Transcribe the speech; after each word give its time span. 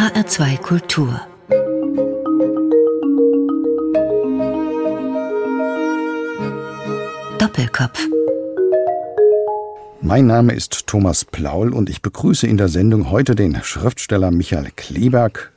HR2 0.00 0.56
Kultur 0.62 1.20
Doppelkopf 7.38 8.08
mein 10.00 10.26
Name 10.26 10.54
ist 10.54 10.86
Thomas 10.86 11.26
Plaul 11.26 11.74
und 11.74 11.90
ich 11.90 12.00
begrüße 12.00 12.46
in 12.46 12.56
der 12.56 12.68
Sendung 12.68 13.10
heute 13.10 13.34
den 13.34 13.62
Schriftsteller 13.62 14.30
Michael 14.30 14.70
Kleberg. 14.74 15.52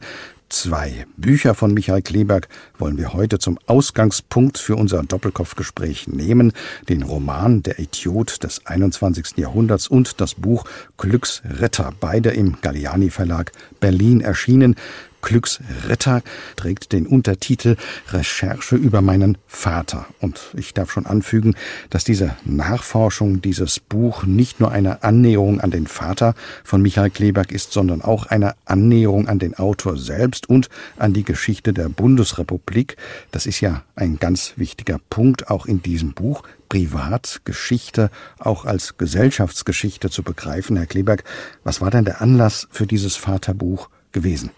Zwei 0.54 1.08
Bücher 1.18 1.56
von 1.56 1.74
Michael 1.74 2.04
Kleberg 2.04 2.48
wollen 2.78 3.00
wir 3.00 3.14
heute 3.14 3.40
zum 3.40 3.58
Ausgangspunkt 3.66 4.60
für 4.60 4.76
unser 4.76 5.02
Doppelkopfgespräch 5.02 6.08
nehmen. 6.08 6.54
Den 6.88 7.02
Roman 7.02 7.64
Der 7.64 7.80
Idiot 7.80 8.44
des 8.44 8.64
21. 8.68 9.38
Jahrhunderts 9.38 9.88
und 9.88 10.22
das 10.22 10.36
Buch 10.36 10.66
Glücksritter, 10.98 11.92
beide 12.00 12.30
im 12.30 12.62
Galliani 12.62 13.10
Verlag 13.10 13.52
Berlin 13.80 14.22
erschienen. 14.22 14.76
Glücksritter 15.24 16.22
trägt 16.56 16.92
den 16.92 17.08
Untertitel 17.08 17.78
Recherche 18.10 18.76
über 18.76 19.02
meinen 19.02 19.40
Vater. 19.48 20.06
Und 20.20 20.40
ich 20.56 20.74
darf 20.74 20.92
schon 20.92 21.08
anfügen, 21.08 21.56
dass 21.90 22.04
diese 22.04 22.36
Nachforschung, 22.46 23.42
dieses 23.42 23.80
Buch 23.80 24.24
nicht 24.24 24.60
nur 24.60 24.72
eine 24.72 25.04
Annäherung 25.04 25.60
an 25.62 25.72
den 25.72 25.88
Vater 25.88 26.36
von 26.64 26.82
Michael 26.82 27.10
Kleberg 27.10 27.52
ist, 27.52 27.72
sondern 27.72 28.02
auch 28.02 28.28
eine 28.28 28.54
Annäherung 28.66 29.28
an 29.28 29.40
den 29.40 29.56
Autor 29.56 29.98
selbst 29.98 30.48
und 30.48 30.70
an 30.98 31.14
die 31.14 31.24
Geschichte 31.24 31.74
der 31.74 31.90
Bundesrepublik. 31.90 32.98
Das 33.32 33.46
ist 33.46 33.62
ja 33.62 33.84
ein 33.96 34.20
ganz 34.20 34.54
wichtiger 34.58 35.00
Punkt 35.10 35.50
auch 35.50 35.66
in 35.66 35.82
diesem 35.82 36.14
Buch. 36.14 36.44
Privatgeschichte 36.70 38.10
auch 38.40 38.66
als 38.66 38.98
Gesellschaftsgeschichte 38.98 40.10
zu 40.10 40.24
begreifen. 40.24 40.76
Herr 40.76 40.88
Kleberg, 40.88 41.24
was 41.64 41.82
war 41.82 41.92
denn 41.92 42.04
der 42.04 42.22
Anlass 42.22 42.68
für 42.72 42.88
dieses 42.88 43.16
Vaterbuch 43.16 43.90
gewesen? 44.12 44.50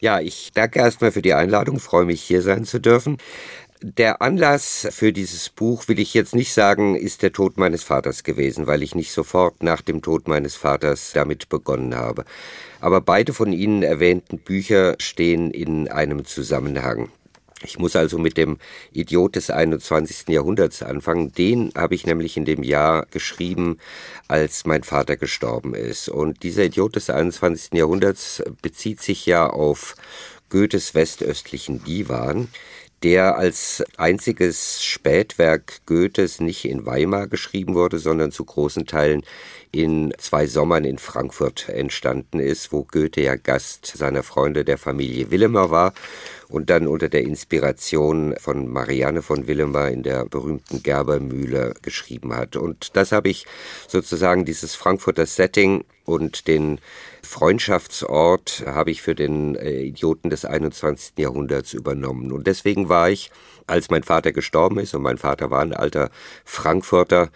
Ja, 0.00 0.20
ich 0.20 0.50
danke 0.54 0.78
erstmal 0.78 1.12
für 1.12 1.22
die 1.22 1.34
Einladung, 1.34 1.80
freue 1.80 2.04
mich 2.04 2.22
hier 2.22 2.42
sein 2.42 2.64
zu 2.64 2.80
dürfen. 2.80 3.18
Der 3.80 4.22
Anlass 4.22 4.88
für 4.90 5.12
dieses 5.12 5.50
Buch 5.50 5.86
will 5.86 6.00
ich 6.00 6.12
jetzt 6.12 6.34
nicht 6.34 6.52
sagen, 6.52 6.96
ist 6.96 7.22
der 7.22 7.32
Tod 7.32 7.58
meines 7.58 7.84
Vaters 7.84 8.24
gewesen, 8.24 8.66
weil 8.66 8.82
ich 8.82 8.96
nicht 8.96 9.12
sofort 9.12 9.62
nach 9.62 9.82
dem 9.82 10.02
Tod 10.02 10.26
meines 10.26 10.56
Vaters 10.56 11.12
damit 11.14 11.48
begonnen 11.48 11.94
habe. 11.94 12.24
Aber 12.80 13.00
beide 13.00 13.32
von 13.32 13.52
Ihnen 13.52 13.84
erwähnten 13.84 14.38
Bücher 14.38 14.96
stehen 14.98 15.52
in 15.52 15.86
einem 15.88 16.24
Zusammenhang. 16.24 17.08
Ich 17.64 17.78
muss 17.78 17.96
also 17.96 18.18
mit 18.18 18.36
dem 18.36 18.58
Idiot 18.92 19.34
des 19.34 19.50
21. 19.50 20.28
Jahrhunderts 20.28 20.82
anfangen. 20.82 21.32
Den 21.32 21.72
habe 21.76 21.96
ich 21.96 22.06
nämlich 22.06 22.36
in 22.36 22.44
dem 22.44 22.62
Jahr 22.62 23.06
geschrieben, 23.10 23.78
als 24.28 24.64
mein 24.64 24.84
Vater 24.84 25.16
gestorben 25.16 25.74
ist. 25.74 26.08
Und 26.08 26.44
dieser 26.44 26.64
Idiot 26.64 26.94
des 26.94 27.10
21. 27.10 27.72
Jahrhunderts 27.72 28.42
bezieht 28.62 29.02
sich 29.02 29.26
ja 29.26 29.48
auf 29.48 29.96
Goethes 30.50 30.94
westöstlichen 30.94 31.82
Divan, 31.82 32.48
der 33.02 33.36
als 33.36 33.84
einziges 33.96 34.82
Spätwerk 34.82 35.80
Goethes 35.86 36.40
nicht 36.40 36.64
in 36.64 36.86
Weimar 36.86 37.26
geschrieben 37.26 37.74
wurde, 37.74 37.98
sondern 37.98 38.32
zu 38.32 38.44
großen 38.44 38.86
Teilen 38.86 39.22
in 39.70 40.12
zwei 40.18 40.46
Sommern 40.46 40.84
in 40.84 40.98
Frankfurt 40.98 41.68
entstanden 41.68 42.40
ist, 42.40 42.72
wo 42.72 42.84
Goethe 42.84 43.20
ja 43.20 43.36
Gast 43.36 43.86
seiner 43.86 44.22
Freunde 44.22 44.64
der 44.64 44.78
Familie 44.78 45.30
Willemer 45.30 45.70
war 45.70 45.92
und 46.48 46.70
dann 46.70 46.86
unter 46.86 47.08
der 47.08 47.22
Inspiration 47.22 48.34
von 48.38 48.68
Marianne 48.68 49.22
von 49.22 49.46
Willemer 49.46 49.88
in 49.88 50.02
der 50.02 50.24
berühmten 50.24 50.82
Gerbermühle 50.82 51.74
geschrieben 51.82 52.34
hat. 52.34 52.56
Und 52.56 52.96
das 52.96 53.12
habe 53.12 53.28
ich 53.28 53.46
sozusagen 53.86 54.44
dieses 54.44 54.74
Frankfurter 54.74 55.26
Setting 55.26 55.84
und 56.04 56.48
den 56.48 56.80
Freundschaftsort 57.22 58.64
habe 58.66 58.90
ich 58.90 59.02
für 59.02 59.14
den 59.14 59.56
äh, 59.56 59.82
Idioten 59.82 60.30
des 60.30 60.46
21. 60.46 61.18
Jahrhunderts 61.18 61.74
übernommen. 61.74 62.32
Und 62.32 62.46
deswegen 62.46 62.88
war 62.88 63.10
ich, 63.10 63.30
als 63.66 63.90
mein 63.90 64.02
Vater 64.02 64.32
gestorben 64.32 64.78
ist, 64.78 64.94
und 64.94 65.02
mein 65.02 65.18
Vater 65.18 65.50
war 65.50 65.60
ein 65.60 65.74
alter 65.74 66.10
Frankfurter, 66.46 67.30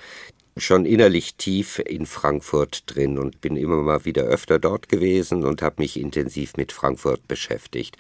schon 0.57 0.85
innerlich 0.85 1.37
tief 1.37 1.79
in 1.79 2.07
Frankfurt 2.07 2.85
drin 2.87 3.19
und 3.19 3.41
bin 3.41 3.57
immer 3.57 3.77
mal 3.77 4.05
wieder 4.05 4.25
öfter 4.25 4.59
dort 4.59 4.89
gewesen 4.89 5.45
und 5.45 5.63
habe 5.63 5.77
mich 5.79 5.99
intensiv 5.99 6.57
mit 6.57 6.73
Frankfurt 6.73 7.27
beschäftigt. 7.27 7.97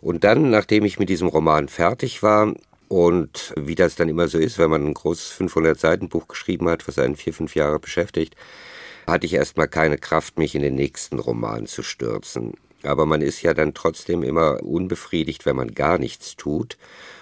Und 0.00 0.24
dann, 0.24 0.50
nachdem 0.50 0.84
ich 0.84 0.98
mit 0.98 1.08
diesem 1.08 1.28
Roman 1.28 1.68
fertig 1.68 2.22
war, 2.22 2.54
und 2.88 3.52
wie 3.56 3.74
das 3.74 3.96
dann 3.96 4.08
immer 4.08 4.28
so 4.28 4.38
ist, 4.38 4.58
wenn 4.58 4.70
man 4.70 4.86
ein 4.86 4.94
großes 4.94 5.38
500-Seiten-Buch 5.38 6.26
geschrieben 6.26 6.68
hat, 6.68 6.88
was 6.88 6.98
einen 6.98 7.16
vier, 7.16 7.34
fünf 7.34 7.54
Jahre 7.54 7.78
beschäftigt, 7.78 8.34
hatte 9.06 9.26
ich 9.26 9.34
erstmal 9.34 9.68
keine 9.68 9.98
Kraft, 9.98 10.38
mich 10.38 10.54
in 10.54 10.62
den 10.62 10.74
nächsten 10.74 11.18
Roman 11.18 11.66
zu 11.66 11.82
stürzen. 11.82 12.54
Aber 12.82 13.06
man 13.06 13.20
ist 13.20 13.42
ja 13.42 13.54
dann 13.54 13.74
trotzdem 13.74 14.22
immer 14.22 14.62
unbefriedigt, 14.62 15.44
wenn 15.44 15.56
man 15.56 15.74
gar 15.74 15.98
nichts 15.98 16.36
tut. 16.36 16.78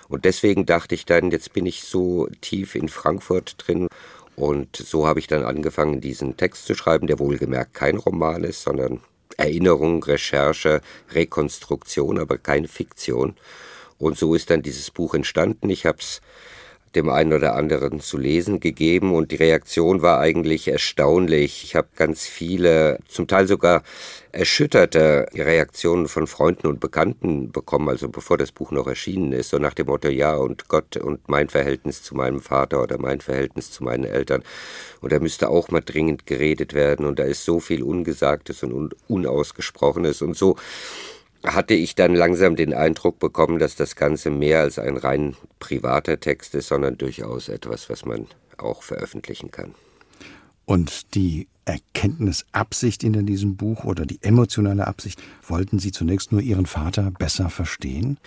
Und 0.09 0.25
deswegen 0.25 0.67
dachte 0.67 0.95
ich 0.95 1.05
dann, 1.05 1.31
jetzt 1.31 1.53
bin 1.53 1.67
ich 1.67 1.83
so 1.83 2.29
tief 2.41 2.75
in 2.75 2.89
Frankfurt 2.89 3.57
drin. 3.59 3.89
Und 4.37 4.77
so 4.77 5.07
habe 5.07 5.19
ich 5.19 5.27
dann 5.27 5.45
angefangen, 5.45 6.01
diesen 6.01 6.37
Text 6.37 6.67
zu 6.67 6.75
schreiben, 6.75 7.07
der 7.07 7.19
wohlgemerkt 7.19 7.75
kein 7.75 7.97
Roman 7.97 8.45
ist, 8.45 8.63
sondern 8.63 9.01
Erinnerung, 9.37 10.03
Recherche, 10.03 10.81
Rekonstruktion, 11.13 12.19
aber 12.19 12.39
keine 12.39 12.69
Fiktion. 12.69 13.37
Und 13.99 14.19
so 14.19 14.35
ist 14.35 14.51
dann 14.51 14.63
dieses 14.63 14.91
Buch 14.91 15.15
entstanden. 15.15 15.71
Ich 15.71 15.87
habe 15.87 15.99
es 15.99 16.21
dem 16.95 17.11
einen 17.11 17.33
oder 17.33 17.55
anderen 17.55 18.01
zu 18.01 18.17
lesen 18.17 18.61
gegeben 18.61 19.15
und 19.15 19.31
die 19.31 19.37
Reaktion 19.37 20.03
war 20.03 20.21
eigentlich 20.21 20.69
erstaunlich. 20.69 21.65
Ich 21.65 21.77
habe 21.77 21.89
ganz 21.97 22.27
viele, 22.27 22.99
zum 23.09 23.27
Teil 23.27 23.47
sogar 23.47 23.83
erschütterte 24.33 25.27
Reaktionen 25.35 26.09
von 26.09 26.27
Freunden 26.27 26.67
und 26.67 26.79
Bekannten 26.79 27.51
bekommen, 27.53 27.89
also 27.89 28.09
bevor 28.09 28.37
das 28.37 28.53
Buch 28.53 28.71
noch 28.71 28.87
erschienen 28.87 29.33
ist, 29.33 29.51
so 29.51 29.59
nach 29.59 29.73
dem 29.73 29.87
Motto, 29.87 30.09
ja, 30.09 30.37
und 30.37 30.69
Gott 30.69 30.97
und 30.99 31.29
mein 31.29 31.49
Verhältnis 31.49 32.03
zu 32.03 32.15
meinem 32.15 32.41
Vater 32.41 32.83
oder 32.83 32.99
mein 32.99 33.21
Verhältnis 33.21 33.71
zu 33.71 33.83
meinen 33.83 34.05
Eltern. 34.05 34.43
Und 35.01 35.13
da 35.13 35.21
müsste 35.21 35.49
auch 35.49 35.69
mal 35.69 35.81
dringend 35.81 36.27
geredet 36.27 36.75
werden 36.75 37.07
und 37.07 37.19
da 37.19 37.25
ist 37.25 37.45
so 37.45 37.61
viel 37.61 37.83
Ungesagtes 37.83 38.63
und 38.63 38.95
Unausgesprochenes 39.09 40.21
und 40.21 40.37
so 40.37 40.57
hatte 41.47 41.75
ich 41.75 41.95
dann 41.95 42.15
langsam 42.15 42.57
den 42.57 42.75
Eindruck 42.75 43.19
bekommen, 43.19 43.59
dass 43.59 43.77
das 43.77 43.97
Ganze 43.97 44.31
mehr 44.31 44.61
als 44.61 44.79
ein 44.79 44.97
rein 44.97 45.37
privater 45.59 46.19
Text 46.21 46.55
ist, 46.55 46.69
sondern 46.69 46.99
durchaus 46.99 47.49
etwas, 47.49 47.89
was 47.89 48.05
man 48.05 48.27
auch 48.59 48.83
veröffentlichen 48.83 49.51
kann. 49.51 49.75
Und 50.65 51.15
die 51.15 51.47
Erkenntnisabsicht 51.65 53.05
in 53.05 53.27
diesem 53.27 53.57
Buch 53.57 53.85
oder 53.85 54.07
die 54.07 54.23
emotionale 54.23 54.87
Absicht, 54.87 55.23
wollten 55.47 55.79
Sie 55.79 55.93
zunächst 55.93 56.33
nur 56.33 56.41
Ihren 56.41 56.67
Vater 56.67 57.11
besser 57.11 57.51
verstehen? 57.51 58.19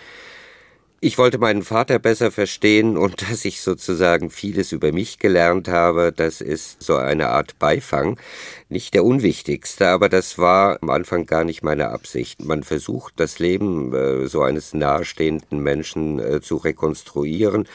Ich 1.02 1.16
wollte 1.16 1.38
meinen 1.38 1.62
Vater 1.62 1.98
besser 1.98 2.30
verstehen 2.30 2.98
und 2.98 3.22
dass 3.30 3.46
ich 3.46 3.62
sozusagen 3.62 4.28
vieles 4.28 4.70
über 4.70 4.92
mich 4.92 5.18
gelernt 5.18 5.66
habe, 5.66 6.12
das 6.14 6.42
ist 6.42 6.82
so 6.82 6.96
eine 6.96 7.30
Art 7.30 7.58
Beifang. 7.58 8.20
Nicht 8.68 8.92
der 8.92 9.06
unwichtigste, 9.06 9.88
aber 9.88 10.10
das 10.10 10.36
war 10.36 10.78
am 10.82 10.90
Anfang 10.90 11.24
gar 11.24 11.44
nicht 11.44 11.62
meine 11.62 11.88
Absicht. 11.88 12.44
Man 12.44 12.64
versucht, 12.64 13.14
das 13.16 13.38
Leben 13.38 13.94
äh, 13.94 14.26
so 14.26 14.42
eines 14.42 14.74
nahestehenden 14.74 15.60
Menschen 15.62 16.18
äh, 16.18 16.42
zu 16.42 16.58
rekonstruieren 16.58 17.66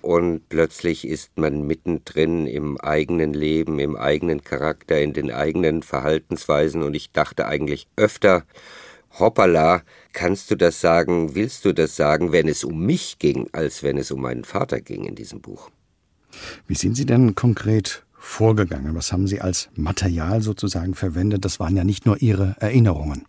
und 0.00 0.48
plötzlich 0.48 1.04
ist 1.04 1.36
man 1.36 1.66
mittendrin 1.66 2.46
im 2.46 2.80
eigenen 2.80 3.34
Leben, 3.34 3.80
im 3.80 3.96
eigenen 3.96 4.44
Charakter, 4.44 5.00
in 5.00 5.12
den 5.14 5.32
eigenen 5.32 5.82
Verhaltensweisen 5.82 6.84
und 6.84 6.94
ich 6.94 7.10
dachte 7.10 7.46
eigentlich 7.46 7.88
öfter, 7.96 8.44
hoppala, 9.20 9.82
kannst 10.12 10.50
du 10.50 10.56
das 10.56 10.80
sagen, 10.80 11.34
willst 11.34 11.64
du 11.64 11.72
das 11.72 11.96
sagen, 11.96 12.32
wenn 12.32 12.48
es 12.48 12.64
um 12.64 12.84
mich 12.84 13.18
ging, 13.18 13.48
als 13.52 13.82
wenn 13.82 13.96
es 13.98 14.10
um 14.10 14.20
meinen 14.20 14.44
Vater 14.44 14.80
ging 14.80 15.04
in 15.04 15.14
diesem 15.14 15.40
Buch. 15.40 15.70
Wie 16.66 16.74
sind 16.74 16.96
Sie 16.96 17.06
denn 17.06 17.34
konkret 17.34 18.04
vorgegangen? 18.18 18.94
Was 18.94 19.12
haben 19.12 19.26
Sie 19.26 19.40
als 19.40 19.68
Material 19.74 20.42
sozusagen 20.42 20.94
verwendet? 20.94 21.44
Das 21.44 21.60
waren 21.60 21.76
ja 21.76 21.84
nicht 21.84 22.06
nur 22.06 22.20
Ihre 22.20 22.56
Erinnerungen. 22.60 23.26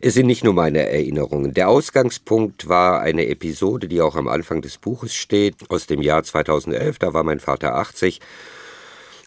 Es 0.00 0.14
sind 0.14 0.26
nicht 0.26 0.44
nur 0.44 0.54
meine 0.54 0.88
Erinnerungen. 0.88 1.54
Der 1.54 1.68
Ausgangspunkt 1.68 2.68
war 2.68 3.00
eine 3.00 3.26
Episode, 3.26 3.88
die 3.88 4.00
auch 4.00 4.16
am 4.16 4.28
Anfang 4.28 4.62
des 4.62 4.78
Buches 4.78 5.14
steht, 5.14 5.56
aus 5.70 5.86
dem 5.86 6.02
Jahr 6.02 6.22
2011. 6.22 6.98
Da 6.98 7.14
war 7.14 7.24
mein 7.24 7.40
Vater 7.40 7.74
80 7.74 8.20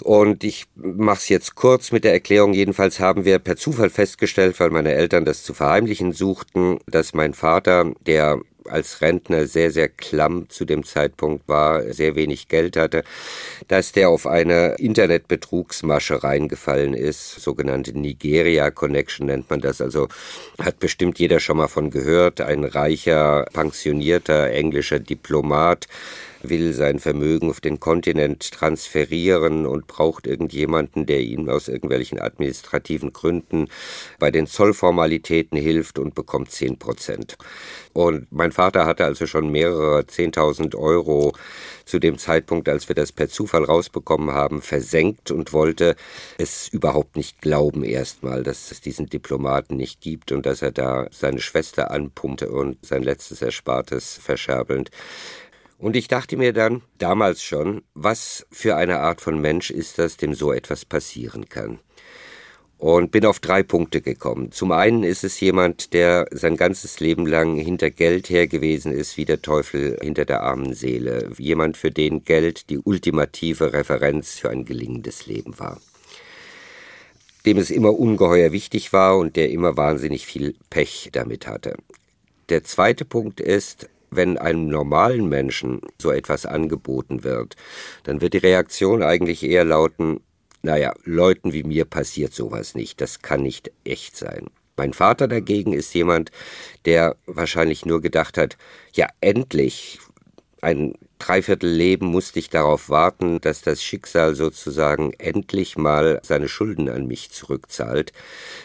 und 0.04 0.44
ich 0.44 0.66
mache 0.76 1.18
es 1.18 1.30
jetzt 1.30 1.56
kurz 1.56 1.92
mit 1.92 2.04
der 2.04 2.14
Erklärung. 2.14 2.54
Jedenfalls 2.54 3.00
haben 3.00 3.26
wir 3.26 3.40
per 3.40 3.58
Zufall 3.58 3.90
festgestellt, 3.90 4.60
weil 4.60 4.70
meine 4.70 4.94
Eltern 4.94 5.26
das 5.26 5.44
zu 5.44 5.54
verheimlichen 5.54 6.14
suchten, 6.14 6.80
dass 6.88 7.14
mein 7.14 7.34
Vater, 7.34 7.92
der 8.06 8.40
als 8.70 9.02
Rentner 9.02 9.48
sehr, 9.48 9.72
sehr 9.72 9.90
klamm 9.90 10.50
zu 10.50 10.66
dem 10.66 10.84
Zeitpunkt 10.84 11.48
war, 11.48 11.92
sehr 11.92 12.16
wenig 12.16 12.48
Geld 12.48 12.78
hatte, 12.78 13.04
dass 13.68 13.92
der 13.92 14.10
auf 14.10 14.28
eine 14.28 14.76
Internetbetrugsmasche 14.78 16.24
reingefallen 16.24 16.94
ist, 16.94 17.42
sogenannte 17.42 17.98
Nigeria 17.98 18.72
Connection 18.72 19.28
nennt 19.28 19.50
man 19.50 19.62
das. 19.62 19.82
Also 19.82 20.08
hat 20.62 20.80
bestimmt 20.80 21.20
jeder 21.20 21.40
schon 21.40 21.58
mal 21.58 21.68
von 21.68 21.90
gehört. 21.90 22.42
Ein 22.42 22.64
reicher, 22.64 23.46
pensionierter 23.54 24.52
englischer 24.52 25.00
Diplomat 25.00 25.88
will 26.42 26.74
sein 26.74 27.00
Vermögen 27.00 27.50
auf 27.50 27.62
den 27.62 27.80
Kontinent 27.80 28.52
transferieren 28.52 29.66
und 29.66 29.88
braucht 29.88 30.28
irgendjemanden, 30.28 31.06
der 31.06 31.22
ihm 31.22 31.50
aus 31.50 31.68
irgendwelchen 31.68 32.20
administrativen 32.20 33.14
Gründen 33.14 33.68
bei 34.20 34.32
den 34.32 34.48
Zollformalitäten 34.48 35.58
hilft 35.58 36.00
und 36.00 36.16
bekommt 36.16 36.52
10 36.52 36.80
Prozent. 36.80 37.38
Und 37.94 38.32
mein 38.32 38.52
Vater 38.52 38.86
hatte 38.86 39.06
also 39.06 39.26
schon 39.26 39.52
mehrere 39.52 40.02
10.000 40.02 40.76
Euro 40.76 41.34
zu 41.86 42.00
dem 42.00 42.18
Zeitpunkt, 42.18 42.70
als 42.70 42.88
wir 42.88 42.96
das 42.96 43.12
per 43.12 43.30
Zufall 43.30 43.64
rausbekommen 43.64 44.32
haben, 44.32 44.62
versenkt 44.62 45.32
und 45.32 45.54
wollte 45.54 45.96
es 46.38 46.68
überhaupt 46.68 47.16
nicht 47.16 47.42
glauben 47.42 47.84
erstmal, 47.84 48.44
dass 48.44 48.72
es 48.72 48.80
diesen 48.80 49.08
Diplomaten 49.08 49.76
nicht 49.76 50.00
gibt 50.00 50.32
und 50.32 50.46
dass 50.46 50.62
er 50.62 50.72
da 50.72 51.08
seine 51.12 51.42
Schwester 51.42 51.92
anpumpte 51.92 52.52
und 52.52 52.78
sein 52.86 53.04
letztes 53.04 53.42
Erspartes 53.42 54.20
verscherbelnd. 54.22 54.92
Und 55.80 55.96
ich 55.96 56.08
dachte 56.08 56.38
mir 56.38 56.54
dann, 56.54 56.82
damals 56.98 57.42
schon, 57.42 57.82
was 57.96 58.46
für 58.52 58.76
eine 58.76 59.00
Art 59.00 59.22
von 59.22 59.42
Mensch 59.42 59.72
ist 59.72 59.98
das, 59.98 60.18
dem 60.18 60.36
so 60.36 60.54
etwas 60.54 60.86
passieren 60.86 61.50
kann 61.50 61.80
und 62.80 63.12
bin 63.12 63.26
auf 63.26 63.40
drei 63.40 63.62
Punkte 63.62 64.02
gekommen. 64.02 64.54
Zum 64.54 64.72
einen 64.72 65.04
ist 65.04 65.26
es 65.26 65.40
jemand, 65.42 65.94
der 65.94 66.28
sein 66.32 66.56
ganzes 66.56 67.02
Leben 67.02 67.28
lang 67.28 67.58
hinter 67.58 67.92
Geld 67.92 68.30
her 68.30 68.48
gewesen 68.48 68.94
ist, 68.94 69.18
wie 69.18 69.26
der 69.26 69.42
Teufel 69.42 69.98
hinter 70.02 70.24
der 70.24 70.44
armen 70.44 70.74
Seele. 70.74 71.30
Jemand, 71.38 71.76
für 71.76 71.92
den 71.92 72.24
Geld 72.24 72.70
die 72.70 72.80
ultimative 72.80 73.74
Referenz 73.74 74.40
für 74.40 74.50
ein 74.50 74.64
gelingendes 74.64 75.28
Leben 75.28 75.60
war. 75.60 75.82
Dem 77.46 77.58
es 77.58 77.70
immer 77.70 78.00
ungeheuer 78.00 78.54
wichtig 78.54 78.94
war 78.94 79.18
und 79.18 79.36
der 79.36 79.50
immer 79.50 79.76
wahnsinnig 79.76 80.26
viel 80.26 80.56
Pech 80.70 81.10
damit 81.12 81.48
hatte. 81.48 81.76
Der 82.48 82.64
zweite 82.64 83.04
Punkt 83.04 83.42
ist, 83.42 83.90
wenn 84.12 84.38
einem 84.38 84.68
normalen 84.68 85.30
Menschen 85.30 85.82
so 86.02 86.12
etwas 86.12 86.46
angeboten 86.46 87.24
wird, 87.24 87.56
dann 88.04 88.22
wird 88.22 88.34
die 88.34 88.40
Reaktion 88.40 89.04
eigentlich 89.04 89.44
eher 89.44 89.66
lauten, 89.66 90.22
naja, 90.62 90.94
Leuten 91.04 91.54
wie 91.54 91.64
mir 91.64 91.86
passiert 91.86 92.34
sowas 92.34 92.76
nicht, 92.76 93.02
das 93.02 93.22
kann 93.22 93.44
nicht 93.44 93.72
echt 93.84 94.18
sein. 94.18 94.48
Mein 94.80 94.94
Vater 94.94 95.28
dagegen 95.28 95.74
ist 95.74 95.94
jemand, 95.94 96.32
der 96.86 97.18
wahrscheinlich 97.26 97.86
nur 97.86 98.02
gedacht 98.02 98.38
hat, 98.38 98.58
ja, 98.94 99.08
endlich, 99.20 100.00
ein 100.62 100.94
Dreiviertelleben 101.20 102.08
musste 102.08 102.40
ich 102.40 102.50
darauf 102.50 102.90
warten, 102.90 103.42
dass 103.42 103.62
das 103.62 103.84
Schicksal 103.84 104.36
sozusagen 104.36 105.14
endlich 105.18 105.78
mal 105.78 106.20
seine 106.24 106.48
Schulden 106.48 106.90
an 106.90 107.08
mich 107.08 107.32
zurückzahlt, 107.32 108.14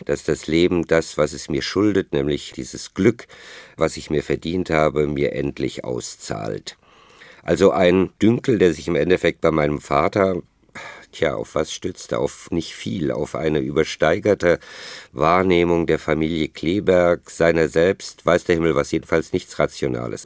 dass 0.05 0.25
das 0.25 0.47
Leben 0.47 0.87
das, 0.87 1.19
was 1.19 1.33
es 1.33 1.49
mir 1.49 1.63
schuldet, 1.63 2.13
nämlich 2.13 2.53
dieses 2.53 2.95
Glück, 2.95 3.27
was 3.77 3.97
ich 3.97 4.09
mir 4.11 4.23
verdient 4.23 4.71
habe, 4.71 5.07
mir 5.07 5.33
endlich 5.33 5.85
auszahlt. 5.85 6.77
Also 7.43 7.73
ein 7.73 8.11
Dünkel, 8.23 8.59
der 8.59 8.73
sich 8.73 8.89
im 8.89 8.97
Endeffekt 8.97 9.41
bei 9.41 9.51
meinem 9.51 9.81
Vater 9.81 10.43
Tja, 11.15 11.37
auf 11.37 11.55
was 11.55 11.73
stützte? 11.73 12.19
Auf 12.19 12.51
nicht 12.51 12.75
viel, 12.75 13.13
auf 13.13 13.37
eine 13.37 13.61
übersteigerte 13.61 14.59
Wahrnehmung 15.13 15.87
der 15.87 16.01
Familie 16.01 16.49
Kleberg, 16.49 17.31
seiner 17.31 17.69
selbst, 17.69 18.27
weiß 18.27 18.43
der 18.43 18.57
Himmel 18.57 18.75
was, 18.75 18.91
jedenfalls 18.91 19.33
nichts 19.33 19.61
Rationales. 19.61 20.25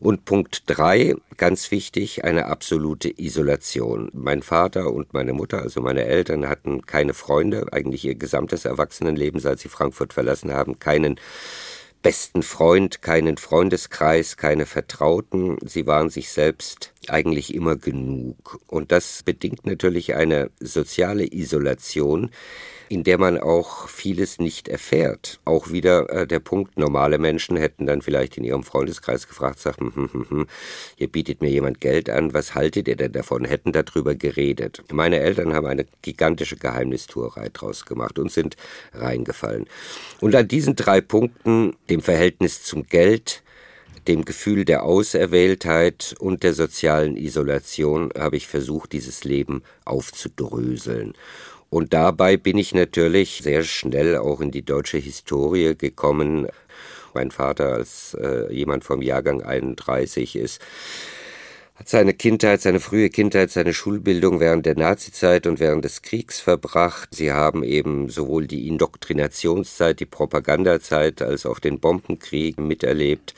Und 0.00 0.24
Punkt 0.24 0.62
drei, 0.64 1.14
ganz 1.36 1.70
wichtig, 1.70 2.24
eine 2.24 2.46
absolute 2.46 3.12
Isolation. 3.20 4.08
Mein 4.14 4.40
Vater 4.42 4.90
und 4.94 5.12
meine 5.12 5.34
Mutter, 5.34 5.60
also 5.60 5.82
meine 5.82 6.06
Eltern, 6.06 6.48
hatten 6.48 6.86
keine 6.86 7.12
Freunde, 7.12 7.66
eigentlich 7.72 8.06
ihr 8.06 8.14
gesamtes 8.14 8.64
Erwachsenenleben, 8.64 9.40
seit 9.40 9.58
sie 9.58 9.68
Frankfurt 9.68 10.14
verlassen 10.14 10.54
haben, 10.54 10.78
keinen 10.78 11.20
besten 12.02 12.42
Freund, 12.42 13.02
keinen 13.02 13.36
Freundeskreis, 13.36 14.36
keine 14.36 14.66
Vertrauten. 14.66 15.58
Sie 15.64 15.86
waren 15.86 16.10
sich 16.10 16.30
selbst 16.30 16.92
eigentlich 17.08 17.54
immer 17.54 17.76
genug. 17.76 18.60
Und 18.66 18.92
das 18.92 19.22
bedingt 19.22 19.66
natürlich 19.66 20.14
eine 20.14 20.50
soziale 20.60 21.26
Isolation, 21.32 22.30
in 22.90 23.04
der 23.04 23.18
man 23.18 23.38
auch 23.38 23.86
vieles 23.86 24.40
nicht 24.40 24.66
erfährt. 24.66 25.38
Auch 25.44 25.70
wieder 25.70 26.10
äh, 26.10 26.26
der 26.26 26.40
Punkt, 26.40 26.76
normale 26.76 27.18
Menschen 27.18 27.56
hätten 27.56 27.86
dann 27.86 28.02
vielleicht 28.02 28.36
in 28.36 28.42
ihrem 28.42 28.64
Freundeskreis 28.64 29.28
gefragt, 29.28 29.60
sagt, 29.60 29.78
hm, 29.78 29.94
hm, 29.94 30.12
hm, 30.12 30.26
hm, 30.28 30.46
hier 30.96 31.06
bietet 31.06 31.40
mir 31.40 31.50
jemand 31.50 31.80
Geld 31.80 32.10
an, 32.10 32.34
was 32.34 32.56
haltet 32.56 32.88
ihr 32.88 32.96
denn 32.96 33.12
davon? 33.12 33.44
Hätten 33.44 33.70
darüber 33.70 34.16
geredet. 34.16 34.82
Meine 34.92 35.20
Eltern 35.20 35.54
haben 35.54 35.68
eine 35.68 35.86
gigantische 36.02 36.56
Geheimnistuerei 36.56 37.50
draus 37.52 37.86
gemacht 37.86 38.18
und 38.18 38.32
sind 38.32 38.56
reingefallen. 38.92 39.66
Und 40.20 40.34
an 40.34 40.48
diesen 40.48 40.74
drei 40.74 41.00
Punkten, 41.00 41.76
dem 41.88 42.00
Verhältnis 42.00 42.64
zum 42.64 42.86
Geld, 42.86 43.44
dem 44.08 44.24
Gefühl 44.24 44.64
der 44.64 44.82
Auserwähltheit 44.82 46.16
und 46.18 46.42
der 46.42 46.54
sozialen 46.54 47.16
Isolation 47.16 48.10
habe 48.18 48.36
ich 48.36 48.48
versucht, 48.48 48.92
dieses 48.92 49.22
Leben 49.22 49.62
aufzudröseln. 49.84 51.14
Und 51.70 51.92
dabei 51.92 52.36
bin 52.36 52.58
ich 52.58 52.74
natürlich 52.74 53.40
sehr 53.42 53.62
schnell 53.62 54.16
auch 54.16 54.40
in 54.40 54.50
die 54.50 54.64
deutsche 54.64 54.98
Historie 54.98 55.76
gekommen. 55.76 56.48
Mein 57.14 57.30
Vater 57.30 57.72
als 57.72 58.14
äh, 58.20 58.52
jemand 58.52 58.84
vom 58.84 59.02
Jahrgang 59.02 59.42
31 59.42 60.36
ist 60.36 60.60
hat 61.80 61.88
seine 61.88 62.12
Kindheit, 62.12 62.60
seine 62.60 62.78
frühe 62.78 63.08
Kindheit, 63.08 63.50
seine 63.50 63.72
Schulbildung 63.72 64.38
während 64.38 64.66
der 64.66 64.76
Nazizeit 64.76 65.46
und 65.46 65.60
während 65.60 65.82
des 65.82 66.02
Kriegs 66.02 66.38
verbracht. 66.38 67.14
Sie 67.14 67.32
haben 67.32 67.64
eben 67.64 68.10
sowohl 68.10 68.46
die 68.46 68.68
Indoktrinationszeit, 68.68 69.98
die 69.98 70.04
Propagandazeit 70.04 71.22
als 71.22 71.46
auch 71.46 71.58
den 71.58 71.80
Bombenkrieg 71.80 72.58
miterlebt, 72.58 73.32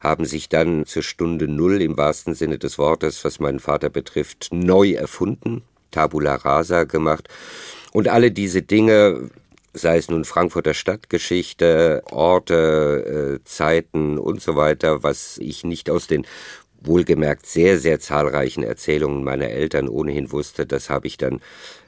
haben 0.00 0.24
sich 0.24 0.48
dann 0.48 0.86
zur 0.86 1.02
Stunde 1.02 1.48
Null 1.48 1.82
im 1.82 1.98
wahrsten 1.98 2.32
Sinne 2.34 2.56
des 2.56 2.78
Wortes, 2.78 3.26
was 3.26 3.40
meinen 3.40 3.60
Vater 3.60 3.90
betrifft, 3.90 4.48
neu 4.52 4.92
erfunden, 4.92 5.62
Tabula 5.92 6.34
rasa 6.34 6.82
gemacht. 6.84 7.28
Und 7.92 8.08
alle 8.08 8.32
diese 8.32 8.62
Dinge, 8.62 9.30
sei 9.74 9.98
es 9.98 10.10
nun 10.10 10.24
Frankfurter 10.24 10.74
Stadtgeschichte, 10.74 12.02
Orte, 12.10 13.40
äh, 13.40 13.44
Zeiten 13.44 14.18
und 14.18 14.42
so 14.42 14.56
weiter, 14.56 15.04
was 15.04 15.38
ich 15.38 15.62
nicht 15.62 15.88
aus 15.88 16.08
den 16.08 16.26
wohlgemerkt 16.84 17.46
sehr, 17.46 17.78
sehr 17.78 18.00
zahlreichen 18.00 18.62
Erzählungen 18.62 19.24
meiner 19.24 19.48
Eltern 19.48 19.88
ohnehin 19.88 20.32
wusste, 20.32 20.66
das 20.66 20.90
habe 20.90 21.06
ich 21.06 21.16
dann 21.16 21.40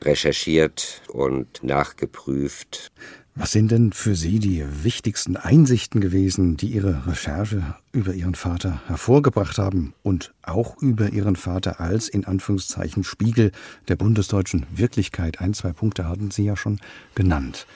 recherchiert 0.03 1.03
und 1.09 1.63
nachgeprüft. 1.63 2.91
Was 3.37 3.51
sind 3.51 3.73
denn 3.73 3.93
für 3.93 4.15
Sie 4.15 4.39
die 4.39 4.65
wichtigsten 4.85 5.37
Einsichten 5.37 6.01
gewesen, 6.01 6.57
die 6.57 6.69
Ihre 6.69 7.09
Recherche 7.09 7.75
über 7.91 8.15
Ihren 8.15 8.37
Vater 8.37 8.81
hervorgebracht 8.87 9.59
haben 9.59 9.93
und 10.05 10.33
auch 10.43 10.81
über 10.81 11.09
Ihren 11.09 11.35
Vater 11.35 11.81
als 11.81 12.09
in 12.09 12.27
Anführungszeichen 12.27 13.03
Spiegel 13.03 13.51
der 13.89 13.97
bundesdeutschen 13.97 14.67
Wirklichkeit? 14.73 15.41
Ein, 15.41 15.53
zwei 15.53 15.73
Punkte 15.73 16.09
hatten 16.09 16.31
Sie 16.31 16.45
ja 16.45 16.57
schon 16.57 16.79
genannt. 17.17 17.67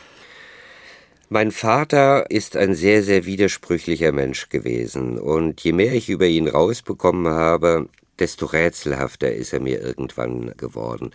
Mein 1.30 1.52
Vater 1.52 2.30
ist 2.30 2.56
ein 2.56 2.74
sehr, 2.74 3.02
sehr 3.02 3.26
widersprüchlicher 3.26 4.12
Mensch 4.12 4.48
gewesen 4.48 5.18
und 5.18 5.60
je 5.60 5.72
mehr 5.72 5.92
ich 5.92 6.08
über 6.08 6.24
ihn 6.24 6.48
rausbekommen 6.48 7.30
habe, 7.30 7.90
desto 8.18 8.46
rätselhafter 8.46 9.30
ist 9.30 9.52
er 9.52 9.60
mir 9.60 9.82
irgendwann 9.82 10.54
geworden. 10.56 11.10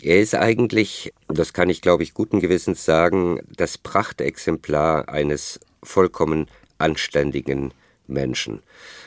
Er 0.00 0.20
ist 0.20 0.36
eigentlich, 0.36 1.12
das 1.26 1.52
kann 1.52 1.70
ich 1.70 1.80
glaube 1.80 2.04
ich 2.04 2.14
guten 2.14 2.38
Gewissens 2.38 2.84
sagen, 2.84 3.40
das 3.56 3.78
Prachtexemplar 3.78 5.08
eines 5.08 5.58
vollkommen 5.82 6.46
anständigen 6.78 7.74
Menschen. 8.06 8.62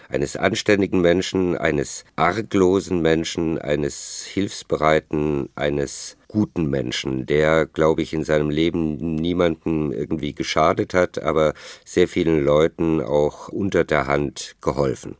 Eines 0.09 0.35
anständigen 0.35 0.99
Menschen, 0.99 1.57
eines 1.57 2.03
arglosen 2.17 3.01
Menschen, 3.01 3.57
eines 3.57 4.25
hilfsbereiten, 4.25 5.47
eines 5.55 6.17
guten 6.35 6.69
Menschen, 6.69 7.25
der, 7.25 7.65
glaube 7.65 8.01
ich, 8.01 8.13
in 8.13 8.25
seinem 8.25 8.49
Leben 8.49 9.15
niemandem 9.15 9.93
irgendwie 9.93 10.35
geschadet 10.35 10.93
hat, 10.93 11.23
aber 11.23 11.53
sehr 11.85 12.09
vielen 12.09 12.43
Leuten 12.43 12.99
auch 13.01 13.47
unter 13.47 13.85
der 13.85 14.05
Hand 14.05 14.57
geholfen. 14.59 15.15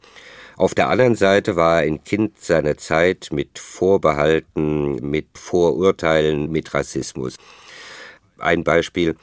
Auf 0.57 0.75
der 0.75 0.89
anderen 0.89 1.15
Seite 1.15 1.55
war 1.55 1.77
ein 1.77 2.03
Kind 2.03 2.41
seiner 2.41 2.75
Zeit 2.75 3.29
mit 3.31 3.60
Vorbehalten, 3.60 4.95
mit 5.10 5.27
Vorurteilen, 5.38 6.51
mit 6.51 6.74
Rassismus. 6.74 7.38
Ein 8.38 8.65
Beispiel. 8.65 9.15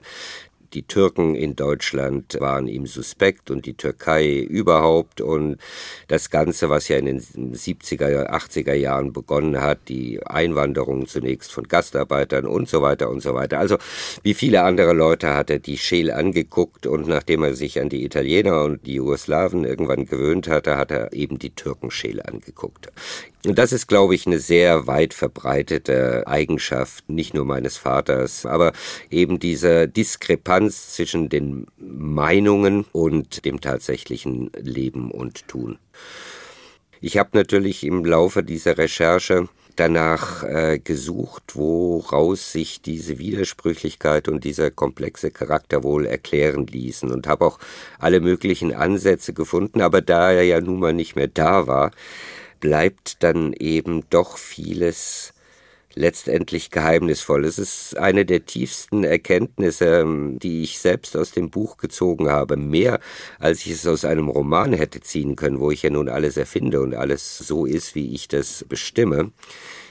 Die 0.74 0.82
Türken 0.82 1.34
in 1.34 1.54
Deutschland 1.54 2.38
waren 2.40 2.66
ihm 2.66 2.86
suspekt 2.86 3.50
und 3.50 3.66
die 3.66 3.74
Türkei 3.74 4.38
überhaupt 4.38 5.20
und 5.20 5.58
das 6.08 6.30
Ganze, 6.30 6.70
was 6.70 6.88
ja 6.88 6.96
in 6.96 7.06
den 7.06 7.20
70er, 7.20 8.30
80er 8.30 8.72
Jahren 8.72 9.12
begonnen 9.12 9.60
hat, 9.60 9.88
die 9.88 10.24
Einwanderung 10.26 11.06
zunächst 11.06 11.52
von 11.52 11.68
Gastarbeitern 11.68 12.46
und 12.46 12.68
so 12.68 12.80
weiter 12.80 13.10
und 13.10 13.20
so 13.20 13.34
weiter. 13.34 13.58
Also 13.58 13.76
wie 14.22 14.34
viele 14.34 14.62
andere 14.62 14.94
Leute 14.94 15.34
hat 15.34 15.50
er 15.50 15.58
die 15.58 15.76
Scheel 15.76 16.10
angeguckt 16.10 16.86
und 16.86 17.06
nachdem 17.06 17.42
er 17.42 17.54
sich 17.54 17.80
an 17.80 17.88
die 17.88 18.04
Italiener 18.04 18.62
und 18.62 18.86
die 18.86 18.94
Jugoslawen 18.94 19.64
irgendwann 19.64 20.06
gewöhnt 20.06 20.48
hatte, 20.48 20.76
hat 20.78 20.90
er 20.90 21.12
eben 21.12 21.38
die 21.38 21.50
Türkenschäle 21.50 22.26
angeguckt. 22.26 22.88
Und 23.44 23.58
das 23.58 23.72
ist, 23.72 23.88
glaube 23.88 24.14
ich, 24.14 24.26
eine 24.26 24.38
sehr 24.38 24.86
weit 24.86 25.14
verbreitete 25.14 26.26
Eigenschaft, 26.28 27.08
nicht 27.08 27.34
nur 27.34 27.44
meines 27.44 27.76
Vaters, 27.76 28.46
aber 28.46 28.72
eben 29.10 29.40
diese 29.40 29.88
Diskrepanz 29.88 30.94
zwischen 30.94 31.28
den 31.28 31.66
Meinungen 31.76 32.84
und 32.92 33.44
dem 33.44 33.60
tatsächlichen 33.60 34.52
Leben 34.60 35.10
und 35.10 35.48
Tun. 35.48 35.78
Ich 37.00 37.18
habe 37.18 37.30
natürlich 37.32 37.84
im 37.84 38.04
Laufe 38.04 38.44
dieser 38.44 38.78
Recherche 38.78 39.48
danach 39.74 40.44
äh, 40.44 40.78
gesucht, 40.78 41.56
woraus 41.56 42.52
sich 42.52 42.80
diese 42.80 43.18
Widersprüchlichkeit 43.18 44.28
und 44.28 44.44
dieser 44.44 44.70
komplexe 44.70 45.32
Charakter 45.32 45.82
wohl 45.82 46.06
erklären 46.06 46.66
ließen 46.66 47.10
und 47.10 47.26
habe 47.26 47.46
auch 47.46 47.58
alle 47.98 48.20
möglichen 48.20 48.72
Ansätze 48.72 49.32
gefunden, 49.32 49.80
aber 49.80 50.00
da 50.00 50.30
er 50.30 50.44
ja 50.44 50.60
nun 50.60 50.78
mal 50.78 50.92
nicht 50.92 51.16
mehr 51.16 51.26
da 51.28 51.66
war, 51.66 51.90
bleibt 52.62 53.22
dann 53.22 53.52
eben 53.52 54.04
doch 54.08 54.38
vieles 54.38 55.34
letztendlich 55.94 56.70
geheimnisvoll. 56.70 57.44
Es 57.44 57.58
ist 57.58 57.98
eine 57.98 58.24
der 58.24 58.46
tiefsten 58.46 59.04
Erkenntnisse, 59.04 60.00
ähm, 60.00 60.38
die 60.38 60.62
ich 60.62 60.78
selbst 60.78 61.16
aus 61.16 61.32
dem 61.32 61.50
Buch 61.50 61.76
gezogen 61.76 62.30
habe. 62.30 62.56
Mehr, 62.56 63.00
als 63.38 63.66
ich 63.66 63.72
es 63.72 63.86
aus 63.86 64.06
einem 64.06 64.28
Roman 64.28 64.72
hätte 64.72 65.00
ziehen 65.00 65.36
können, 65.36 65.60
wo 65.60 65.70
ich 65.70 65.82
ja 65.82 65.90
nun 65.90 66.08
alles 66.08 66.38
erfinde 66.38 66.80
und 66.80 66.94
alles 66.94 67.36
so 67.36 67.66
ist, 67.66 67.94
wie 67.94 68.14
ich 68.14 68.28
das 68.28 68.64
bestimme, 68.68 69.32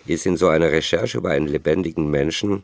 ist 0.08 0.26
in 0.26 0.38
so 0.38 0.48
einer 0.48 0.72
Recherche 0.72 1.20
über 1.20 1.30
einen 1.30 1.48
lebendigen 1.48 2.10
Menschen 2.10 2.64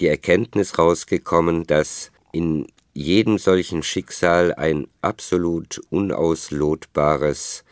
die 0.00 0.08
Erkenntnis 0.08 0.78
rausgekommen, 0.78 1.64
dass 1.64 2.10
in 2.32 2.66
jedem 2.94 3.38
solchen 3.38 3.82
Schicksal 3.82 4.54
ein 4.54 4.86
absolut 5.02 5.80
unauslotbares 5.90 7.64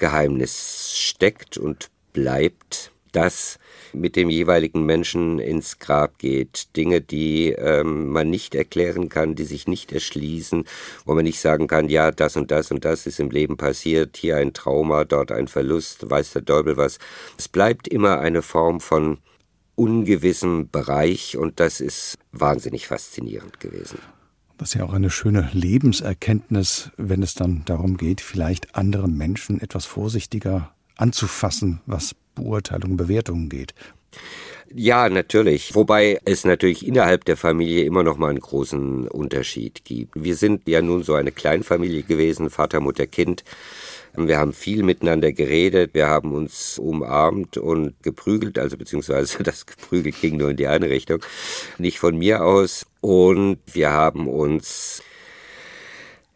Geheimnis 0.00 0.98
steckt 0.98 1.58
und 1.58 1.90
bleibt, 2.12 2.90
das 3.12 3.58
mit 3.92 4.16
dem 4.16 4.30
jeweiligen 4.30 4.84
Menschen 4.84 5.38
ins 5.38 5.78
Grab 5.78 6.18
geht. 6.18 6.76
Dinge, 6.76 7.00
die 7.00 7.50
ähm, 7.50 8.08
man 8.08 8.30
nicht 8.30 8.54
erklären 8.54 9.08
kann, 9.08 9.34
die 9.34 9.44
sich 9.44 9.66
nicht 9.66 9.92
erschließen, 9.92 10.64
wo 11.04 11.14
man 11.14 11.24
nicht 11.24 11.40
sagen 11.40 11.66
kann, 11.66 11.88
ja, 11.88 12.10
das 12.10 12.36
und 12.36 12.50
das 12.50 12.70
und 12.70 12.84
das 12.84 13.06
ist 13.06 13.20
im 13.20 13.30
Leben 13.30 13.56
passiert, 13.56 14.16
hier 14.16 14.36
ein 14.36 14.52
Trauma, 14.52 15.04
dort 15.04 15.32
ein 15.32 15.48
Verlust, 15.48 16.08
weiß 16.08 16.32
der 16.32 16.44
Teufel 16.44 16.76
was. 16.76 16.98
Es 17.36 17.48
bleibt 17.48 17.88
immer 17.88 18.20
eine 18.20 18.42
Form 18.42 18.80
von 18.80 19.18
ungewissem 19.74 20.70
Bereich 20.70 21.36
und 21.36 21.58
das 21.58 21.80
ist 21.80 22.16
wahnsinnig 22.32 22.86
faszinierend 22.86 23.60
gewesen. 23.60 23.98
Das 24.60 24.68
ist 24.68 24.74
ja 24.74 24.84
auch 24.84 24.92
eine 24.92 25.08
schöne 25.08 25.48
Lebenserkenntnis, 25.54 26.90
wenn 26.98 27.22
es 27.22 27.34
dann 27.34 27.62
darum 27.64 27.96
geht, 27.96 28.20
vielleicht 28.20 28.76
andere 28.76 29.08
Menschen 29.08 29.58
etwas 29.58 29.86
vorsichtiger 29.86 30.70
anzufassen, 30.96 31.80
was 31.86 32.14
Beurteilungen, 32.34 32.98
Bewertungen 32.98 33.48
geht. 33.48 33.74
Ja, 34.74 35.08
natürlich. 35.08 35.74
Wobei 35.74 36.20
es 36.26 36.44
natürlich 36.44 36.86
innerhalb 36.86 37.24
der 37.24 37.38
Familie 37.38 37.84
immer 37.84 38.02
noch 38.02 38.18
mal 38.18 38.28
einen 38.28 38.40
großen 38.40 39.08
Unterschied 39.08 39.86
gibt. 39.86 40.22
Wir 40.22 40.36
sind 40.36 40.68
ja 40.68 40.82
nun 40.82 41.04
so 41.04 41.14
eine 41.14 41.32
Kleinfamilie 41.32 42.02
gewesen, 42.02 42.50
Vater, 42.50 42.80
Mutter, 42.80 43.06
Kind. 43.06 43.44
Wir 44.16 44.38
haben 44.38 44.52
viel 44.52 44.82
miteinander 44.82 45.32
geredet, 45.32 45.94
wir 45.94 46.08
haben 46.08 46.34
uns 46.34 46.78
umarmt 46.78 47.56
und 47.56 47.94
geprügelt, 48.02 48.58
also 48.58 48.76
beziehungsweise 48.76 49.42
das 49.42 49.66
geprügelt 49.66 50.20
ging 50.20 50.36
nur 50.36 50.50
in 50.50 50.56
die 50.56 50.66
eine 50.66 50.90
Richtung, 50.90 51.24
nicht 51.78 51.98
von 51.98 52.16
mir 52.18 52.44
aus. 52.44 52.86
Und 53.00 53.58
wir 53.72 53.92
haben 53.92 54.28
uns 54.28 55.02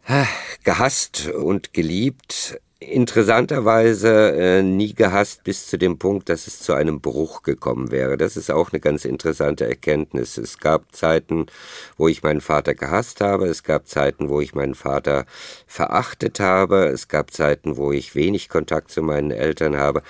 ah, 0.07 0.25
gehasst 0.63 1.29
und 1.29 1.73
geliebt 1.73 2.59
interessanterweise 2.79 4.33
äh, 4.35 4.61
nie 4.61 4.93
gehasst 4.93 5.43
bis 5.43 5.67
zu 5.67 5.77
dem 5.77 5.97
Punkt, 5.97 6.29
dass 6.29 6.47
es 6.47 6.59
zu 6.59 6.73
einem 6.73 6.99
Bruch 6.99 7.41
gekommen 7.43 7.91
wäre. 7.91 8.17
Das 8.17 8.35
ist 8.35 8.51
auch 8.51 8.71
eine 8.71 8.79
ganz 8.79 9.05
interessante 9.05 9.65
Erkenntnis. 9.65 10.37
Es 10.37 10.57
gab 10.59 10.93
Zeiten, 10.93 11.45
wo 11.97 12.07
ich 12.07 12.21
meinen 12.21 12.41
Vater 12.41 12.73
gehasst 12.73 13.21
habe, 13.21 13.47
es 13.47 13.63
gab 13.63 13.87
Zeiten, 13.87 14.29
wo 14.29 14.41
ich 14.41 14.53
meinen 14.55 14.75
Vater 14.75 15.25
verachtet 15.67 16.39
habe, 16.39 16.87
es 16.87 17.07
gab 17.07 17.31
Zeiten, 17.31 17.77
wo 17.77 17.91
ich 17.91 18.13
wenig 18.13 18.49
Kontakt 18.49 18.91
zu 18.91 19.01
meinen 19.01 19.31
Eltern 19.31 19.77
habe, 19.77 20.01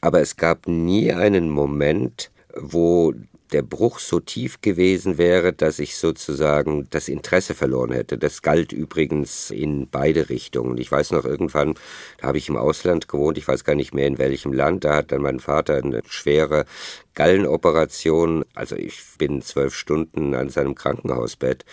aber 0.00 0.20
es 0.20 0.36
gab 0.36 0.68
nie 0.68 1.12
einen 1.12 1.50
Moment, 1.50 2.30
wo 2.54 3.14
der 3.52 3.62
Bruch 3.62 3.98
so 3.98 4.20
tief 4.20 4.60
gewesen 4.60 5.18
wäre, 5.18 5.52
dass 5.52 5.78
ich 5.78 5.96
sozusagen 5.96 6.86
das 6.90 7.08
Interesse 7.08 7.54
verloren 7.54 7.92
hätte. 7.92 8.18
Das 8.18 8.42
galt 8.42 8.72
übrigens 8.72 9.50
in 9.50 9.88
beide 9.88 10.28
Richtungen. 10.28 10.78
Ich 10.78 10.90
weiß 10.90 11.12
noch 11.12 11.24
irgendwann, 11.24 11.74
da 12.18 12.28
habe 12.28 12.38
ich 12.38 12.48
im 12.48 12.56
Ausland 12.56 13.08
gewohnt, 13.08 13.38
ich 13.38 13.46
weiß 13.48 13.64
gar 13.64 13.74
nicht 13.74 13.94
mehr 13.94 14.06
in 14.06 14.18
welchem 14.18 14.52
Land, 14.52 14.84
da 14.84 14.96
hat 14.96 15.12
dann 15.12 15.22
mein 15.22 15.40
Vater 15.40 15.76
eine 15.76 16.02
schwere 16.08 16.64
Gallenoperation, 17.14 18.44
also 18.54 18.76
ich 18.76 19.00
bin 19.18 19.40
zwölf 19.42 19.74
Stunden 19.74 20.34
an 20.34 20.50
seinem 20.50 20.74
Krankenhausbett 20.74 21.64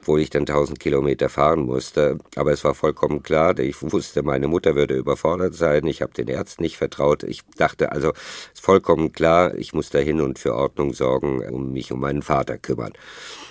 obwohl 0.00 0.20
ich 0.20 0.30
dann 0.30 0.42
1000 0.42 0.80
Kilometer 0.80 1.28
fahren 1.28 1.60
musste. 1.60 2.18
Aber 2.34 2.52
es 2.52 2.64
war 2.64 2.74
vollkommen 2.74 3.22
klar, 3.22 3.58
ich 3.58 3.76
wusste, 3.82 4.22
meine 4.22 4.48
Mutter 4.48 4.74
würde 4.74 4.94
überfordert 4.94 5.54
sein, 5.54 5.86
ich 5.86 6.00
habe 6.00 6.14
den 6.14 6.28
Ärzten 6.28 6.62
nicht 6.62 6.78
vertraut. 6.78 7.22
Ich 7.22 7.42
dachte 7.56 7.92
also, 7.92 8.10
es 8.10 8.54
ist 8.54 8.64
vollkommen 8.64 9.12
klar, 9.12 9.54
ich 9.54 9.74
muss 9.74 9.90
dahin 9.90 10.22
und 10.22 10.38
für 10.38 10.54
Ordnung 10.54 10.94
sorgen, 10.94 11.46
um 11.50 11.72
mich 11.72 11.92
um 11.92 12.00
meinen 12.00 12.22
Vater 12.22 12.56
kümmern. 12.56 12.92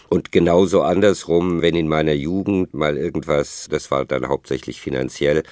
Und 0.09 0.31
genauso 0.31 0.81
andersrum, 0.81 1.61
wenn 1.61 1.75
in 1.75 1.87
meiner 1.87 2.13
Jugend 2.13 2.73
mal 2.73 2.97
irgendwas, 2.97 3.67
das 3.69 3.91
war 3.91 4.05
dann 4.05 4.27
hauptsächlich 4.27 4.81
finanziell, 4.81 5.43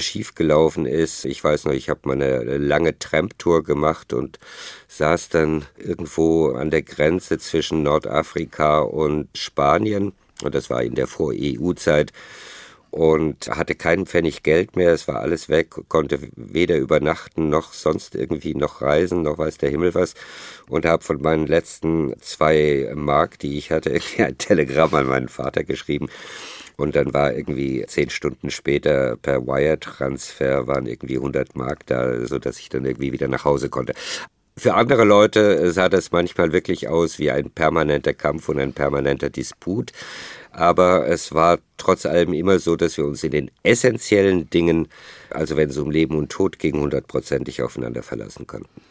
schiefgelaufen 0.00 0.86
ist. 0.86 1.24
Ich 1.24 1.42
weiß 1.42 1.64
noch, 1.64 1.72
ich 1.72 1.88
habe 1.88 2.00
mal 2.04 2.12
eine 2.14 2.58
lange 2.58 2.96
Tramptour 3.00 3.64
gemacht 3.64 4.12
und 4.12 4.38
saß 4.86 5.30
dann 5.30 5.64
irgendwo 5.76 6.52
an 6.52 6.70
der 6.70 6.82
Grenze 6.82 7.38
zwischen 7.38 7.82
Nordafrika 7.82 8.78
und 8.78 9.28
Spanien 9.36 10.12
und 10.42 10.54
das 10.54 10.70
war 10.70 10.82
in 10.82 10.94
der 10.94 11.06
Vor-EU-Zeit 11.06 12.12
und 12.90 13.48
hatte 13.48 13.74
keinen 13.74 14.06
Pfennig 14.06 14.42
Geld 14.42 14.74
mehr, 14.74 14.92
es 14.92 15.06
war 15.06 15.20
alles 15.20 15.50
weg, 15.50 15.74
konnte 15.88 16.18
weder 16.34 16.78
übernachten 16.78 17.50
noch 17.50 17.74
sonst 17.74 18.14
irgendwie 18.14 18.54
noch 18.54 18.80
reisen, 18.80 19.20
noch 19.20 19.36
weiß 19.36 19.58
der 19.58 19.68
Himmel 19.68 19.94
was. 19.94 20.14
Und 20.70 20.86
habe 20.86 21.04
von 21.04 21.20
meinen 21.20 21.46
letzten 21.46 22.14
zwei 22.20 22.90
Mark, 22.94 23.38
die 23.38 23.58
ich 23.58 23.70
hatte, 23.70 24.00
ein 24.18 24.38
Telegramm 24.38 24.94
an 24.94 25.06
meinen 25.08 25.28
Vater 25.28 25.62
geschrieben. 25.62 26.08
Und 26.78 26.96
dann 26.96 27.12
war 27.14 27.34
irgendwie 27.34 27.84
zehn 27.86 28.08
Stunden 28.10 28.50
später 28.50 29.16
per 29.16 29.46
Wire-Transfer 29.46 30.66
waren 30.66 30.86
irgendwie 30.86 31.16
100 31.16 31.56
Mark 31.56 31.86
da, 31.86 32.26
so 32.26 32.38
dass 32.38 32.58
ich 32.58 32.68
dann 32.68 32.84
irgendwie 32.84 33.12
wieder 33.12 33.28
nach 33.28 33.44
Hause 33.44 33.68
konnte. 33.70 33.94
Für 34.58 34.72
andere 34.72 35.04
Leute 35.04 35.70
sah 35.70 35.90
das 35.90 36.12
manchmal 36.12 36.50
wirklich 36.50 36.88
aus 36.88 37.18
wie 37.18 37.30
ein 37.30 37.50
permanenter 37.50 38.14
Kampf 38.14 38.48
und 38.48 38.58
ein 38.58 38.72
permanenter 38.72 39.28
Disput. 39.28 39.92
Aber 40.50 41.06
es 41.06 41.34
war 41.34 41.58
trotz 41.76 42.06
allem 42.06 42.32
immer 42.32 42.58
so, 42.58 42.74
dass 42.74 42.96
wir 42.96 43.04
uns 43.04 43.22
in 43.22 43.32
den 43.32 43.50
essentiellen 43.62 44.48
Dingen, 44.48 44.88
also 45.28 45.58
wenn 45.58 45.68
es 45.68 45.76
um 45.76 45.90
Leben 45.90 46.16
und 46.16 46.32
Tod 46.32 46.58
ging, 46.58 46.80
hundertprozentig 46.80 47.60
aufeinander 47.60 48.02
verlassen 48.02 48.46
konnten. 48.46 48.85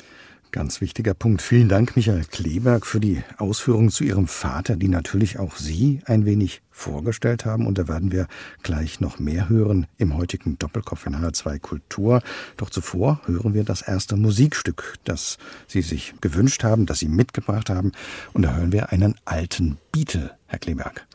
Ganz 0.56 0.80
wichtiger 0.80 1.14
Punkt. 1.14 1.42
Vielen 1.42 1.68
Dank, 1.68 1.98
Michael 1.98 2.24
Kleberg, 2.24 2.86
für 2.86 3.02
die 3.02 3.22
Ausführungen 3.36 3.90
zu 3.90 4.06
Ihrem 4.06 4.26
Vater, 4.26 4.78
die 4.78 4.88
natürlich 4.88 5.38
auch 5.38 5.58
Sie 5.58 6.00
ein 6.06 6.26
wenig 6.26 6.62
vorgestellt 6.72 7.44
haben. 7.44 7.68
Und 7.68 7.78
da 7.78 7.90
werden 7.90 8.14
wir 8.14 8.26
gleich 8.64 9.02
noch 9.02 9.20
mehr 9.20 9.50
hören 9.50 9.86
im 9.98 10.16
heutigen 10.16 10.58
Doppelkopf 10.58 11.08
in 11.08 11.18
HR2 11.18 11.60
Kultur. 11.60 12.22
Doch 12.56 12.70
zuvor 12.70 13.20
hören 13.26 13.54
wir 13.54 13.66
das 13.66 13.82
erste 13.82 14.16
Musikstück, 14.16 14.98
das 15.04 15.40
Sie 15.68 15.82
sich 15.82 16.14
gewünscht 16.22 16.64
haben, 16.64 16.86
das 16.86 17.00
Sie 17.00 17.10
mitgebracht 17.10 17.70
haben. 17.70 17.92
Und 18.32 18.44
da 18.44 18.56
hören 18.56 18.72
wir 18.72 18.94
einen 18.94 19.16
alten 19.26 19.78
Beatle, 19.92 20.38
Herr 20.48 20.60
Kleberg. 20.60 21.06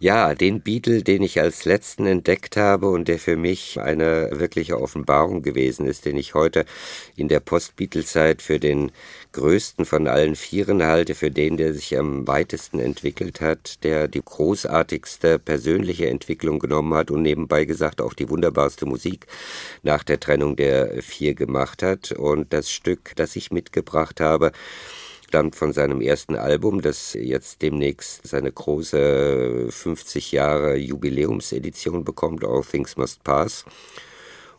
Ja, 0.00 0.32
den 0.36 0.60
Beatle, 0.60 1.02
den 1.02 1.22
ich 1.22 1.40
als 1.40 1.64
letzten 1.64 2.06
entdeckt 2.06 2.56
habe 2.56 2.88
und 2.88 3.08
der 3.08 3.18
für 3.18 3.36
mich 3.36 3.80
eine 3.80 4.30
wirkliche 4.32 4.80
Offenbarung 4.80 5.42
gewesen 5.42 5.86
ist, 5.86 6.04
den 6.04 6.16
ich 6.16 6.34
heute 6.34 6.66
in 7.16 7.26
der 7.26 7.40
Post-Beatle-Zeit 7.40 8.40
für 8.40 8.60
den 8.60 8.92
größten 9.32 9.84
von 9.84 10.06
allen 10.06 10.36
Vieren 10.36 10.84
halte, 10.84 11.16
für 11.16 11.32
den, 11.32 11.56
der 11.56 11.74
sich 11.74 11.98
am 11.98 12.28
weitesten 12.28 12.78
entwickelt 12.78 13.40
hat, 13.40 13.82
der 13.82 14.06
die 14.06 14.22
großartigste 14.24 15.40
persönliche 15.40 16.08
Entwicklung 16.08 16.60
genommen 16.60 16.94
hat 16.94 17.10
und 17.10 17.22
nebenbei 17.22 17.64
gesagt 17.64 18.00
auch 18.00 18.14
die 18.14 18.28
wunderbarste 18.28 18.86
Musik 18.86 19.26
nach 19.82 20.04
der 20.04 20.20
Trennung 20.20 20.54
der 20.54 21.02
Vier 21.02 21.34
gemacht 21.34 21.82
hat. 21.82 22.12
Und 22.12 22.52
das 22.52 22.70
Stück, 22.70 23.16
das 23.16 23.34
ich 23.34 23.50
mitgebracht 23.50 24.20
habe, 24.20 24.52
stammt 25.28 25.56
von 25.56 25.74
seinem 25.74 26.00
ersten 26.00 26.36
Album, 26.36 26.80
das 26.80 27.12
jetzt 27.12 27.60
demnächst 27.60 28.26
seine 28.26 28.50
große 28.50 29.66
50 29.70 30.32
Jahre 30.32 30.76
Jubiläumsedition 30.76 32.02
bekommt, 32.02 32.44
All 32.44 32.62
Things 32.62 32.96
Must 32.96 33.22
Pass. 33.24 33.66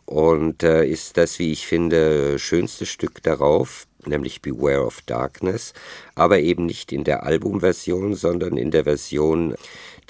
Und 0.04 0.62
äh, 0.62 0.86
ist 0.86 1.16
das, 1.16 1.40
wie 1.40 1.50
ich 1.50 1.66
finde, 1.66 2.38
schönste 2.38 2.86
Stück 2.86 3.20
darauf, 3.24 3.88
nämlich 4.06 4.42
Beware 4.42 4.84
of 4.84 5.00
Darkness, 5.02 5.72
aber 6.14 6.40
eben 6.40 6.66
nicht 6.66 6.92
in 6.92 7.04
der 7.04 7.24
Albumversion, 7.24 8.14
sondern 8.14 8.56
in 8.56 8.70
der 8.70 8.84
Version 8.84 9.54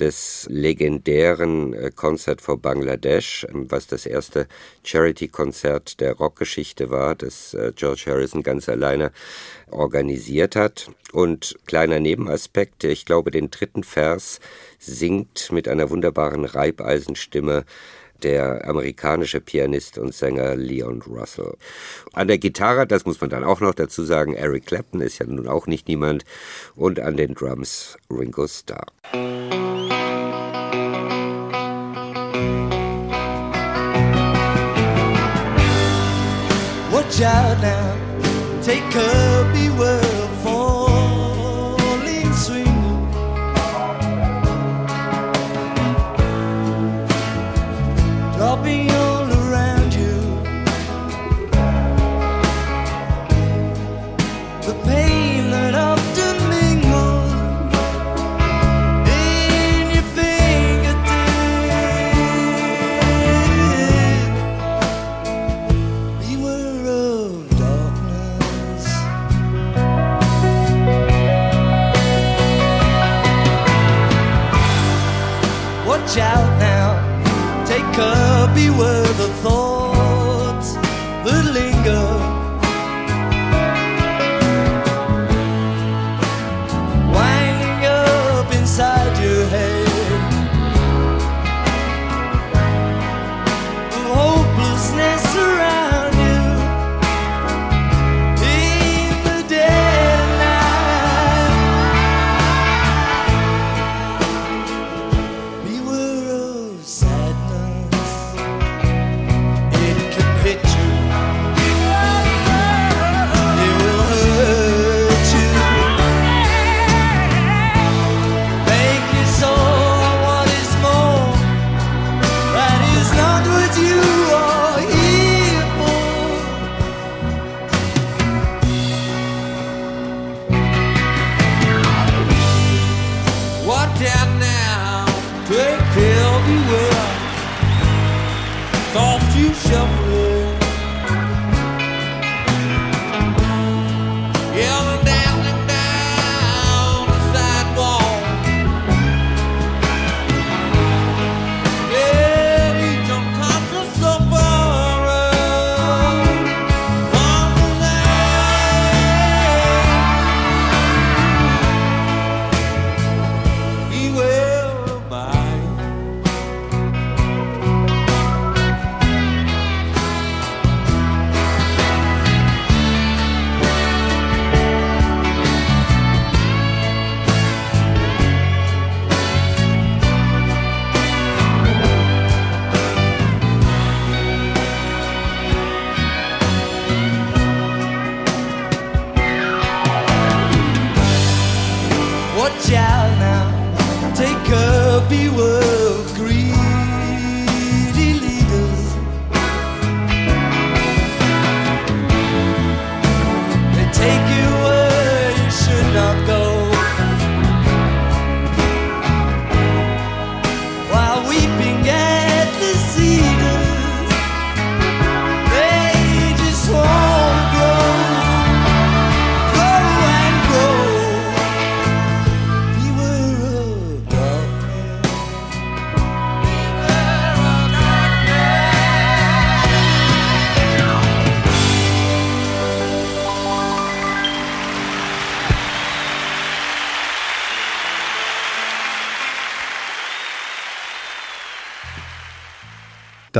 des 0.00 0.46
legendären 0.48 1.74
äh, 1.74 1.90
Concert 1.94 2.40
for 2.40 2.58
Bangladesh, 2.58 3.46
ähm, 3.50 3.70
was 3.70 3.86
das 3.86 4.06
erste 4.06 4.48
Charity-Konzert 4.82 6.00
der 6.00 6.14
Rockgeschichte 6.14 6.90
war, 6.90 7.14
das 7.14 7.54
äh, 7.54 7.72
George 7.76 8.04
Harrison 8.06 8.42
ganz 8.42 8.68
alleine 8.68 9.12
organisiert 9.70 10.56
hat. 10.56 10.90
Und 11.12 11.56
kleiner 11.66 12.00
Nebenaspekt, 12.00 12.84
ich 12.84 13.04
glaube, 13.04 13.30
den 13.30 13.50
dritten 13.50 13.84
Vers 13.84 14.40
singt 14.78 15.52
mit 15.52 15.68
einer 15.68 15.90
wunderbaren 15.90 16.44
Reibeisenstimme 16.44 17.64
der 18.24 18.66
amerikanische 18.68 19.40
Pianist 19.40 19.98
und 19.98 20.14
Sänger 20.14 20.56
Leon 20.56 21.02
Russell. 21.02 21.54
An 22.12 22.28
der 22.28 22.38
Gitarre, 22.38 22.86
das 22.86 23.04
muss 23.04 23.20
man 23.20 23.30
dann 23.30 23.44
auch 23.44 23.60
noch 23.60 23.74
dazu 23.74 24.04
sagen, 24.04 24.34
Eric 24.34 24.66
Clapton 24.66 25.00
ist 25.00 25.18
ja 25.18 25.26
nun 25.26 25.48
auch 25.48 25.66
nicht 25.66 25.88
niemand. 25.88 26.24
Und 26.76 27.00
an 27.00 27.16
den 27.16 27.34
Drums 27.34 27.96
Ringo 28.10 28.46
Starr. 28.46 28.86
Watch 36.92 37.22
out 37.22 37.60
now, 37.60 37.96
take 38.62 38.82
a 38.94 39.52
beware. 39.52 40.09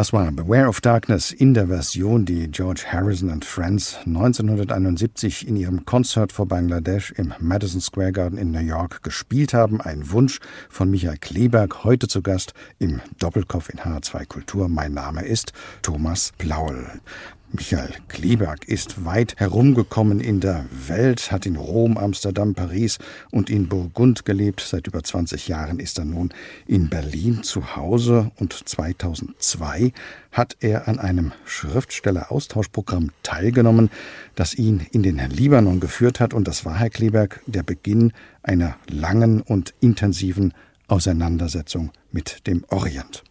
Das 0.00 0.14
war 0.14 0.32
Beware 0.32 0.66
of 0.66 0.80
Darkness 0.80 1.30
in 1.30 1.52
der 1.52 1.66
Version, 1.66 2.24
die 2.24 2.50
George 2.50 2.84
Harrison 2.90 3.28
and 3.28 3.44
Friends 3.44 3.98
1971 4.06 5.46
in 5.46 5.56
ihrem 5.56 5.84
Concert 5.84 6.32
for 6.32 6.46
Bangladesh 6.46 7.12
im 7.18 7.34
Madison 7.38 7.82
Square 7.82 8.12
Garden 8.12 8.38
in 8.38 8.50
New 8.50 8.60
York 8.60 9.02
gespielt 9.02 9.52
haben. 9.52 9.82
Ein 9.82 10.10
Wunsch 10.10 10.40
von 10.70 10.90
Michael 10.90 11.18
Kleberg, 11.18 11.84
heute 11.84 12.08
zu 12.08 12.22
Gast 12.22 12.54
im 12.78 13.02
Doppelkopf 13.18 13.68
in 13.68 13.80
H2 13.80 14.24
Kultur. 14.26 14.70
Mein 14.70 14.94
Name 14.94 15.22
ist 15.22 15.52
Thomas 15.82 16.32
Plaul. 16.38 17.02
Michael 17.52 17.94
Kleberg 18.06 18.68
ist 18.68 19.04
weit 19.04 19.34
herumgekommen 19.36 20.20
in 20.20 20.38
der 20.38 20.66
Welt, 20.70 21.32
hat 21.32 21.46
in 21.46 21.56
Rom, 21.56 21.98
Amsterdam, 21.98 22.54
Paris 22.54 22.98
und 23.32 23.50
in 23.50 23.66
Burgund 23.66 24.24
gelebt. 24.24 24.60
Seit 24.60 24.86
über 24.86 25.02
20 25.02 25.48
Jahren 25.48 25.80
ist 25.80 25.98
er 25.98 26.04
nun 26.04 26.32
in 26.68 26.88
Berlin 26.88 27.42
zu 27.42 27.74
Hause 27.74 28.30
und 28.38 28.52
2002 28.52 29.92
hat 30.30 30.56
er 30.60 30.86
an 30.86 31.00
einem 31.00 31.32
Schriftstelleraustauschprogramm 31.44 33.10
teilgenommen, 33.24 33.90
das 34.36 34.54
ihn 34.54 34.86
in 34.92 35.02
den 35.02 35.18
Libanon 35.18 35.80
geführt 35.80 36.20
hat. 36.20 36.32
Und 36.32 36.46
das 36.46 36.64
war, 36.64 36.78
Herr 36.78 36.90
Kleberg, 36.90 37.40
der 37.46 37.64
Beginn 37.64 38.12
einer 38.44 38.76
langen 38.86 39.40
und 39.40 39.74
intensiven 39.80 40.54
Auseinandersetzung 40.86 41.90
mit 42.12 42.46
dem 42.46 42.64
Orient. 42.68 43.24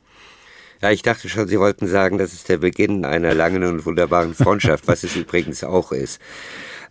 Ja, 0.82 0.92
ich 0.92 1.02
dachte 1.02 1.28
schon, 1.28 1.48
Sie 1.48 1.60
wollten 1.60 1.88
sagen, 1.88 2.18
das 2.18 2.32
ist 2.32 2.48
der 2.48 2.58
Beginn 2.58 3.04
einer 3.04 3.34
langen 3.34 3.64
und 3.64 3.86
wunderbaren 3.86 4.34
Freundschaft, 4.34 4.88
was 4.88 5.04
es 5.04 5.16
übrigens 5.16 5.64
auch 5.66 5.92
ist. 5.92 6.22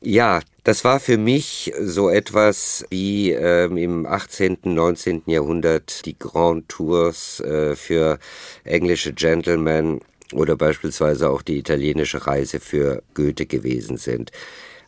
Ja, 0.03 0.41
das 0.63 0.85
war 0.85 1.01
für 1.01 1.17
mich 1.17 1.73
so 1.81 2.11
etwas 2.11 2.85
wie 2.91 3.33
ähm, 3.33 3.79
im 3.79 4.07
18., 4.07 4.59
19. 4.63 5.23
Jahrhundert 5.27 6.05
die 6.05 6.19
Grand 6.19 6.69
Tours 6.69 7.41
äh, 7.41 7.75
für 7.75 8.19
englische 8.65 9.15
Gentlemen 9.15 10.01
oder 10.35 10.57
beispielsweise 10.57 11.31
auch 11.31 11.41
die 11.41 11.59
italienische 11.59 12.27
Reise 12.27 12.61
für 12.61 13.03
Goethe 13.15 13.47
gewesen 13.47 13.97
sind. 13.97 14.31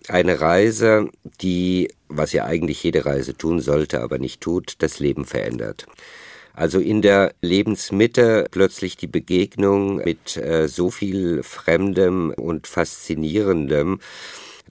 Eine 0.08 0.40
Reise, 0.40 1.08
die, 1.40 1.88
was 2.08 2.32
ja 2.32 2.44
eigentlich 2.44 2.82
jede 2.84 3.06
Reise 3.06 3.34
tun 3.36 3.60
sollte, 3.60 4.02
aber 4.02 4.18
nicht 4.18 4.42
tut, 4.42 4.74
das 4.78 4.98
Leben 4.98 5.24
verändert. 5.24 5.86
Also 6.54 6.78
in 6.78 7.02
der 7.02 7.32
Lebensmitte 7.40 8.46
plötzlich 8.50 8.96
die 8.96 9.06
Begegnung 9.06 9.96
mit 9.96 10.36
äh, 10.36 10.68
so 10.68 10.90
viel 10.90 11.42
Fremdem 11.42 12.30
und 12.30 12.66
Faszinierendem, 12.66 14.00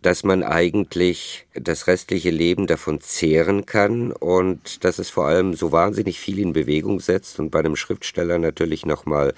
dass 0.01 0.23
man 0.23 0.43
eigentlich 0.43 1.45
das 1.53 1.87
restliche 1.87 2.29
Leben 2.29 2.67
davon 2.67 3.01
zehren 3.01 3.65
kann 3.65 4.11
und 4.11 4.83
dass 4.83 4.99
es 4.99 5.09
vor 5.09 5.25
allem 5.25 5.53
so 5.53 5.71
wahnsinnig 5.71 6.19
viel 6.19 6.39
in 6.39 6.53
Bewegung 6.53 6.99
setzt 6.99 7.39
und 7.39 7.49
bei 7.49 7.59
einem 7.59 7.75
Schriftsteller 7.75 8.39
natürlich 8.39 8.85
nochmal 8.85 9.33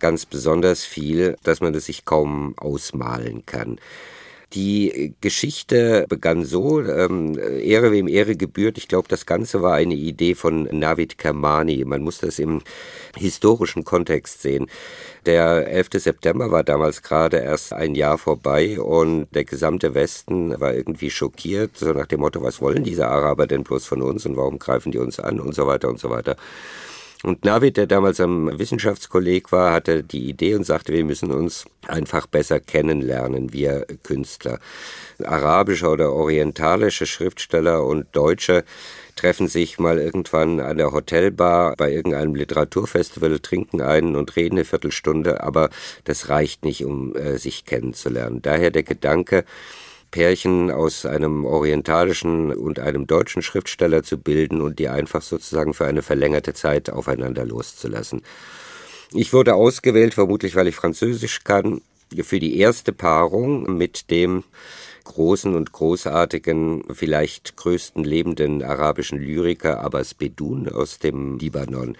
ganz 0.00 0.26
besonders 0.26 0.84
viel, 0.84 1.36
dass 1.44 1.60
man 1.60 1.74
es 1.74 1.86
sich 1.86 2.04
kaum 2.04 2.54
ausmalen 2.58 3.46
kann. 3.46 3.78
Die 4.54 5.14
Geschichte 5.22 6.04
begann 6.08 6.44
so, 6.44 6.82
ähm, 6.82 7.38
Ehre 7.38 7.90
wem 7.90 8.06
Ehre 8.06 8.36
gebührt. 8.36 8.76
Ich 8.76 8.86
glaube, 8.86 9.08
das 9.08 9.24
Ganze 9.24 9.62
war 9.62 9.74
eine 9.74 9.94
Idee 9.94 10.34
von 10.34 10.64
Navid 10.64 11.16
Kermani. 11.16 11.84
Man 11.86 12.02
muss 12.02 12.18
das 12.18 12.38
im 12.38 12.60
historischen 13.16 13.84
Kontext 13.84 14.42
sehen. 14.42 14.66
Der 15.24 15.68
11. 15.68 15.88
September 15.94 16.50
war 16.50 16.64
damals 16.64 17.02
gerade 17.02 17.38
erst 17.38 17.72
ein 17.72 17.94
Jahr 17.94 18.18
vorbei 18.18 18.78
und 18.80 19.28
der 19.34 19.44
gesamte 19.44 19.94
Westen 19.94 20.60
war 20.60 20.74
irgendwie 20.74 21.10
schockiert, 21.10 21.78
so 21.78 21.92
nach 21.92 22.06
dem 22.06 22.20
Motto, 22.20 22.42
was 22.42 22.60
wollen 22.60 22.84
diese 22.84 23.08
Araber 23.08 23.46
denn 23.46 23.62
bloß 23.62 23.86
von 23.86 24.02
uns 24.02 24.26
und 24.26 24.36
warum 24.36 24.58
greifen 24.58 24.92
die 24.92 24.98
uns 24.98 25.18
an 25.18 25.40
und 25.40 25.54
so 25.54 25.66
weiter 25.66 25.88
und 25.88 25.98
so 25.98 26.10
weiter. 26.10 26.36
Und 27.22 27.44
Navid, 27.44 27.76
der 27.76 27.86
damals 27.86 28.20
am 28.20 28.58
Wissenschaftskolleg 28.58 29.52
war, 29.52 29.72
hatte 29.72 30.02
die 30.02 30.28
Idee 30.28 30.56
und 30.56 30.64
sagte, 30.64 30.92
wir 30.92 31.04
müssen 31.04 31.30
uns 31.30 31.64
einfach 31.86 32.26
besser 32.26 32.58
kennenlernen, 32.58 33.52
wir 33.52 33.86
Künstler. 34.02 34.58
Arabische 35.22 35.88
oder 35.88 36.12
orientalische 36.12 37.06
Schriftsteller 37.06 37.84
und 37.84 38.06
Deutsche 38.12 38.64
treffen 39.14 39.46
sich 39.46 39.78
mal 39.78 39.98
irgendwann 39.98 40.58
an 40.58 40.78
der 40.78 40.92
Hotelbar 40.92 41.76
bei 41.76 41.92
irgendeinem 41.92 42.34
Literaturfestival, 42.34 43.38
trinken 43.38 43.80
einen 43.80 44.16
und 44.16 44.34
reden 44.34 44.56
eine 44.56 44.64
Viertelstunde, 44.64 45.42
aber 45.42 45.70
das 46.04 46.28
reicht 46.28 46.64
nicht, 46.64 46.84
um 46.84 47.14
äh, 47.14 47.38
sich 47.38 47.64
kennenzulernen. 47.64 48.42
Daher 48.42 48.70
der 48.70 48.82
Gedanke, 48.82 49.44
Pärchen 50.12 50.70
aus 50.70 51.04
einem 51.04 51.44
orientalischen 51.44 52.54
und 52.54 52.78
einem 52.78 53.08
deutschen 53.08 53.42
Schriftsteller 53.42 54.04
zu 54.04 54.18
bilden 54.18 54.60
und 54.60 54.78
die 54.78 54.88
einfach 54.88 55.22
sozusagen 55.22 55.74
für 55.74 55.86
eine 55.86 56.02
verlängerte 56.02 56.54
Zeit 56.54 56.90
aufeinander 56.90 57.44
loszulassen. 57.44 58.22
Ich 59.12 59.32
wurde 59.32 59.54
ausgewählt, 59.54 60.14
vermutlich 60.14 60.54
weil 60.54 60.68
ich 60.68 60.76
Französisch 60.76 61.42
kann, 61.42 61.80
für 62.22 62.38
die 62.38 62.58
erste 62.58 62.92
Paarung 62.92 63.76
mit 63.76 64.10
dem 64.10 64.44
großen 65.04 65.56
und 65.56 65.72
großartigen, 65.72 66.84
vielleicht 66.92 67.56
größten 67.56 68.04
lebenden 68.04 68.62
arabischen 68.62 69.18
Lyriker 69.18 69.80
Abbas 69.80 70.14
Bedun 70.14 70.68
aus 70.68 70.98
dem 70.98 71.38
Libanon. 71.38 71.96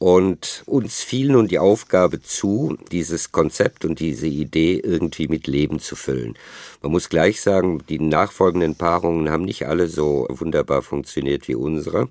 Und 0.00 0.62
uns 0.64 1.02
fiel 1.02 1.30
nun 1.30 1.46
die 1.46 1.58
Aufgabe 1.58 2.22
zu, 2.22 2.78
dieses 2.90 3.32
Konzept 3.32 3.84
und 3.84 4.00
diese 4.00 4.28
Idee 4.28 4.80
irgendwie 4.82 5.28
mit 5.28 5.46
Leben 5.46 5.78
zu 5.78 5.94
füllen. 5.94 6.38
Man 6.80 6.92
muss 6.92 7.10
gleich 7.10 7.42
sagen, 7.42 7.82
die 7.86 7.98
nachfolgenden 7.98 8.76
Paarungen 8.76 9.28
haben 9.28 9.44
nicht 9.44 9.66
alle 9.66 9.88
so 9.88 10.26
wunderbar 10.30 10.80
funktioniert 10.80 11.48
wie 11.48 11.54
unsere. 11.54 12.08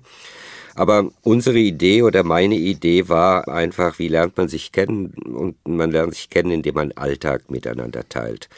Aber 0.76 1.10
unsere 1.22 1.58
Idee 1.58 2.04
oder 2.04 2.22
meine 2.22 2.54
Idee 2.54 3.08
war 3.08 3.48
einfach, 3.48 3.98
wie 3.98 4.06
lernt 4.06 4.36
man 4.36 4.48
sich 4.48 4.70
kennen? 4.70 5.12
Und 5.24 5.56
man 5.66 5.90
lernt 5.90 6.14
sich 6.14 6.30
kennen, 6.30 6.52
indem 6.52 6.76
man 6.76 6.92
Alltag 6.92 7.50
miteinander 7.50 8.08
teilt. 8.08 8.48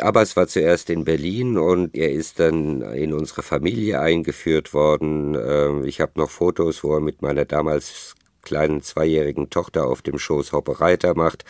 Abbas 0.00 0.34
war 0.34 0.48
zuerst 0.48 0.90
in 0.90 1.04
Berlin 1.04 1.58
und 1.58 1.94
er 1.94 2.10
ist 2.10 2.40
dann 2.40 2.82
in 2.82 3.12
unsere 3.12 3.44
Familie 3.44 4.00
eingeführt 4.00 4.74
worden. 4.74 5.36
Ähm, 5.36 5.84
ich 5.84 6.00
habe 6.00 6.14
noch 6.16 6.30
Fotos, 6.30 6.82
wo 6.82 6.94
er 6.94 7.00
mit 7.00 7.22
meiner 7.22 7.44
damals 7.44 8.16
kleinen 8.44 8.82
zweijährigen 8.82 9.50
Tochter 9.50 9.86
auf 9.86 10.02
dem 10.02 10.18
Schoß 10.18 10.52
Hoppereiter 10.52 11.14
macht, 11.14 11.44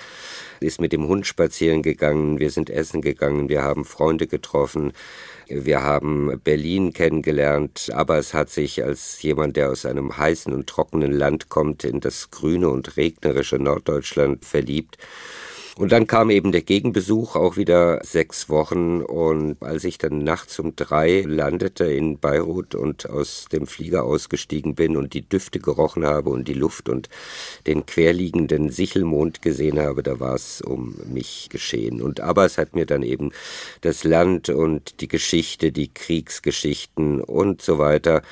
ist 0.60 0.80
mit 0.80 0.92
dem 0.92 1.06
Hund 1.06 1.26
spazieren 1.26 1.82
gegangen, 1.82 2.38
wir 2.38 2.50
sind 2.50 2.70
essen 2.70 3.02
gegangen, 3.02 3.48
wir 3.48 3.62
haben 3.62 3.84
Freunde 3.84 4.26
getroffen, 4.26 4.92
wir 5.48 5.82
haben 5.82 6.40
Berlin 6.42 6.92
kennengelernt, 6.92 7.90
aber 7.92 8.18
es 8.18 8.32
hat 8.32 8.48
sich 8.48 8.82
als 8.82 9.20
jemand, 9.20 9.56
der 9.56 9.70
aus 9.70 9.84
einem 9.84 10.16
heißen 10.16 10.52
und 10.52 10.66
trockenen 10.66 11.12
Land 11.12 11.48
kommt, 11.50 11.84
in 11.84 12.00
das 12.00 12.30
grüne 12.30 12.70
und 12.70 12.96
regnerische 12.96 13.58
Norddeutschland 13.58 14.44
verliebt. 14.44 14.96
Und 15.76 15.90
dann 15.90 16.06
kam 16.06 16.30
eben 16.30 16.52
der 16.52 16.62
Gegenbesuch, 16.62 17.34
auch 17.34 17.56
wieder 17.56 18.00
sechs 18.04 18.48
Wochen. 18.48 19.02
Und 19.02 19.60
als 19.60 19.82
ich 19.82 19.98
dann 19.98 20.22
nachts 20.22 20.60
um 20.60 20.76
drei 20.76 21.22
landete 21.22 21.84
in 21.84 22.18
Beirut 22.18 22.76
und 22.76 23.10
aus 23.10 23.46
dem 23.50 23.66
Flieger 23.66 24.04
ausgestiegen 24.04 24.76
bin 24.76 24.96
und 24.96 25.14
die 25.14 25.28
Düfte 25.28 25.58
gerochen 25.58 26.06
habe 26.06 26.30
und 26.30 26.46
die 26.46 26.54
Luft 26.54 26.88
und 26.88 27.08
den 27.66 27.86
querliegenden 27.86 28.70
Sichelmond 28.70 29.42
gesehen 29.42 29.80
habe, 29.80 30.04
da 30.04 30.20
war 30.20 30.36
es 30.36 30.62
um 30.62 30.94
mich 31.06 31.48
geschehen. 31.50 32.00
Und 32.00 32.20
Abbas 32.20 32.56
hat 32.56 32.76
mir 32.76 32.86
dann 32.86 33.02
eben 33.02 33.32
das 33.80 34.04
Land 34.04 34.50
und 34.50 35.00
die 35.00 35.08
Geschichte, 35.08 35.72
die 35.72 35.92
Kriegsgeschichten 35.92 37.20
und 37.20 37.62
so 37.62 37.78
weiter 37.78 38.22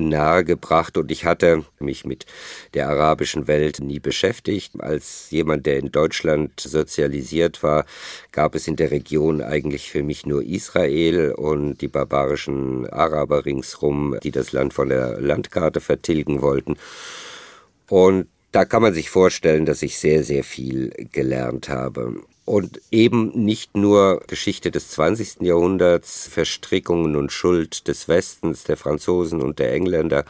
nahegebracht 0.00 0.96
und 0.96 1.10
ich 1.10 1.24
hatte 1.24 1.64
mich 1.78 2.04
mit 2.04 2.26
der 2.74 2.88
arabischen 2.88 3.46
Welt 3.46 3.80
nie 3.80 3.98
beschäftigt. 3.98 4.80
Als 4.80 5.30
jemand, 5.30 5.66
der 5.66 5.78
in 5.78 5.90
Deutschland 5.90 6.58
sozialisiert 6.60 7.62
war, 7.62 7.84
gab 8.32 8.54
es 8.54 8.68
in 8.68 8.76
der 8.76 8.90
Region 8.90 9.42
eigentlich 9.42 9.90
für 9.90 10.02
mich 10.02 10.26
nur 10.26 10.42
Israel 10.42 11.32
und 11.32 11.80
die 11.80 11.88
barbarischen 11.88 12.88
Araber 12.88 13.44
ringsrum, 13.44 14.16
die 14.22 14.30
das 14.30 14.52
Land 14.52 14.74
von 14.74 14.88
der 14.88 15.20
Landkarte 15.20 15.80
vertilgen 15.80 16.42
wollten. 16.42 16.76
Und 17.88 18.26
da 18.52 18.64
kann 18.64 18.82
man 18.82 18.94
sich 18.94 19.10
vorstellen, 19.10 19.66
dass 19.66 19.82
ich 19.82 19.98
sehr, 19.98 20.24
sehr 20.24 20.44
viel 20.44 20.90
gelernt 21.12 21.68
habe 21.68 22.22
und 22.46 22.80
eben 22.92 23.32
nicht 23.44 23.76
nur 23.76 24.22
Geschichte 24.28 24.70
des 24.70 24.90
20. 24.90 25.42
Jahrhunderts, 25.42 26.28
Verstrickungen 26.28 27.16
und 27.16 27.32
Schuld 27.32 27.88
des 27.88 28.06
Westens, 28.06 28.62
der 28.64 28.76
Franzosen 28.76 29.42
und 29.42 29.58
der 29.58 29.72
Engländer 29.72 30.24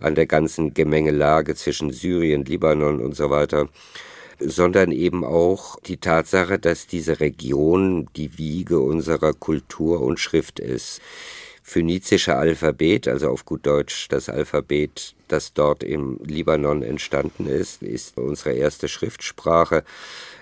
an 0.00 0.16
der 0.16 0.26
ganzen 0.26 0.74
Gemengelage 0.74 1.54
zwischen 1.54 1.92
Syrien, 1.92 2.44
Libanon 2.44 3.00
und 3.00 3.14
so 3.14 3.30
weiter, 3.30 3.68
sondern 4.40 4.90
eben 4.90 5.24
auch 5.24 5.78
die 5.80 5.98
Tatsache, 5.98 6.58
dass 6.58 6.88
diese 6.88 7.20
Region 7.20 8.08
die 8.16 8.36
Wiege 8.38 8.80
unserer 8.80 9.32
Kultur 9.32 10.00
und 10.00 10.18
Schrift 10.18 10.58
ist. 10.58 11.00
Phönizische 11.72 12.36
Alphabet, 12.36 13.08
also 13.08 13.30
auf 13.30 13.46
gut 13.46 13.64
Deutsch 13.64 14.06
das 14.08 14.28
Alphabet, 14.28 15.14
das 15.28 15.54
dort 15.54 15.82
im 15.82 16.20
Libanon 16.22 16.82
entstanden 16.82 17.46
ist, 17.46 17.82
ist 17.82 18.18
unsere 18.18 18.52
erste 18.52 18.88
Schriftsprache. 18.88 19.82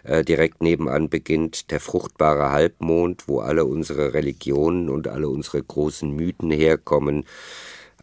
Äh, 0.03 0.25
direkt 0.25 0.61
nebenan 0.61 1.09
beginnt 1.09 1.71
der 1.71 1.79
fruchtbare 1.79 2.51
Halbmond, 2.51 3.29
wo 3.29 3.39
alle 3.39 3.65
unsere 3.65 4.13
Religionen 4.13 4.89
und 4.89 5.07
alle 5.07 5.29
unsere 5.29 5.63
großen 5.63 6.11
Mythen 6.11 6.51
herkommen. 6.51 7.25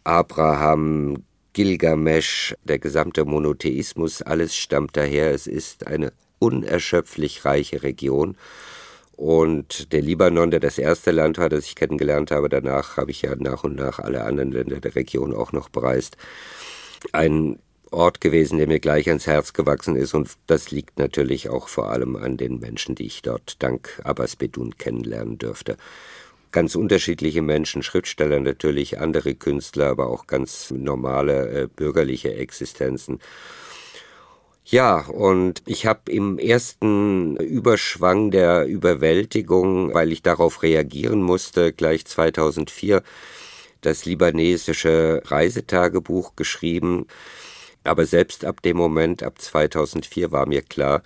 Abraham, 0.04 1.22
Gilgamesch, 1.52 2.54
der 2.64 2.78
gesamte 2.78 3.26
Monotheismus, 3.26 4.22
alles 4.22 4.56
stammt 4.56 4.96
daher. 4.96 5.32
Es 5.32 5.46
ist 5.46 5.86
eine 5.86 6.14
unerschöpflich 6.38 7.44
reiche 7.44 7.82
Region. 7.82 8.38
Und 9.18 9.92
der 9.92 10.00
Libanon, 10.00 10.52
der 10.52 10.60
das 10.60 10.78
erste 10.78 11.10
Land 11.10 11.38
war, 11.38 11.48
das 11.48 11.64
ich 11.64 11.74
kennengelernt 11.74 12.30
habe, 12.30 12.48
danach 12.48 12.96
habe 12.96 13.10
ich 13.10 13.22
ja 13.22 13.34
nach 13.34 13.64
und 13.64 13.74
nach 13.74 13.98
alle 13.98 14.22
anderen 14.22 14.52
Länder 14.52 14.78
der 14.78 14.94
Region 14.94 15.34
auch 15.34 15.50
noch 15.50 15.68
bereist. 15.68 16.16
Ein 17.10 17.58
Ort 17.90 18.20
gewesen, 18.20 18.58
der 18.58 18.68
mir 18.68 18.78
gleich 18.78 19.08
ans 19.08 19.26
Herz 19.26 19.54
gewachsen 19.54 19.96
ist 19.96 20.14
und 20.14 20.30
das 20.46 20.70
liegt 20.70 21.00
natürlich 21.00 21.48
auch 21.48 21.66
vor 21.66 21.90
allem 21.90 22.14
an 22.14 22.36
den 22.36 22.60
Menschen, 22.60 22.94
die 22.94 23.06
ich 23.06 23.22
dort 23.22 23.60
dank 23.60 24.00
Abbas 24.04 24.36
Bedun 24.36 24.78
kennenlernen 24.78 25.36
dürfte. 25.36 25.78
Ganz 26.52 26.76
unterschiedliche 26.76 27.42
Menschen, 27.42 27.82
Schriftsteller 27.82 28.38
natürlich, 28.38 29.00
andere 29.00 29.34
Künstler, 29.34 29.86
aber 29.86 30.10
auch 30.10 30.28
ganz 30.28 30.70
normale 30.70 31.62
äh, 31.62 31.66
bürgerliche 31.66 32.34
Existenzen. 32.34 33.18
Ja, 34.70 35.06
und 35.06 35.62
ich 35.64 35.86
habe 35.86 36.12
im 36.12 36.38
ersten 36.38 37.36
Überschwang 37.36 38.30
der 38.30 38.66
Überwältigung, 38.66 39.94
weil 39.94 40.12
ich 40.12 40.20
darauf 40.20 40.62
reagieren 40.62 41.22
musste, 41.22 41.72
gleich 41.72 42.04
2004 42.04 43.02
das 43.80 44.04
libanesische 44.04 45.22
Reisetagebuch 45.24 46.36
geschrieben. 46.36 47.06
Aber 47.82 48.04
selbst 48.04 48.44
ab 48.44 48.60
dem 48.60 48.76
Moment, 48.76 49.22
ab 49.22 49.40
2004, 49.40 50.32
war 50.32 50.46
mir 50.46 50.60
klar, 50.60 51.02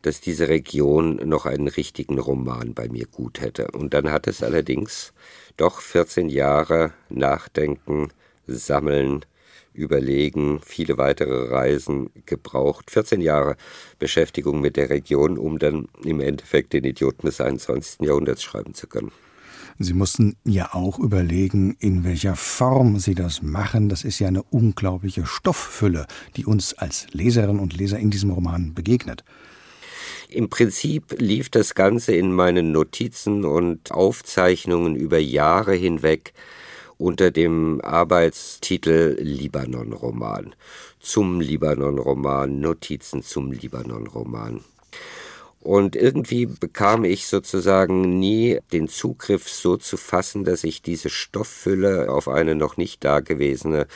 dass 0.00 0.22
diese 0.22 0.48
Region 0.48 1.16
noch 1.16 1.44
einen 1.44 1.68
richtigen 1.68 2.18
Roman 2.18 2.72
bei 2.72 2.88
mir 2.88 3.04
gut 3.06 3.42
hätte. 3.42 3.72
Und 3.72 3.92
dann 3.92 4.10
hat 4.10 4.26
es 4.26 4.42
allerdings 4.42 5.12
doch 5.58 5.82
14 5.82 6.30
Jahre 6.30 6.94
Nachdenken, 7.10 8.08
Sammeln, 8.46 9.26
Überlegen, 9.74 10.60
viele 10.64 10.98
weitere 10.98 11.48
Reisen 11.50 12.10
gebraucht. 12.26 12.90
14 12.90 13.20
Jahre 13.20 13.56
Beschäftigung 13.98 14.60
mit 14.60 14.76
der 14.76 14.90
Region, 14.90 15.38
um 15.38 15.58
dann 15.58 15.88
im 16.04 16.20
Endeffekt 16.20 16.72
den 16.72 16.84
Idioten 16.84 17.26
des 17.26 17.40
21. 17.40 18.06
Jahrhunderts 18.06 18.42
schreiben 18.42 18.74
zu 18.74 18.86
können. 18.86 19.12
Sie 19.78 19.94
mussten 19.94 20.36
ja 20.44 20.74
auch 20.74 20.98
überlegen, 20.98 21.76
in 21.80 22.04
welcher 22.04 22.36
Form 22.36 22.98
Sie 22.98 23.14
das 23.14 23.42
machen. 23.42 23.88
Das 23.88 24.04
ist 24.04 24.18
ja 24.18 24.28
eine 24.28 24.42
unglaubliche 24.42 25.26
Stofffülle, 25.26 26.06
die 26.36 26.44
uns 26.44 26.74
als 26.74 27.06
Leserinnen 27.12 27.60
und 27.60 27.76
Leser 27.76 27.98
in 27.98 28.10
diesem 28.10 28.30
Roman 28.30 28.74
begegnet. 28.74 29.24
Im 30.28 30.48
Prinzip 30.48 31.14
lief 31.18 31.50
das 31.50 31.74
Ganze 31.74 32.14
in 32.14 32.32
meinen 32.32 32.72
Notizen 32.72 33.44
und 33.44 33.92
Aufzeichnungen 33.92 34.96
über 34.96 35.18
Jahre 35.18 35.74
hinweg 35.74 36.32
unter 37.02 37.30
dem 37.32 37.80
Arbeitstitel 37.82 39.16
Libanon-Roman. 39.20 40.54
Zum 41.00 41.40
Libanon-Roman, 41.40 42.60
Notizen 42.60 43.22
zum 43.22 43.50
Libanon-Roman. 43.50 44.60
Und 45.60 45.94
irgendwie 45.94 46.46
bekam 46.46 47.04
ich 47.04 47.26
sozusagen 47.26 48.18
nie 48.18 48.58
den 48.72 48.88
Zugriff 48.88 49.48
so 49.48 49.76
zu 49.76 49.96
fassen, 49.96 50.44
dass 50.44 50.64
ich 50.64 50.82
diese 50.82 51.08
Stofffülle 51.08 52.10
auf 52.10 52.28
eine 52.28 52.54
noch 52.54 52.76
nicht 52.76 53.04
dagewesene 53.04 53.86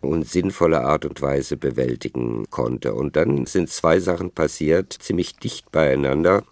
und 0.00 0.28
sinnvolle 0.28 0.82
Art 0.82 1.04
und 1.04 1.20
Weise 1.22 1.56
bewältigen 1.56 2.46
konnte. 2.50 2.94
Und 2.94 3.16
dann 3.16 3.46
sind 3.46 3.68
zwei 3.68 3.98
Sachen 3.98 4.30
passiert, 4.30 4.92
ziemlich 4.92 5.36
dicht 5.36 5.72
beieinander, 5.72 6.44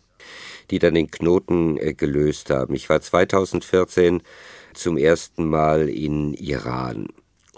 die 0.71 0.81
dann 0.81 0.95
den 0.95 1.11
Knoten 1.11 1.79
äh, 1.79 1.95
gelöst 1.95 2.51
haben. 2.51 2.75
Ich 2.75 2.89
war 2.89 3.01
2014 3.01 4.23
zum 4.77 4.97
ersten 4.97 5.49
Mal 5.49 5.89
in 5.89 6.35
Iran. 6.35 7.09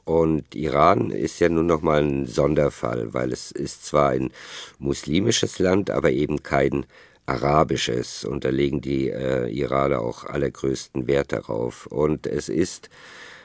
Und 0.05 0.55
Iran 0.55 1.11
ist 1.11 1.39
ja 1.39 1.51
nun 1.51 1.67
nochmal 1.67 2.03
ein 2.03 2.27
Sonderfall, 2.27 3.13
weil 3.13 3.31
es 3.31 3.51
ist 3.53 3.85
zwar 3.85 4.11
ein 4.11 4.31
muslimisches 4.79 5.59
Land, 5.59 5.91
aber 5.91 6.11
eben 6.11 6.43
kein 6.43 6.87
arabisches. 7.27 8.25
Und 8.25 8.45
da 8.45 8.49
legen 8.49 8.81
die 8.81 9.11
äh, 9.11 9.51
Iraner 9.51 10.01
auch 10.01 10.25
allergrößten 10.25 11.07
Wert 11.07 11.33
darauf. 11.33 11.87
Und 11.87 12.27
es 12.27 12.49
ist 12.49 12.89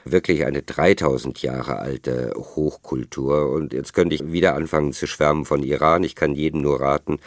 wirklich 0.06 0.44
eine 0.44 0.62
3000 0.62 1.42
Jahre 1.42 1.80
alte 1.80 2.32
Hochkultur. 2.34 3.50
Und 3.50 3.72
jetzt 3.72 3.92
könnte 3.92 4.14
ich 4.14 4.32
wieder 4.32 4.54
anfangen 4.54 4.92
zu 4.92 5.06
schwärmen 5.06 5.44
von 5.44 5.62
Iran. 5.62 6.02
Ich 6.02 6.14
kann 6.14 6.34
jedem 6.34 6.62
nur 6.62 6.80
raten, 6.80 7.18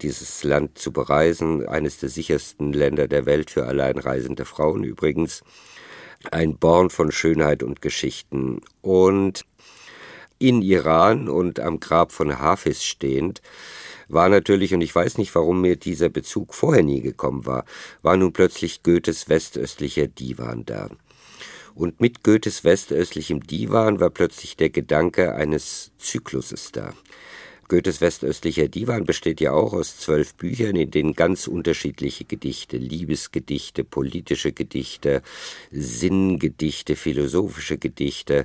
dieses 0.00 0.42
Land 0.42 0.78
zu 0.78 0.92
bereisen. 0.92 1.66
Eines 1.68 1.98
der 1.98 2.08
sichersten 2.08 2.72
Länder 2.72 3.06
der 3.06 3.26
Welt 3.26 3.50
für 3.50 3.66
alleinreisende 3.66 4.44
Frauen 4.44 4.84
übrigens 4.84 5.42
ein 6.30 6.56
Born 6.56 6.90
von 6.90 7.12
Schönheit 7.12 7.62
und 7.62 7.82
Geschichten. 7.82 8.60
Und 8.80 9.44
in 10.38 10.62
Iran 10.62 11.28
und 11.28 11.60
am 11.60 11.80
Grab 11.80 12.12
von 12.12 12.38
Hafiz 12.38 12.82
stehend, 12.82 13.42
war 14.08 14.28
natürlich, 14.28 14.74
und 14.74 14.80
ich 14.80 14.94
weiß 14.94 15.18
nicht, 15.18 15.34
warum 15.34 15.60
mir 15.60 15.76
dieser 15.76 16.08
Bezug 16.08 16.54
vorher 16.54 16.82
nie 16.82 17.00
gekommen 17.00 17.46
war, 17.46 17.64
war 18.02 18.16
nun 18.16 18.32
plötzlich 18.32 18.82
Goethes 18.82 19.28
westöstlicher 19.28 20.06
Divan 20.06 20.64
da. 20.64 20.90
Und 21.74 22.00
mit 22.00 22.22
Goethes 22.22 22.64
westöstlichem 22.64 23.40
Divan 23.46 24.00
war 24.00 24.10
plötzlich 24.10 24.56
der 24.56 24.68
Gedanke 24.68 25.34
eines 25.34 25.92
Zykluses 25.98 26.72
da. 26.72 26.92
Goethes 27.72 28.02
westöstlicher 28.02 28.68
Divan 28.68 29.06
besteht 29.06 29.40
ja 29.40 29.52
auch 29.52 29.72
aus 29.72 29.96
zwölf 29.96 30.34
Büchern, 30.34 30.76
in 30.76 30.90
denen 30.90 31.14
ganz 31.14 31.46
unterschiedliche 31.46 32.26
Gedichte, 32.26 32.76
Liebesgedichte, 32.76 33.82
politische 33.82 34.52
Gedichte, 34.52 35.22
Sinngedichte, 35.70 36.96
philosophische 36.96 37.78
Gedichte 37.78 38.44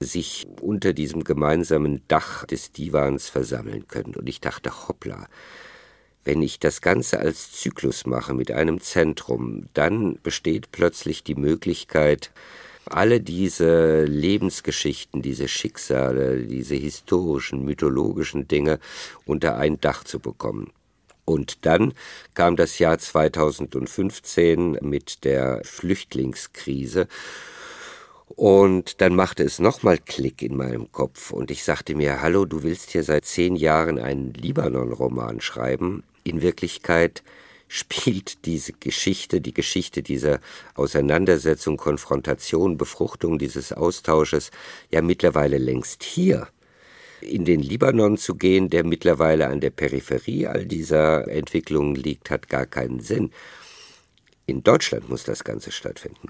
sich 0.00 0.46
unter 0.60 0.92
diesem 0.92 1.24
gemeinsamen 1.24 2.02
Dach 2.08 2.44
des 2.44 2.70
Divans 2.70 3.30
versammeln 3.30 3.88
können. 3.88 4.14
Und 4.14 4.28
ich 4.28 4.42
dachte, 4.42 4.86
hoppla, 4.86 5.28
wenn 6.24 6.42
ich 6.42 6.60
das 6.60 6.82
Ganze 6.82 7.20
als 7.20 7.52
Zyklus 7.52 8.04
mache 8.04 8.34
mit 8.34 8.50
einem 8.50 8.82
Zentrum, 8.82 9.70
dann 9.72 10.18
besteht 10.22 10.72
plötzlich 10.72 11.24
die 11.24 11.36
Möglichkeit, 11.36 12.32
alle 12.92 13.20
diese 13.20 14.04
Lebensgeschichten, 14.04 15.22
diese 15.22 15.48
Schicksale, 15.48 16.42
diese 16.42 16.74
historischen, 16.74 17.64
mythologischen 17.64 18.48
Dinge 18.48 18.78
unter 19.26 19.56
ein 19.56 19.80
Dach 19.80 20.04
zu 20.04 20.20
bekommen. 20.20 20.72
Und 21.24 21.66
dann 21.66 21.92
kam 22.32 22.56
das 22.56 22.78
Jahr 22.78 22.98
2015 22.98 24.78
mit 24.80 25.24
der 25.24 25.60
Flüchtlingskrise. 25.62 27.06
Und 28.28 29.00
dann 29.00 29.14
machte 29.14 29.42
es 29.42 29.58
nochmal 29.58 29.98
Klick 29.98 30.42
in 30.42 30.56
meinem 30.56 30.90
Kopf 30.92 31.30
und 31.30 31.50
ich 31.50 31.64
sagte 31.64 31.94
mir, 31.94 32.22
hallo, 32.22 32.44
du 32.44 32.62
willst 32.62 32.90
hier 32.90 33.02
seit 33.02 33.24
zehn 33.24 33.56
Jahren 33.56 33.98
einen 33.98 34.32
Libanon-Roman 34.32 35.40
schreiben. 35.40 36.02
In 36.24 36.40
Wirklichkeit 36.40 37.22
spielt 37.68 38.46
diese 38.46 38.72
Geschichte, 38.72 39.40
die 39.40 39.54
Geschichte 39.54 40.02
dieser 40.02 40.40
Auseinandersetzung, 40.74 41.76
Konfrontation, 41.76 42.78
Befruchtung 42.78 43.38
dieses 43.38 43.72
Austausches 43.72 44.50
ja 44.90 45.02
mittlerweile 45.02 45.58
längst 45.58 46.02
hier. 46.02 46.48
In 47.20 47.44
den 47.44 47.60
Libanon 47.60 48.16
zu 48.16 48.34
gehen, 48.36 48.70
der 48.70 48.84
mittlerweile 48.84 49.48
an 49.48 49.60
der 49.60 49.70
Peripherie 49.70 50.46
all 50.46 50.64
dieser 50.64 51.28
Entwicklungen 51.28 51.94
liegt, 51.94 52.30
hat 52.30 52.48
gar 52.48 52.66
keinen 52.66 53.00
Sinn. 53.00 53.32
In 54.46 54.62
Deutschland 54.62 55.08
muss 55.08 55.24
das 55.24 55.44
Ganze 55.44 55.70
stattfinden. 55.72 56.28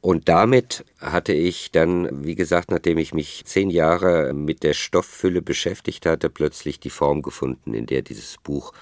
Und 0.00 0.28
damit 0.28 0.84
hatte 0.98 1.32
ich 1.32 1.70
dann, 1.72 2.26
wie 2.26 2.34
gesagt, 2.34 2.70
nachdem 2.70 2.98
ich 2.98 3.14
mich 3.14 3.42
zehn 3.46 3.70
Jahre 3.70 4.34
mit 4.34 4.62
der 4.62 4.74
Stofffülle 4.74 5.40
beschäftigt 5.40 6.04
hatte, 6.04 6.28
plötzlich 6.28 6.78
die 6.78 6.90
Form 6.90 7.22
gefunden, 7.22 7.72
in 7.72 7.86
der 7.86 8.02
dieses 8.02 8.36
Buch 8.36 8.72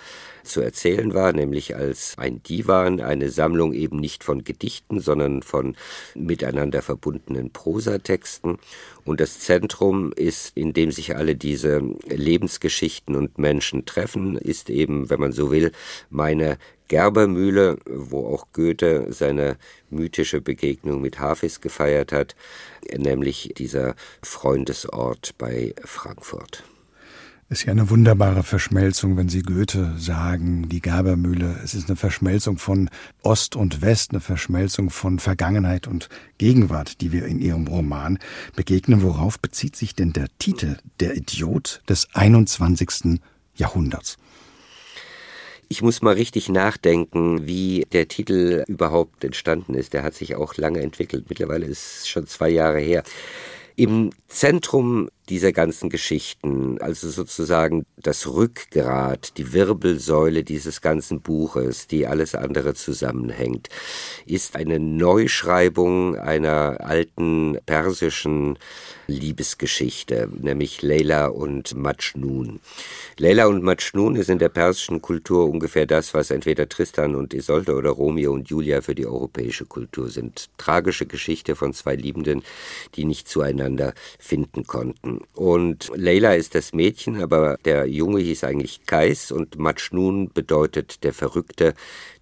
zu 0.44 0.60
erzählen 0.60 1.14
war, 1.14 1.32
nämlich 1.32 1.76
als 1.76 2.14
ein 2.18 2.42
Divan, 2.42 3.00
eine 3.00 3.30
Sammlung 3.30 3.72
eben 3.72 3.96
nicht 3.96 4.24
von 4.24 4.44
Gedichten, 4.44 5.00
sondern 5.00 5.42
von 5.42 5.76
miteinander 6.14 6.82
verbundenen 6.82 7.50
Prosatexten. 7.50 8.58
Und 9.04 9.20
das 9.20 9.40
Zentrum 9.40 10.12
ist, 10.12 10.56
in 10.56 10.72
dem 10.72 10.92
sich 10.92 11.16
alle 11.16 11.36
diese 11.36 11.82
Lebensgeschichten 12.06 13.16
und 13.16 13.38
Menschen 13.38 13.84
treffen, 13.84 14.36
ist 14.36 14.70
eben, 14.70 15.10
wenn 15.10 15.20
man 15.20 15.32
so 15.32 15.50
will, 15.50 15.72
meine 16.10 16.58
Gerbermühle, 16.88 17.78
wo 17.86 18.26
auch 18.26 18.48
Goethe 18.52 19.06
seine 19.10 19.56
mythische 19.90 20.40
Begegnung 20.40 21.00
mit 21.00 21.18
Hafis 21.18 21.60
gefeiert 21.60 22.12
hat, 22.12 22.36
nämlich 22.94 23.54
dieser 23.56 23.94
Freundesort 24.22 25.34
bei 25.38 25.74
Frankfurt 25.84 26.64
ist 27.52 27.66
ja 27.66 27.72
eine 27.72 27.90
wunderbare 27.90 28.44
Verschmelzung, 28.44 29.18
wenn 29.18 29.28
Sie 29.28 29.42
Goethe 29.42 29.92
sagen, 29.98 30.70
die 30.70 30.80
Gerbermühle. 30.80 31.60
Es 31.62 31.74
ist 31.74 31.88
eine 31.88 31.96
Verschmelzung 31.96 32.56
von 32.56 32.88
Ost 33.22 33.56
und 33.56 33.82
West, 33.82 34.12
eine 34.12 34.20
Verschmelzung 34.20 34.88
von 34.88 35.18
Vergangenheit 35.18 35.86
und 35.86 36.08
Gegenwart, 36.38 37.02
die 37.02 37.12
wir 37.12 37.26
in 37.26 37.40
Ihrem 37.40 37.66
Roman 37.66 38.18
begegnen. 38.56 39.02
Worauf 39.02 39.38
bezieht 39.38 39.76
sich 39.76 39.94
denn 39.94 40.14
der 40.14 40.28
Titel 40.38 40.78
Der 40.98 41.14
Idiot 41.14 41.82
des 41.90 42.08
21. 42.14 43.20
Jahrhunderts? 43.54 44.16
Ich 45.68 45.82
muss 45.82 46.00
mal 46.00 46.14
richtig 46.14 46.48
nachdenken, 46.48 47.46
wie 47.46 47.86
der 47.92 48.08
Titel 48.08 48.64
überhaupt 48.66 49.24
entstanden 49.24 49.74
ist. 49.74 49.92
Der 49.92 50.04
hat 50.04 50.14
sich 50.14 50.36
auch 50.36 50.56
lange 50.56 50.80
entwickelt. 50.80 51.26
Mittlerweile 51.28 51.66
ist 51.66 51.98
es 52.00 52.08
schon 52.08 52.26
zwei 52.26 52.48
Jahre 52.48 52.80
her. 52.80 53.02
Im 53.76 54.10
Zentrum 54.28 55.08
dieser 55.28 55.52
ganzen 55.52 55.88
Geschichten, 55.88 56.78
also 56.80 57.08
sozusagen 57.08 57.84
das 57.96 58.26
Rückgrat, 58.26 59.36
die 59.38 59.52
Wirbelsäule 59.52 60.42
dieses 60.42 60.80
ganzen 60.80 61.20
Buches, 61.20 61.86
die 61.86 62.06
alles 62.06 62.34
andere 62.34 62.74
zusammenhängt, 62.74 63.68
ist 64.26 64.56
eine 64.56 64.78
Neuschreibung 64.78 66.16
einer 66.16 66.78
alten 66.80 67.58
persischen 67.66 68.58
Liebesgeschichte, 69.06 70.28
nämlich 70.40 70.82
Leila 70.82 71.26
und 71.26 71.76
Majnun. 71.76 72.60
Leila 73.18 73.46
und 73.46 73.62
Majnun 73.62 74.16
ist 74.16 74.30
in 74.30 74.38
der 74.38 74.48
persischen 74.48 75.02
Kultur 75.02 75.48
ungefähr 75.48 75.86
das, 75.86 76.14
was 76.14 76.30
entweder 76.30 76.68
Tristan 76.68 77.14
und 77.14 77.34
Isolde 77.34 77.74
oder 77.74 77.90
Romeo 77.90 78.32
und 78.32 78.48
Julia 78.48 78.80
für 78.80 78.94
die 78.94 79.06
europäische 79.06 79.66
Kultur 79.66 80.08
sind. 80.08 80.48
Tragische 80.56 81.06
Geschichte 81.06 81.56
von 81.56 81.74
zwei 81.74 81.94
Liebenden, 81.94 82.42
die 82.94 83.04
nicht 83.04 83.28
zueinander 83.28 83.92
finden 84.18 84.66
konnten. 84.66 85.11
Und 85.34 85.90
Leila 85.94 86.34
ist 86.34 86.54
das 86.54 86.72
Mädchen, 86.72 87.22
aber 87.22 87.58
der 87.64 87.86
Junge 87.86 88.20
hieß 88.20 88.44
eigentlich 88.44 88.86
Kais 88.86 89.32
und 89.32 89.58
Majnun 89.58 90.30
bedeutet 90.32 91.04
der 91.04 91.12
Verrückte, 91.12 91.74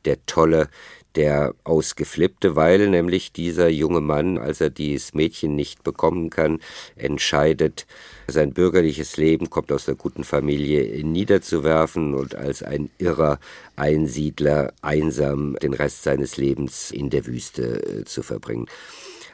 der 0.05 0.25
Tolle, 0.27 0.69
der 1.17 1.55
Ausgeflippte, 1.65 2.55
weil 2.57 2.89
nämlich 2.89 3.33
dieser 3.33 3.69
junge 3.69 4.01
Mann, 4.01 4.39
als 4.39 4.61
er 4.61 4.71
dieses 4.71 5.15
Mädchen 5.15 5.57
nicht 5.57 5.83
bekommen 5.83 6.31
kann, 6.31 6.61
entscheidet, 6.97 7.87
sein 8.29 8.53
bürgerliches 8.53 9.17
Leben 9.17 9.51
kommt 9.51 9.73
aus 9.73 9.87
der 9.87 9.97
guten 9.97 10.23
Familie 10.23 11.05
niederzuwerfen 11.05 12.15
und 12.15 12.35
als 12.37 12.63
ein 12.63 12.91
irrer 12.99 13.41
Einsiedler 13.75 14.73
einsam 14.83 15.57
den 15.61 15.75
Rest 15.75 16.05
seines 16.05 16.37
Lebens 16.37 16.91
in 16.93 17.11
der 17.11 17.27
Wüste 17.27 17.83
äh, 17.83 18.05
zu 18.05 18.23
verbringen. 18.23 18.67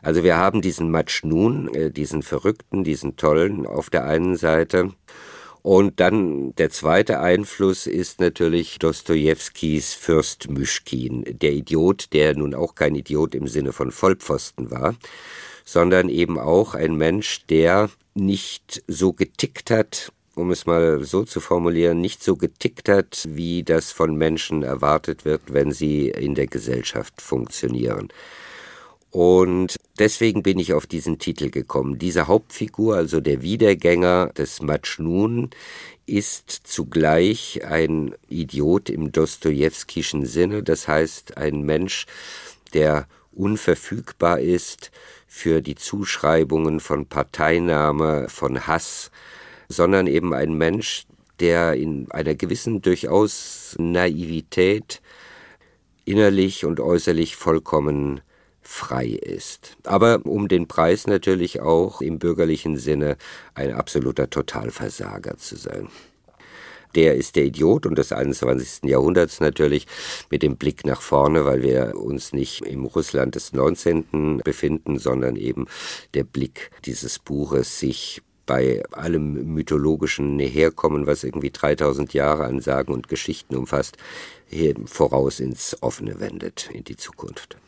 Also 0.06 0.22
wir 0.22 0.36
haben 0.36 0.62
diesen 0.62 0.88
Majnun, 0.92 1.74
äh, 1.74 1.90
diesen 1.90 2.22
Verrückten, 2.22 2.84
diesen 2.84 3.16
Tollen 3.16 3.66
auf 3.66 3.90
der 3.90 4.04
einen 4.04 4.36
Seite 4.36 4.92
Und 5.62 5.98
dann 5.98 6.54
der 6.54 6.70
zweite 6.70 7.18
Einfluss 7.18 7.88
ist 7.88 8.20
natürlich 8.20 8.78
Dostojewskis 8.78 9.94
Fürst 9.94 10.48
Myschkin, 10.48 11.24
der 11.26 11.54
Idiot, 11.54 12.12
der 12.12 12.36
nun 12.36 12.54
auch 12.54 12.76
kein 12.76 12.94
Idiot 12.94 13.34
im 13.34 13.48
Sinne 13.48 13.72
von 13.72 13.90
Vollpfosten 13.90 14.70
war, 14.70 14.94
sondern 15.64 16.08
eben 16.08 16.38
auch 16.38 16.74
ein 16.74 16.94
Mensch, 16.94 17.44
der 17.46 17.90
nicht 18.14 18.84
so 18.86 19.12
getickt 19.12 19.72
hat, 19.72 20.12
um 20.36 20.52
es 20.52 20.66
mal 20.66 21.02
so 21.02 21.24
zu 21.24 21.40
formulieren, 21.40 22.00
nicht 22.00 22.22
so 22.22 22.36
getickt 22.36 22.88
hat, 22.88 23.26
wie 23.28 23.64
das 23.64 23.90
von 23.90 24.14
Menschen 24.14 24.62
erwartet 24.62 25.24
wird, 25.24 25.52
wenn 25.52 25.72
sie 25.72 26.10
in 26.10 26.36
der 26.36 26.46
Gesellschaft 26.46 27.20
funktionieren. 27.20 28.12
Und 29.10 29.76
deswegen 29.98 30.42
bin 30.42 30.58
ich 30.58 30.74
auf 30.74 30.86
diesen 30.86 31.18
Titel 31.18 31.50
gekommen. 31.50 31.98
Diese 31.98 32.26
Hauptfigur, 32.26 32.96
also 32.96 33.20
der 33.20 33.40
Wiedergänger 33.42 34.30
des 34.36 34.60
Majnun, 34.60 35.50
ist 36.06 36.50
zugleich 36.50 37.64
ein 37.64 38.14
Idiot 38.28 38.90
im 38.90 39.12
Dostojewskischen 39.12 40.26
Sinne, 40.26 40.62
das 40.62 40.86
heißt 40.86 41.36
ein 41.36 41.62
Mensch, 41.62 42.06
der 42.74 43.08
unverfügbar 43.32 44.40
ist 44.40 44.90
für 45.26 45.60
die 45.60 45.74
Zuschreibungen 45.74 46.80
von 46.80 47.06
Parteinahme, 47.06 48.28
von 48.28 48.66
Hass, 48.66 49.10
sondern 49.68 50.06
eben 50.06 50.32
ein 50.32 50.54
Mensch, 50.54 51.06
der 51.40 51.74
in 51.74 52.10
einer 52.10 52.34
gewissen 52.34 52.80
durchaus 52.82 53.74
Naivität 53.78 55.02
innerlich 56.04 56.64
und 56.64 56.80
äußerlich 56.80 57.36
vollkommen 57.36 58.20
frei 58.66 59.06
ist. 59.06 59.76
Aber 59.84 60.20
um 60.24 60.48
den 60.48 60.66
Preis 60.66 61.06
natürlich 61.06 61.60
auch 61.60 62.00
im 62.00 62.18
bürgerlichen 62.18 62.76
Sinne 62.76 63.16
ein 63.54 63.72
absoluter 63.72 64.28
Totalversager 64.28 65.36
zu 65.38 65.56
sein. 65.56 65.88
Der 66.94 67.14
ist 67.14 67.36
der 67.36 67.44
Idiot 67.44 67.84
und 67.84 67.98
des 67.98 68.12
21. 68.12 68.88
Jahrhunderts 68.88 69.40
natürlich 69.40 69.86
mit 70.30 70.42
dem 70.42 70.56
Blick 70.56 70.86
nach 70.86 71.02
vorne, 71.02 71.44
weil 71.44 71.62
wir 71.62 71.94
uns 71.96 72.32
nicht 72.32 72.62
im 72.62 72.86
Russland 72.86 73.34
des 73.34 73.52
19. 73.52 74.40
befinden, 74.42 74.98
sondern 74.98 75.36
eben 75.36 75.66
der 76.14 76.24
Blick 76.24 76.70
dieses 76.86 77.18
Buches 77.18 77.78
sich 77.78 78.22
bei 78.46 78.82
allem 78.92 79.52
mythologischen 79.52 80.38
Herkommen, 80.38 81.06
was 81.06 81.24
irgendwie 81.24 81.50
3000 81.50 82.14
Jahre 82.14 82.44
an 82.44 82.60
Sagen 82.60 82.94
und 82.94 83.08
Geschichten 83.08 83.56
umfasst, 83.56 83.98
voraus 84.86 85.40
ins 85.40 85.76
Offene 85.82 86.20
wendet, 86.20 86.70
in 86.72 86.84
die 86.84 86.96
Zukunft. 86.96 87.58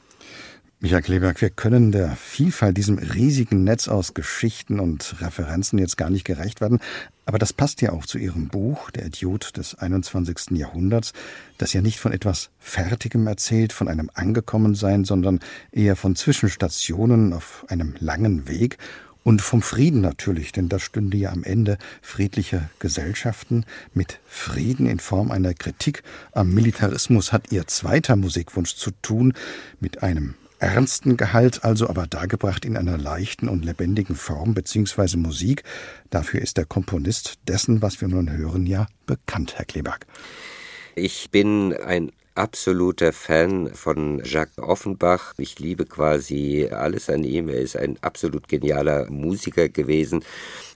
Michael 0.80 1.02
Kleberg, 1.02 1.40
wir 1.40 1.50
können 1.50 1.90
der 1.90 2.14
Vielfalt, 2.14 2.76
diesem 2.76 2.98
riesigen 2.98 3.64
Netz 3.64 3.88
aus 3.88 4.14
Geschichten 4.14 4.78
und 4.78 5.20
Referenzen 5.20 5.76
jetzt 5.80 5.96
gar 5.96 6.08
nicht 6.08 6.22
gerecht 6.24 6.60
werden. 6.60 6.78
Aber 7.26 7.40
das 7.40 7.52
passt 7.52 7.82
ja 7.82 7.90
auch 7.90 8.06
zu 8.06 8.16
Ihrem 8.16 8.46
Buch, 8.46 8.92
Der 8.92 9.06
Idiot 9.06 9.56
des 9.56 9.74
21. 9.74 10.56
Jahrhunderts, 10.56 11.14
das 11.58 11.72
ja 11.72 11.80
nicht 11.80 11.98
von 11.98 12.12
etwas 12.12 12.50
Fertigem 12.60 13.26
erzählt, 13.26 13.72
von 13.72 13.88
einem 13.88 14.08
Angekommensein, 14.14 15.04
sondern 15.04 15.40
eher 15.72 15.96
von 15.96 16.14
Zwischenstationen 16.14 17.32
auf 17.32 17.66
einem 17.68 17.96
langen 17.98 18.46
Weg 18.46 18.78
und 19.24 19.42
vom 19.42 19.62
Frieden 19.62 20.00
natürlich, 20.00 20.52
denn 20.52 20.68
das 20.68 20.82
stünde 20.82 21.16
ja 21.16 21.32
am 21.32 21.42
Ende 21.42 21.78
friedlicher 22.02 22.70
Gesellschaften. 22.78 23.64
Mit 23.94 24.20
Frieden 24.28 24.86
in 24.86 25.00
Form 25.00 25.32
einer 25.32 25.54
Kritik 25.54 26.04
am 26.30 26.54
Militarismus 26.54 27.32
hat 27.32 27.50
ihr 27.50 27.66
zweiter 27.66 28.14
Musikwunsch 28.14 28.76
zu 28.76 28.92
tun, 29.02 29.34
mit 29.80 30.04
einem 30.04 30.36
ernsten 30.58 31.16
Gehalt, 31.16 31.64
also 31.64 31.88
aber 31.88 32.06
dargebracht 32.06 32.64
in 32.64 32.76
einer 32.76 32.98
leichten 32.98 33.48
und 33.48 33.64
lebendigen 33.64 34.16
Form 34.16 34.54
bzw. 34.54 35.16
Musik. 35.16 35.64
Dafür 36.10 36.40
ist 36.40 36.56
der 36.56 36.64
Komponist 36.64 37.38
dessen, 37.46 37.82
was 37.82 38.00
wir 38.00 38.08
nun 38.08 38.30
hören, 38.30 38.66
ja 38.66 38.86
bekannt, 39.06 39.54
Herr 39.56 39.64
Kleberg. 39.64 40.06
Ich 40.94 41.30
bin 41.30 41.72
ein 41.74 42.10
absoluter 42.38 43.12
Fan 43.12 43.74
von 43.74 44.22
Jacques 44.24 44.58
Offenbach. 44.58 45.34
Ich 45.38 45.58
liebe 45.58 45.84
quasi 45.84 46.68
alles 46.70 47.10
an 47.10 47.24
ihm. 47.24 47.48
Er 47.48 47.60
ist 47.60 47.76
ein 47.76 47.98
absolut 48.00 48.48
genialer 48.48 49.10
Musiker 49.10 49.68
gewesen. 49.68 50.24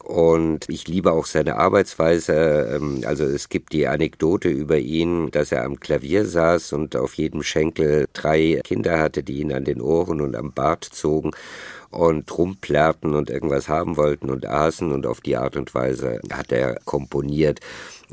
Und 0.02 0.68
ich 0.68 0.88
liebe 0.88 1.12
auch 1.12 1.26
seine 1.26 1.56
Arbeitsweise. 1.56 2.76
Ähm, 2.76 3.02
also 3.06 3.24
es 3.24 3.48
gibt 3.48 3.72
die 3.72 3.86
Anekdote 3.86 4.48
über 4.48 4.78
ihn, 4.78 5.30
dass 5.30 5.52
er 5.52 5.64
am 5.64 5.78
Klavier 5.78 6.26
saß 6.26 6.72
und 6.72 6.96
auf 6.96 7.14
jedem 7.14 7.42
Schenkel 7.42 8.06
drei 8.12 8.60
Kinder 8.64 8.98
hatte, 8.98 9.22
die 9.22 9.40
ihn 9.40 9.52
an 9.52 9.64
den 9.64 9.80
Ohren 9.80 10.20
und 10.20 10.34
am 10.34 10.52
Bart 10.52 10.84
zogen 10.84 11.30
und 11.90 12.36
rumplärrten 12.36 13.14
und 13.14 13.30
irgendwas 13.30 13.68
haben 13.68 13.96
wollten 13.96 14.30
und 14.30 14.46
aßen 14.46 14.90
und 14.92 15.06
auf 15.06 15.20
die 15.20 15.36
Art 15.36 15.56
und 15.56 15.74
Weise 15.74 16.20
hat 16.32 16.50
er 16.50 16.78
komponiert. 16.84 17.60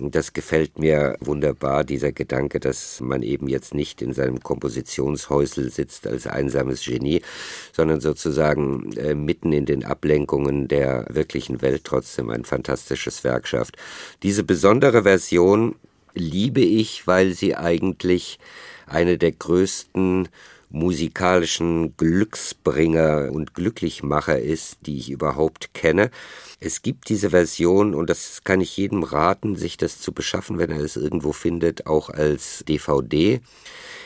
Das 0.01 0.33
gefällt 0.33 0.79
mir 0.79 1.17
wunderbar, 1.19 1.83
dieser 1.83 2.11
Gedanke, 2.11 2.59
dass 2.59 3.01
man 3.01 3.21
eben 3.21 3.47
jetzt 3.47 3.73
nicht 3.73 4.01
in 4.01 4.13
seinem 4.13 4.39
Kompositionshäusel 4.41 5.69
sitzt 5.69 6.07
als 6.07 6.25
einsames 6.25 6.85
Genie, 6.85 7.21
sondern 7.73 7.99
sozusagen 7.99 8.93
äh, 8.93 9.15
mitten 9.15 9.51
in 9.51 9.65
den 9.65 9.83
Ablenkungen 9.83 10.67
der 10.67 11.05
wirklichen 11.09 11.61
Welt 11.61 11.83
trotzdem 11.83 12.29
ein 12.29 12.45
fantastisches 12.45 13.23
Werk 13.23 13.47
schafft. 13.47 13.77
Diese 14.23 14.43
besondere 14.43 15.03
Version 15.03 15.75
liebe 16.13 16.61
ich, 16.61 17.05
weil 17.05 17.33
sie 17.33 17.55
eigentlich 17.55 18.39
eine 18.87 19.17
der 19.17 19.33
größten 19.33 20.29
musikalischen 20.69 21.95
Glücksbringer 21.97 23.29
und 23.31 23.53
Glücklichmacher 23.53 24.39
ist, 24.39 24.77
die 24.85 24.97
ich 24.97 25.09
überhaupt 25.09 25.73
kenne. 25.73 26.11
Es 26.59 26.81
gibt 26.81 27.09
diese 27.09 27.31
Version 27.31 27.95
und 27.95 28.09
das 28.09 28.43
kann 28.43 28.61
ich 28.61 28.77
jedem 28.77 29.03
raten, 29.03 29.55
sich 29.55 29.77
das 29.77 29.99
zu 29.99 30.11
beschaffen, 30.11 30.57
wenn 30.57 30.71
er 30.71 30.79
es 30.79 30.95
irgendwo 30.95 31.31
findet, 31.31 31.87
auch 31.87 32.09
als 32.09 32.63
DVD 32.67 33.41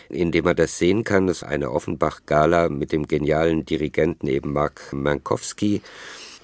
indem 0.10 0.45
er 0.45 0.56
das 0.56 0.78
sehen 0.78 1.04
kann. 1.04 1.28
Das 1.28 1.38
ist 1.38 1.43
eine 1.43 1.71
Offenbach-Gala 1.71 2.69
mit 2.69 2.91
dem 2.91 3.08
genialen 3.08 3.65
Dirigenten 3.65 4.28
eben 4.28 4.54
Mark 4.54 4.93
Mankowski 4.93 5.82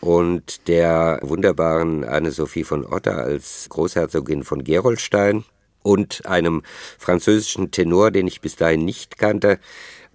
und 0.01 0.67
der 0.67 1.19
wunderbaren 1.21 2.03
Anne-Sophie 2.03 2.63
von 2.63 2.85
Otter 2.85 3.17
als 3.17 3.67
Großherzogin 3.69 4.43
von 4.43 4.63
Gerolstein 4.63 5.43
und 5.81 6.25
einem 6.25 6.63
französischen 6.97 7.71
Tenor, 7.71 8.11
den 8.11 8.27
ich 8.27 8.41
bis 8.41 8.55
dahin 8.55 8.85
nicht 8.85 9.17
kannte, 9.17 9.59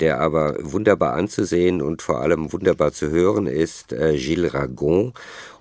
der 0.01 0.21
aber 0.21 0.57
wunderbar 0.61 1.15
anzusehen 1.15 1.83
und 1.83 2.03
vor 2.03 2.21
allem 2.21 2.53
wunderbar 2.53 2.93
zu 2.93 3.11
hören 3.11 3.47
ist, 3.47 3.93
äh, 3.93 4.17
Gilles 4.17 4.55
Ragon. 4.55 5.13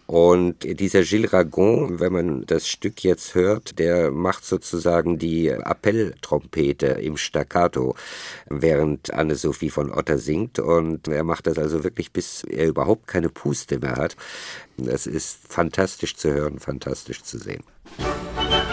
Und 0.06 0.63
dieser 0.63 1.04
Gilles 1.04 1.32
Ragon, 1.32 2.00
wenn 2.00 2.12
man 2.12 2.46
das 2.46 2.67
Stück 2.67 3.04
jetzt 3.04 3.36
hört, 3.36 3.80
der 3.80 4.12
macht 4.12 4.43
sozusagen 4.43 5.17
die 5.17 5.50
Appelltrompete 5.50 6.88
im 6.88 7.15
Staccato, 7.15 7.96
während 8.50 9.13
Anne-Sophie 9.13 9.69
von 9.69 9.91
Otter 9.91 10.17
singt. 10.17 10.60
Und 10.60 11.08
er 11.08 11.24
macht 11.24 11.48
das 11.48 11.58
also 11.58 11.84
wirklich, 11.84 12.12
bis 12.12 12.43
er 12.43 12.67
überhaupt 12.67 13.08
keine 13.08 13.30
Puste 13.30 13.80
mehr 13.80 13.96
hat. 13.96 14.17
Das 14.78 15.08
ist 15.08 15.39
fantastisch 15.48 16.15
zu 16.17 16.34
hören, 16.34 16.60
fantastisch 16.60 17.24
zu 17.24 17.38
sehen. 17.38 17.63
il 18.00 18.73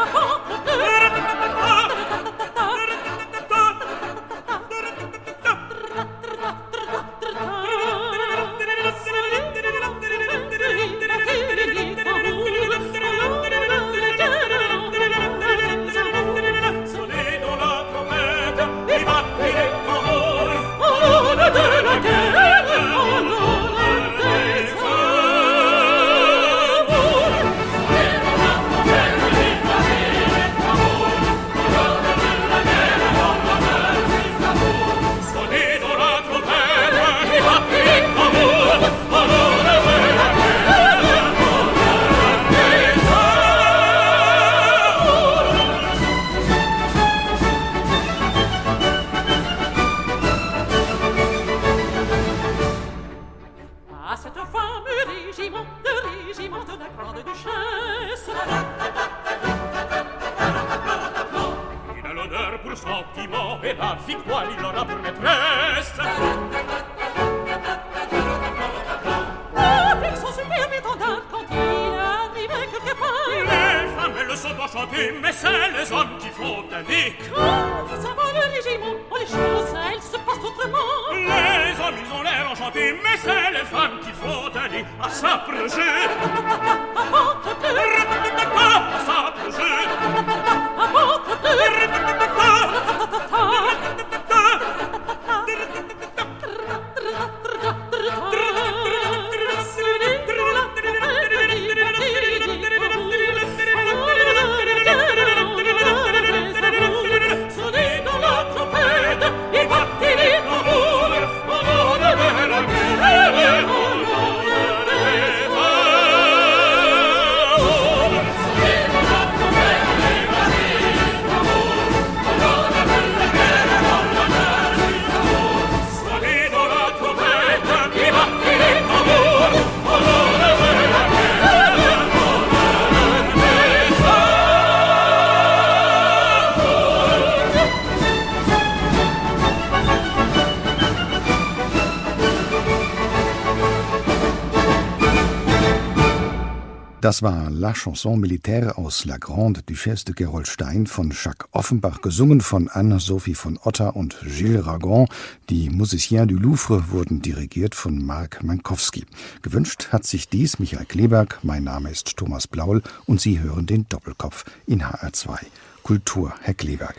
Das 147.11 147.21
war 147.21 147.49
La 147.49 147.73
Chanson 147.73 148.21
Militaire 148.21 148.77
aus 148.77 149.03
La 149.03 149.17
Grande 149.17 149.61
Duchesse 149.63 150.05
de 150.05 150.15
Gerolstein 150.15 150.87
von 150.87 151.11
Jacques 151.11 151.45
Offenbach, 151.51 152.01
gesungen 152.01 152.39
von 152.39 152.69
Anne-Sophie 152.69 153.35
von 153.35 153.59
Otter 153.61 153.97
und 153.97 154.15
Gilles 154.21 154.65
Ragon. 154.65 155.09
Die 155.49 155.69
Musiciens 155.69 156.27
du 156.27 156.37
Louvre 156.37 156.89
wurden 156.89 157.21
dirigiert 157.21 157.75
von 157.75 158.01
Marc 158.05 158.41
Mankowski. 158.45 159.03
Gewünscht 159.41 159.89
hat 159.91 160.05
sich 160.05 160.29
dies 160.29 160.57
Michael 160.57 160.85
Kleberg. 160.85 161.39
Mein 161.43 161.65
Name 161.65 161.91
ist 161.91 162.15
Thomas 162.15 162.47
Blaul 162.47 162.81
und 163.07 163.19
Sie 163.19 163.41
hören 163.41 163.65
den 163.65 163.87
Doppelkopf 163.89 164.45
in 164.65 164.81
HR2. 164.81 165.37
Kultur, 165.83 166.33
Herr 166.39 166.53
Kleberg. 166.53 166.95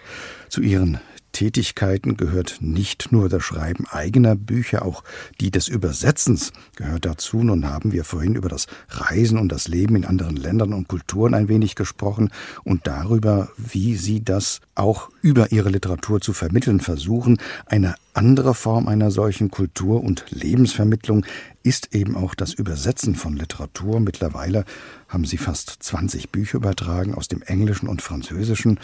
Zu 0.50 0.60
Ihren 0.60 1.00
Tätigkeiten 1.32 2.16
gehört 2.16 2.58
nicht 2.60 3.10
nur 3.10 3.28
das 3.28 3.42
Schreiben 3.42 3.86
eigener 3.90 4.36
Bücher, 4.36 4.84
auch 4.84 5.02
die 5.40 5.50
des 5.50 5.68
Übersetzens 5.68 6.52
gehört 6.76 7.04
dazu. 7.04 7.42
Nun 7.42 7.68
haben 7.68 7.92
wir 7.92 8.04
vorhin 8.04 8.34
über 8.34 8.48
das 8.48 8.66
Reisen 8.88 9.38
und 9.38 9.50
das 9.50 9.68
Leben 9.68 9.96
in 9.96 10.04
anderen 10.04 10.36
Ländern 10.36 10.72
und 10.72 10.88
Kulturen 10.88 11.34
ein 11.34 11.48
wenig 11.48 11.74
gesprochen 11.74 12.30
und 12.64 12.86
darüber, 12.86 13.50
wie 13.56 13.96
Sie 13.96 14.22
das 14.22 14.60
auch 14.74 15.10
über 15.22 15.52
Ihre 15.52 15.70
Literatur 15.70 16.20
zu 16.20 16.32
vermitteln 16.32 16.80
versuchen. 16.80 17.38
Eine 17.66 17.94
andere 18.14 18.54
Form 18.54 18.88
einer 18.88 19.10
solchen 19.10 19.50
Kultur- 19.50 20.04
und 20.04 20.26
Lebensvermittlung 20.30 21.24
ist 21.62 21.94
eben 21.94 22.16
auch 22.16 22.34
das 22.34 22.52
Übersetzen 22.52 23.14
von 23.14 23.36
Literatur. 23.36 24.00
Mittlerweile 24.00 24.64
haben 25.08 25.24
Sie 25.24 25.38
fast 25.38 25.82
20 25.82 26.30
Bücher 26.30 26.56
übertragen 26.56 27.14
aus 27.14 27.28
dem 27.28 27.42
Englischen 27.42 27.88
und 27.88 28.02
Französischen. 28.02 28.78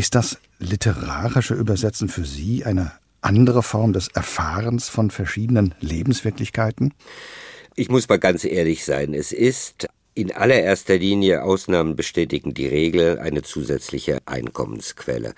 Ist 0.00 0.14
das 0.14 0.38
literarische 0.58 1.52
Übersetzen 1.52 2.08
für 2.08 2.24
Sie 2.24 2.64
eine 2.64 2.92
andere 3.20 3.62
Form 3.62 3.92
des 3.92 4.08
Erfahrens 4.08 4.88
von 4.88 5.10
verschiedenen 5.10 5.74
Lebenswirklichkeiten? 5.80 6.94
Ich 7.76 7.90
muss 7.90 8.08
mal 8.08 8.18
ganz 8.18 8.44
ehrlich 8.44 8.86
sein, 8.86 9.12
es 9.12 9.30
ist 9.30 9.88
in 10.14 10.32
allererster 10.32 10.96
Linie 10.96 11.42
Ausnahmen 11.42 11.96
bestätigen 11.96 12.54
die 12.54 12.66
Regel 12.66 13.18
eine 13.18 13.42
zusätzliche 13.42 14.20
Einkommensquelle. 14.24 15.34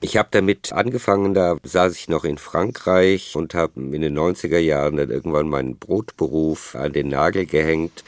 Ich 0.00 0.16
habe 0.16 0.28
damit 0.30 0.72
angefangen, 0.72 1.34
da 1.34 1.58
saß 1.62 1.94
ich 1.94 2.08
noch 2.08 2.24
in 2.24 2.38
Frankreich 2.38 3.36
und 3.36 3.52
habe 3.52 3.78
in 3.82 4.00
den 4.00 4.18
90er 4.18 4.56
Jahren 4.56 4.96
dann 4.96 5.10
irgendwann 5.10 5.46
meinen 5.46 5.76
Brotberuf 5.76 6.74
an 6.74 6.94
den 6.94 7.08
Nagel 7.08 7.44
gehängt 7.44 8.02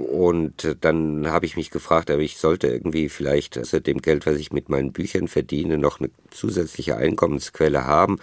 und 0.00 0.76
dann 0.80 1.28
habe 1.28 1.46
ich 1.46 1.56
mich 1.56 1.70
gefragt, 1.70 2.10
aber 2.10 2.22
ich 2.22 2.38
sollte 2.38 2.68
irgendwie 2.68 3.08
vielleicht 3.08 3.58
außer 3.58 3.80
dem 3.80 4.02
Geld, 4.02 4.26
was 4.26 4.36
ich 4.36 4.52
mit 4.52 4.68
meinen 4.68 4.92
Büchern 4.92 5.28
verdiene, 5.28 5.78
noch 5.78 6.00
eine 6.00 6.10
zusätzliche 6.30 6.96
Einkommensquelle 6.96 7.86
haben. 7.86 8.18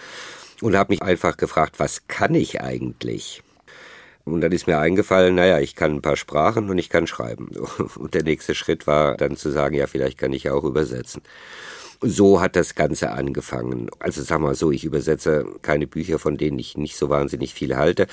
Und 0.62 0.76
habe 0.76 0.92
mich 0.92 1.04
einfach 1.04 1.38
gefragt, 1.38 1.76
was 1.78 2.08
kann 2.08 2.34
ich 2.34 2.62
eigentlich? 2.62 3.44
Und 4.28 4.42
dann 4.42 4.52
ist 4.52 4.68
mir 4.68 4.80
eingefallen, 4.80 5.36
naja, 5.36 5.60
ich 5.60 5.76
kann 5.76 5.96
ein 5.96 6.02
paar 6.02 6.18
Sprachen 6.18 6.70
und 6.70 6.78
ich 6.78 6.90
kann 6.90 7.08
schreiben. 7.08 7.52
Und 7.96 8.14
der 8.14 8.24
nächste 8.24 8.56
Schritt 8.56 8.86
war 8.86 9.16
dann 9.16 9.38
zu 9.38 9.52
sagen, 9.52 9.76
ja, 9.76 9.88
vielleicht 9.88 10.18
kann 10.18 10.34
ich 10.34 10.44
ja 10.44 10.54
auch 10.54 10.66
übersetzen. 10.66 11.22
So 12.02 12.42
hat 12.42 12.56
das 12.56 12.76
Ganze 12.76 13.12
angefangen. 13.12 13.90
Also 14.00 14.22
sag 14.22 14.40
mal 14.40 14.54
so, 14.54 14.72
ich 14.72 14.84
übersetze 14.84 15.46
keine 15.62 15.88
Bücher, 15.88 16.20
von 16.20 16.38
denen 16.38 16.60
ich 16.60 16.78
nicht 16.78 16.98
so 16.98 17.10
wahnsinnig 17.10 17.54
viel 17.54 17.76
halte. 17.78 18.08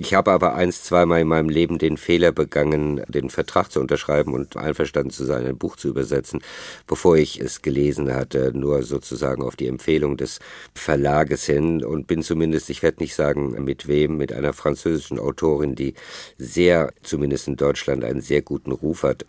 Ich 0.00 0.14
habe 0.14 0.30
aber 0.30 0.54
eins, 0.54 0.84
zweimal 0.84 1.20
in 1.20 1.26
meinem 1.26 1.48
Leben 1.48 1.78
den 1.78 1.96
Fehler 1.96 2.30
begangen, 2.30 3.02
den 3.08 3.30
Vertrag 3.30 3.72
zu 3.72 3.80
unterschreiben 3.80 4.32
und 4.32 4.56
einverstanden 4.56 5.10
zu 5.10 5.24
sein, 5.24 5.44
ein 5.44 5.58
Buch 5.58 5.74
zu 5.74 5.88
übersetzen, 5.88 6.40
bevor 6.86 7.16
ich 7.16 7.40
es 7.40 7.62
gelesen 7.62 8.14
hatte, 8.14 8.52
nur 8.54 8.84
sozusagen 8.84 9.42
auf 9.42 9.56
die 9.56 9.66
Empfehlung 9.66 10.16
des 10.16 10.38
Verlages 10.72 11.46
hin 11.46 11.84
und 11.84 12.06
bin 12.06 12.22
zumindest, 12.22 12.70
ich 12.70 12.84
werde 12.84 13.02
nicht 13.02 13.16
sagen 13.16 13.64
mit 13.64 13.88
wem, 13.88 14.16
mit 14.16 14.32
einer 14.32 14.52
französischen 14.52 15.18
Autorin, 15.18 15.74
die 15.74 15.94
sehr, 16.36 16.92
zumindest 17.02 17.48
in 17.48 17.56
Deutschland, 17.56 18.04
einen 18.04 18.20
sehr 18.20 18.42
guten 18.42 18.70
Ruf 18.70 19.02
hat, 19.02 19.26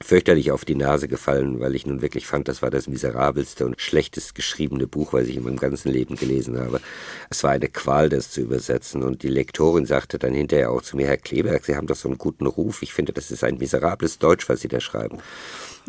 fürchterlich 0.00 0.50
auf 0.50 0.64
die 0.64 0.76
Nase 0.76 1.08
gefallen, 1.08 1.60
weil 1.60 1.74
ich 1.74 1.84
nun 1.84 2.00
wirklich 2.00 2.26
fand, 2.26 2.48
das 2.48 2.62
war 2.62 2.70
das 2.70 2.88
miserabelste 2.88 3.66
und 3.66 3.78
schlechtest 3.82 4.34
geschriebene 4.34 4.86
Buch, 4.86 5.12
was 5.12 5.26
ich 5.26 5.36
in 5.36 5.44
meinem 5.44 5.58
ganzen 5.58 5.92
Leben 5.92 6.16
gelesen 6.16 6.58
habe. 6.58 6.80
Es 7.28 7.44
war 7.44 7.50
eine 7.50 7.68
Qual, 7.68 8.08
das 8.08 8.30
zu 8.30 8.40
übersetzen 8.40 9.02
und 9.02 9.22
die 9.22 9.28
Lektorin 9.28 9.84
sagte, 9.84 10.05
sagte 10.06 10.20
dann 10.20 10.34
hinterher 10.34 10.70
auch 10.70 10.82
zu 10.82 10.96
mir, 10.96 11.08
Herr 11.08 11.16
Kleberg, 11.16 11.64
Sie 11.64 11.74
haben 11.74 11.88
doch 11.88 11.96
so 11.96 12.08
einen 12.08 12.16
guten 12.16 12.46
Ruf. 12.46 12.80
Ich 12.82 12.92
finde, 12.92 13.12
das 13.12 13.32
ist 13.32 13.42
ein 13.42 13.58
miserables 13.58 14.20
Deutsch, 14.20 14.48
was 14.48 14.60
Sie 14.60 14.68
da 14.68 14.78
schreiben. 14.78 15.18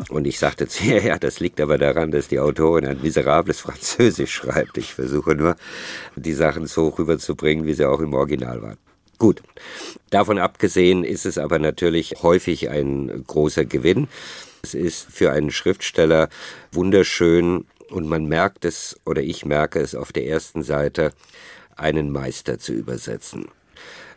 Und 0.08 0.26
ich 0.26 0.40
sagte 0.40 0.66
zu 0.66 0.82
ihr, 0.82 1.00
ja, 1.04 1.18
das 1.20 1.38
liegt 1.38 1.60
aber 1.60 1.78
daran, 1.78 2.10
dass 2.10 2.26
die 2.26 2.40
Autorin 2.40 2.84
ein 2.84 3.00
miserables 3.00 3.60
Französisch 3.60 4.32
schreibt. 4.32 4.76
Ich 4.76 4.92
versuche 4.92 5.36
nur, 5.36 5.56
die 6.16 6.32
Sachen 6.32 6.66
so 6.66 6.88
rüberzubringen, 6.88 7.64
wie 7.64 7.74
sie 7.74 7.84
auch 7.84 8.00
im 8.00 8.12
Original 8.12 8.60
waren. 8.60 8.76
Gut. 9.18 9.40
Davon 10.10 10.38
abgesehen 10.38 11.04
ist 11.04 11.24
es 11.24 11.38
aber 11.38 11.60
natürlich 11.60 12.16
häufig 12.20 12.70
ein 12.70 13.22
großer 13.24 13.66
Gewinn. 13.66 14.08
Es 14.62 14.74
ist 14.74 15.06
für 15.12 15.30
einen 15.30 15.52
Schriftsteller 15.52 16.28
wunderschön 16.72 17.66
und 17.88 18.08
man 18.08 18.26
merkt 18.26 18.64
es, 18.64 18.98
oder 19.06 19.22
ich 19.22 19.44
merke 19.44 19.78
es 19.78 19.94
auf 19.94 20.12
der 20.12 20.26
ersten 20.26 20.64
Seite, 20.64 21.12
einen 21.76 22.10
Meister 22.10 22.58
zu 22.58 22.72
übersetzen. 22.72 23.46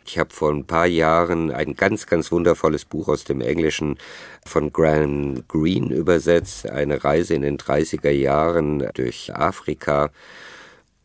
Ich 0.04 0.18
habe 0.18 0.30
vor 0.34 0.50
ein 0.52 0.64
paar 0.64 0.86
Jahren 0.86 1.50
ein 1.50 1.74
ganz, 1.74 2.06
ganz 2.06 2.32
wundervolles 2.32 2.84
Buch 2.84 3.08
aus 3.08 3.24
dem 3.24 3.40
Englischen 3.40 3.98
von 4.44 4.72
Graham 4.72 5.46
Greene 5.48 5.94
übersetzt, 5.94 6.68
eine 6.68 7.04
Reise 7.04 7.34
in 7.34 7.42
den 7.42 7.58
30er 7.58 8.10
Jahren 8.10 8.88
durch 8.94 9.34
Afrika. 9.34 10.10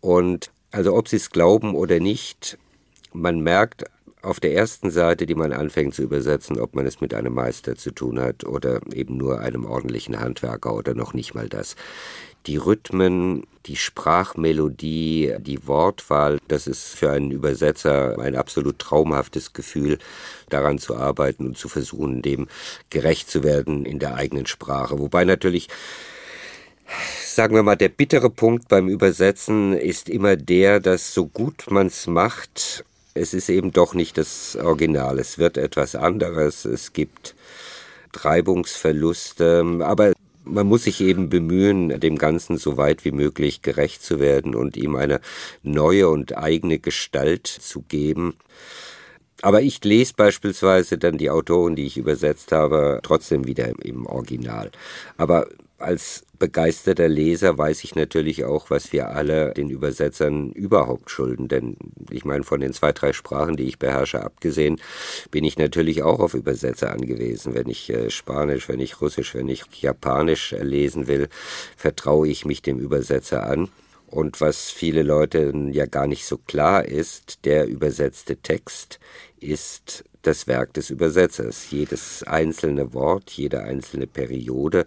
Und 0.01 0.51
also 0.71 0.95
ob 0.95 1.07
Sie 1.07 1.17
es 1.17 1.29
glauben 1.29 1.75
oder 1.75 1.99
nicht, 1.99 2.57
man 3.13 3.41
merkt 3.41 3.85
auf 4.27 4.39
der 4.39 4.53
ersten 4.53 4.91
Seite, 4.91 5.25
die 5.25 5.35
man 5.35 5.53
anfängt 5.53 5.95
zu 5.95 6.03
übersetzen, 6.03 6.59
ob 6.59 6.75
man 6.75 6.85
es 6.85 7.01
mit 7.01 7.13
einem 7.13 7.33
Meister 7.33 7.75
zu 7.75 7.91
tun 7.91 8.19
hat 8.19 8.45
oder 8.45 8.81
eben 8.93 9.17
nur 9.17 9.39
einem 9.39 9.65
ordentlichen 9.65 10.19
Handwerker 10.19 10.75
oder 10.75 10.93
noch 10.93 11.13
nicht 11.13 11.33
mal 11.33 11.49
das 11.49 11.75
die 12.45 12.57
Rhythmen, 12.57 13.45
die 13.65 13.75
Sprachmelodie, 13.75 15.35
die 15.39 15.67
Wortwahl, 15.67 16.39
das 16.47 16.65
ist 16.65 16.95
für 16.95 17.11
einen 17.11 17.31
Übersetzer 17.31 18.17
ein 18.19 18.35
absolut 18.35 18.79
traumhaftes 18.79 19.51
Gefühl, 19.51 19.97
daran 20.49 20.79
zu 20.79 20.95
arbeiten 20.95 21.45
und 21.45 21.57
zu 21.57 21.67
versuchen, 21.67 22.21
dem 22.21 22.47
gerecht 22.89 23.29
zu 23.29 23.43
werden 23.43 23.85
in 23.85 23.99
der 23.99 24.15
eigenen 24.15 24.45
Sprache. 24.45 24.97
Wobei 24.99 25.25
natürlich 25.25 25.67
sagen 27.25 27.53
wir 27.53 27.63
mal, 27.63 27.75
der 27.75 27.89
bittere 27.89 28.29
Punkt 28.29 28.69
beim 28.69 28.87
Übersetzen 28.87 29.73
ist 29.73 30.09
immer 30.09 30.37
der, 30.37 30.79
dass 30.79 31.13
so 31.13 31.27
gut 31.27 31.65
man 31.69 31.87
es 31.87 32.07
macht, 32.07 32.85
es 33.17 33.33
ist 33.33 33.49
eben 33.49 33.71
doch 33.71 33.93
nicht 33.93 34.17
das 34.17 34.55
Original. 34.55 35.19
Es 35.19 35.37
wird 35.37 35.57
etwas 35.57 35.95
anderes. 35.95 36.65
Es 36.65 36.93
gibt 36.93 37.35
Treibungsverluste. 38.13 39.79
Aber 39.81 40.13
man 40.43 40.67
muss 40.67 40.83
sich 40.83 41.01
eben 41.01 41.29
bemühen, 41.29 41.99
dem 41.99 42.17
Ganzen 42.17 42.57
so 42.57 42.77
weit 42.77 43.05
wie 43.05 43.11
möglich 43.11 43.61
gerecht 43.61 44.03
zu 44.03 44.19
werden 44.19 44.55
und 44.55 44.77
ihm 44.77 44.95
eine 44.95 45.19
neue 45.63 46.09
und 46.09 46.37
eigene 46.37 46.79
Gestalt 46.79 47.47
zu 47.47 47.81
geben. 47.81 48.35
Aber 49.41 49.61
ich 49.61 49.83
lese 49.83 50.13
beispielsweise 50.15 50.97
dann 50.97 51.17
die 51.17 51.29
Autoren, 51.29 51.75
die 51.75 51.85
ich 51.85 51.97
übersetzt 51.97 52.51
habe, 52.51 52.99
trotzdem 53.03 53.45
wieder 53.45 53.71
im 53.83 54.05
Original. 54.07 54.71
Aber 55.17 55.47
als 55.77 56.23
begeisterter 56.39 57.07
Leser 57.07 57.57
weiß 57.57 57.83
ich 57.83 57.95
natürlich 57.95 58.45
auch, 58.45 58.69
was 58.69 58.93
wir 58.93 59.09
alle 59.09 59.53
den 59.53 59.69
Übersetzern 59.69 60.51
überhaupt 60.51 61.09
schulden. 61.09 61.47
Denn 61.47 61.77
ich 62.11 62.25
meine, 62.25 62.43
von 62.43 62.59
den 62.59 62.73
zwei, 62.73 62.91
drei 62.91 63.13
Sprachen, 63.13 63.55
die 63.55 63.67
ich 63.67 63.79
beherrsche, 63.79 64.23
abgesehen, 64.23 64.79
bin 65.31 65.43
ich 65.43 65.57
natürlich 65.57 66.03
auch 66.03 66.19
auf 66.19 66.33
Übersetzer 66.33 66.91
angewiesen. 66.91 67.53
Wenn 67.53 67.69
ich 67.69 67.89
äh, 67.89 68.09
Spanisch, 68.09 68.69
wenn 68.69 68.79
ich 68.79 69.01
Russisch, 69.01 69.35
wenn 69.35 69.47
ich 69.47 69.63
Japanisch 69.81 70.51
lesen 70.51 71.07
will, 71.07 71.27
vertraue 71.75 72.27
ich 72.27 72.45
mich 72.45 72.61
dem 72.61 72.79
Übersetzer 72.79 73.45
an. 73.47 73.69
Und 74.07 74.39
was 74.39 74.71
viele 74.71 75.03
Leute 75.03 75.53
ja 75.71 75.85
gar 75.85 76.07
nicht 76.07 76.25
so 76.25 76.37
klar 76.37 76.85
ist, 76.85 77.43
der 77.45 77.67
übersetzte 77.67 78.37
Text 78.37 78.99
ist 79.39 80.05
das 80.21 80.47
Werk 80.47 80.73
des 80.73 80.89
Übersetzers. 80.89 81.71
Jedes 81.71 82.23
einzelne 82.23 82.93
Wort, 82.93 83.31
jede 83.31 83.63
einzelne 83.63 84.07
Periode 84.07 84.85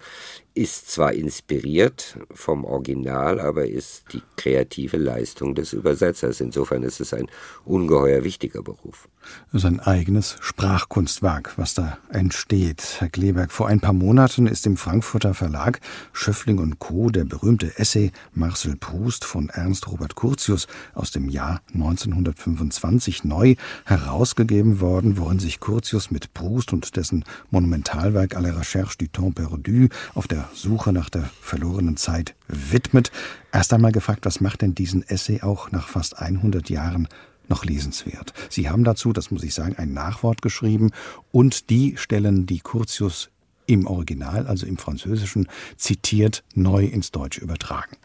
ist 0.54 0.90
zwar 0.90 1.12
inspiriert 1.12 2.18
vom 2.32 2.64
Original, 2.64 3.40
aber 3.40 3.66
ist 3.66 4.12
die 4.12 4.22
kreative 4.36 4.96
Leistung 4.96 5.54
des 5.54 5.72
Übersetzers. 5.72 6.40
Insofern 6.40 6.82
ist 6.82 7.00
es 7.00 7.14
ein 7.14 7.28
ungeheuer 7.64 8.24
wichtiger 8.24 8.62
Beruf. 8.62 9.08
Sein 9.52 9.80
eigenes 9.80 10.36
Sprachkunstwerk, 10.40 11.52
was 11.56 11.74
da 11.74 11.98
entsteht. 12.10 12.96
Herr 12.98 13.08
Kleberg, 13.08 13.52
vor 13.52 13.68
ein 13.68 13.80
paar 13.80 13.92
Monaten 13.92 14.46
ist 14.46 14.66
im 14.66 14.76
Frankfurter 14.76 15.34
Verlag 15.34 15.80
Schöffling 16.12 16.58
und 16.58 16.78
Co. 16.78 17.10
der 17.10 17.24
berühmte 17.24 17.78
Essay 17.78 18.12
Marcel 18.32 18.76
Proust 18.76 19.24
von 19.24 19.50
Ernst 19.50 19.88
Robert 19.88 20.14
Curtius 20.14 20.66
aus 20.94 21.10
dem 21.10 21.28
Jahr 21.28 21.60
1925 21.74 23.24
neu 23.24 23.54
herausgegeben 23.84 24.80
worden, 24.80 25.18
worin 25.18 25.38
sich 25.38 25.60
Curtius 25.60 26.10
mit 26.10 26.32
Proust 26.32 26.72
und 26.72 26.96
dessen 26.96 27.24
Monumentalwerk 27.50 28.36
à 28.36 28.40
la 28.40 28.56
recherche 28.56 28.96
du 28.98 29.06
temps 29.06 29.34
perdu 29.34 29.88
auf 30.14 30.26
der 30.26 30.39
Suche 30.54 30.92
nach 30.92 31.10
der 31.10 31.28
verlorenen 31.40 31.96
Zeit 31.96 32.34
widmet. 32.48 33.10
Erst 33.52 33.72
einmal 33.72 33.92
gefragt, 33.92 34.26
was 34.26 34.40
macht 34.40 34.62
denn 34.62 34.74
diesen 34.74 35.02
Essay 35.08 35.42
auch 35.42 35.70
nach 35.70 35.88
fast 35.88 36.18
100 36.18 36.70
Jahren 36.70 37.08
noch 37.48 37.64
lesenswert. 37.64 38.32
Sie 38.48 38.70
haben 38.70 38.84
dazu, 38.84 39.12
das 39.12 39.30
muss 39.30 39.42
ich 39.42 39.54
sagen, 39.54 39.74
ein 39.76 39.92
Nachwort 39.92 40.40
geschrieben 40.40 40.92
und 41.32 41.68
die 41.68 41.96
Stellen, 41.96 42.46
die 42.46 42.60
Curtius 42.60 43.28
im 43.66 43.86
Original, 43.86 44.46
also 44.46 44.66
im 44.66 44.78
Französischen, 44.78 45.48
zitiert, 45.76 46.42
neu 46.54 46.84
ins 46.84 47.10
Deutsche 47.10 47.40
übertragen. 47.40 47.96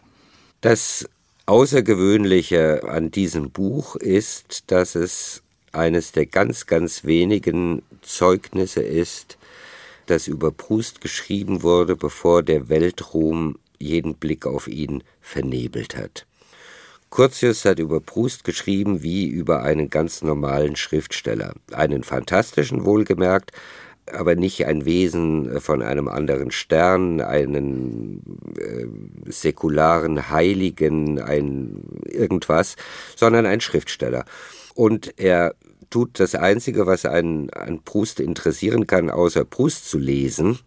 Das 0.60 1.08
Außergewöhnliche 1.46 2.88
an 2.88 3.10
diesem 3.10 3.50
Buch 3.50 3.96
ist, 3.96 4.64
dass 4.66 4.96
es 4.96 5.42
eines 5.72 6.12
der 6.12 6.26
ganz, 6.26 6.66
ganz 6.66 7.04
wenigen 7.04 7.82
Zeugnisse 8.02 8.82
ist, 8.82 9.38
das 10.06 10.28
über 10.28 10.50
Proust 10.52 11.00
geschrieben 11.00 11.62
wurde, 11.62 11.96
bevor 11.96 12.42
der 12.42 12.68
Weltruhm 12.68 13.58
jeden 13.78 14.14
Blick 14.14 14.46
auf 14.46 14.68
ihn 14.68 15.02
vernebelt 15.20 15.96
hat. 15.96 16.26
Curtius 17.10 17.64
hat 17.64 17.78
über 17.78 18.00
Proust 18.00 18.44
geschrieben 18.44 19.02
wie 19.02 19.26
über 19.26 19.62
einen 19.62 19.90
ganz 19.90 20.22
normalen 20.22 20.76
Schriftsteller. 20.76 21.54
Einen 21.72 22.02
fantastischen 22.02 22.84
wohlgemerkt, 22.84 23.52
aber 24.12 24.36
nicht 24.36 24.66
ein 24.66 24.84
Wesen 24.84 25.60
von 25.60 25.82
einem 25.82 26.08
anderen 26.08 26.50
Stern, 26.50 27.20
einen 27.20 28.22
äh, 28.58 29.30
säkularen 29.30 30.30
Heiligen, 30.30 31.20
ein 31.20 31.82
irgendwas, 32.04 32.76
sondern 33.16 33.46
ein 33.46 33.60
Schriftsteller. 33.60 34.24
Und 34.76 35.18
er 35.18 35.54
tut 35.88 36.20
das 36.20 36.34
Einzige, 36.34 36.86
was 36.86 37.06
einen 37.06 37.48
an 37.50 37.80
Proust 37.82 38.20
interessieren 38.20 38.86
kann, 38.86 39.08
außer 39.08 39.44
Proust 39.44 39.88
zu 39.88 39.98
lesen. 39.98 40.58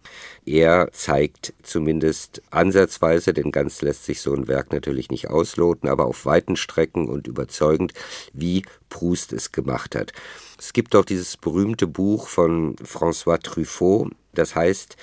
Er 0.44 0.90
zeigt 0.92 1.52
zumindest 1.62 2.42
ansatzweise, 2.50 3.32
denn 3.32 3.52
ganz 3.52 3.82
lässt 3.82 4.06
sich 4.06 4.20
so 4.20 4.34
ein 4.34 4.48
Werk 4.48 4.72
natürlich 4.72 5.10
nicht 5.10 5.28
ausloten, 5.28 5.88
aber 5.88 6.06
auf 6.06 6.26
weiten 6.26 6.56
Strecken 6.56 7.08
und 7.08 7.28
überzeugend, 7.28 7.92
wie 8.32 8.64
Proust 8.88 9.32
es 9.32 9.52
gemacht 9.52 9.94
hat. 9.94 10.12
Es 10.58 10.72
gibt 10.72 10.96
auch 10.96 11.04
dieses 11.04 11.36
berühmte 11.36 11.86
Buch 11.86 12.26
von 12.26 12.74
François 12.76 13.38
Truffaut, 13.40 14.10
das 14.34 14.56
heißt 14.56 14.96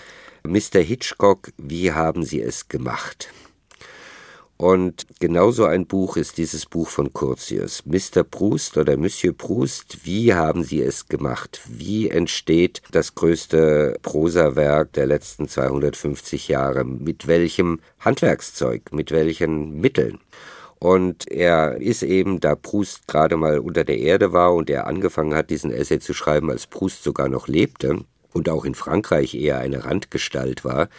Mr. 0.44 0.82
Hitchcock, 0.82 1.52
wie 1.58 1.94
haben 1.94 2.24
Sie 2.24 2.42
es 2.42 2.68
gemacht? 2.68 3.30
Und 4.58 5.06
genauso 5.20 5.66
ein 5.66 5.86
Buch 5.86 6.18
ist 6.18 6.40
dieses 6.40 6.66
Buch 6.66 6.90
von 6.90 7.14
Curtius. 7.14 7.84
Mr. 7.86 8.24
Proust 8.24 8.78
oder 8.78 8.98
Monsieur 8.98 9.32
Proust, 9.32 10.00
wie 10.04 10.34
haben 10.34 10.64
Sie 10.64 10.82
es 10.82 11.08
gemacht? 11.08 11.62
Wie 11.68 12.10
entsteht 12.10 12.82
das 12.92 13.14
größte 13.14 14.00
Prosawerk 14.02 14.94
der 14.94 15.06
letzten 15.06 15.48
250 15.48 16.48
Jahre? 16.48 16.84
Mit 16.86 17.28
welchem 17.28 17.80
Handwerkszeug? 18.00 18.92
Mit 18.92 19.12
welchen 19.12 19.80
Mitteln? 19.80 20.18
Und 20.80 21.30
er 21.32 21.80
ist 21.80 22.02
eben, 22.02 22.40
da 22.40 22.56
Proust 22.56 23.08
gerade 23.08 23.38
mal 23.38 23.60
unter 23.60 23.84
der 23.84 24.00
Erde 24.00 24.34
war 24.34 24.56
und 24.56 24.72
er 24.72 24.88
angefangen 24.88 25.36
hat, 25.36 25.52
diesen 25.52 25.72
Essay 25.72 26.00
zu 26.00 26.16
schreiben, 26.16 26.50
als 26.50 26.66
Proust 26.66 27.04
sogar 27.04 27.30
noch 27.30 27.48
lebte 27.48 28.00
und 28.34 28.50
auch 28.50 28.66
in 28.66 28.76
Frankreich 28.76 29.36
eher 29.36 29.60
eine 29.60 29.86
Randgestalt 29.86 30.66
war, 30.66 30.90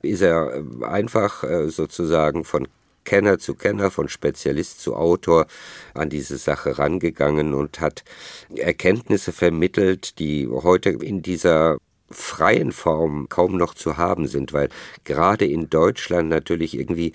ist 0.00 0.22
er 0.22 0.62
einfach 0.82 1.44
äh, 1.44 1.68
sozusagen 1.68 2.44
von 2.44 2.68
Kenner 3.04 3.38
zu 3.38 3.54
Kenner, 3.54 3.90
von 3.90 4.08
Spezialist 4.08 4.80
zu 4.80 4.96
Autor 4.96 5.46
an 5.94 6.08
diese 6.08 6.38
Sache 6.38 6.78
rangegangen 6.78 7.54
und 7.54 7.80
hat 7.80 8.04
Erkenntnisse 8.54 9.32
vermittelt, 9.32 10.18
die 10.18 10.48
heute 10.48 10.90
in 10.90 11.22
dieser 11.22 11.78
freien 12.10 12.72
Form 12.72 13.28
kaum 13.28 13.56
noch 13.56 13.74
zu 13.74 13.96
haben 13.96 14.26
sind, 14.26 14.52
weil 14.52 14.68
gerade 15.04 15.46
in 15.46 15.70
Deutschland 15.70 16.28
natürlich 16.28 16.78
irgendwie 16.78 17.12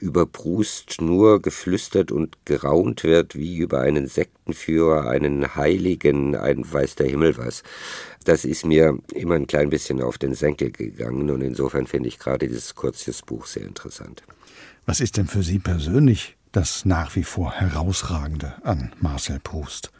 über 0.00 0.26
Brust 0.26 1.00
nur 1.00 1.42
geflüstert 1.42 2.12
und 2.12 2.36
geraunt 2.44 3.04
wird, 3.04 3.34
wie 3.34 3.58
über 3.58 3.80
einen 3.80 4.06
Sektenführer, 4.06 5.08
einen 5.08 5.56
Heiligen, 5.56 6.36
ein 6.36 6.70
weiß 6.70 6.94
der 6.96 7.08
Himmel 7.08 7.36
was. 7.36 7.62
Das 8.24 8.44
ist 8.44 8.64
mir 8.64 8.98
immer 9.12 9.34
ein 9.34 9.46
klein 9.46 9.70
bisschen 9.70 10.00
auf 10.00 10.18
den 10.18 10.34
Senkel 10.34 10.70
gegangen 10.70 11.30
und 11.30 11.40
insofern 11.40 11.86
finde 11.86 12.08
ich 12.08 12.18
gerade 12.18 12.46
dieses 12.46 12.74
kurzes 12.74 13.22
Buch 13.22 13.46
sehr 13.46 13.64
interessant. 13.64 14.22
Was 14.88 15.00
ist 15.00 15.18
denn 15.18 15.26
für 15.26 15.42
Sie 15.42 15.58
persönlich 15.58 16.38
das 16.50 16.86
nach 16.86 17.14
wie 17.14 17.22
vor 17.22 17.52
herausragende 17.52 18.54
an 18.62 18.90
Marcel 18.98 19.38
Proust? 19.38 19.92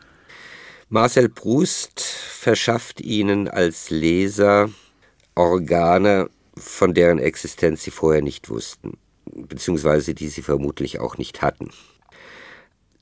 Marcel 0.88 1.28
Proust 1.28 2.00
verschafft 2.00 3.02
Ihnen 3.02 3.48
als 3.48 3.90
Leser 3.90 4.70
Organe, 5.34 6.30
von 6.56 6.94
deren 6.94 7.18
Existenz 7.18 7.82
Sie 7.82 7.90
vorher 7.90 8.22
nicht 8.22 8.48
wussten, 8.48 8.96
beziehungsweise 9.26 10.14
die 10.14 10.28
Sie 10.28 10.40
vermutlich 10.40 11.00
auch 11.00 11.18
nicht 11.18 11.42
hatten. 11.42 11.68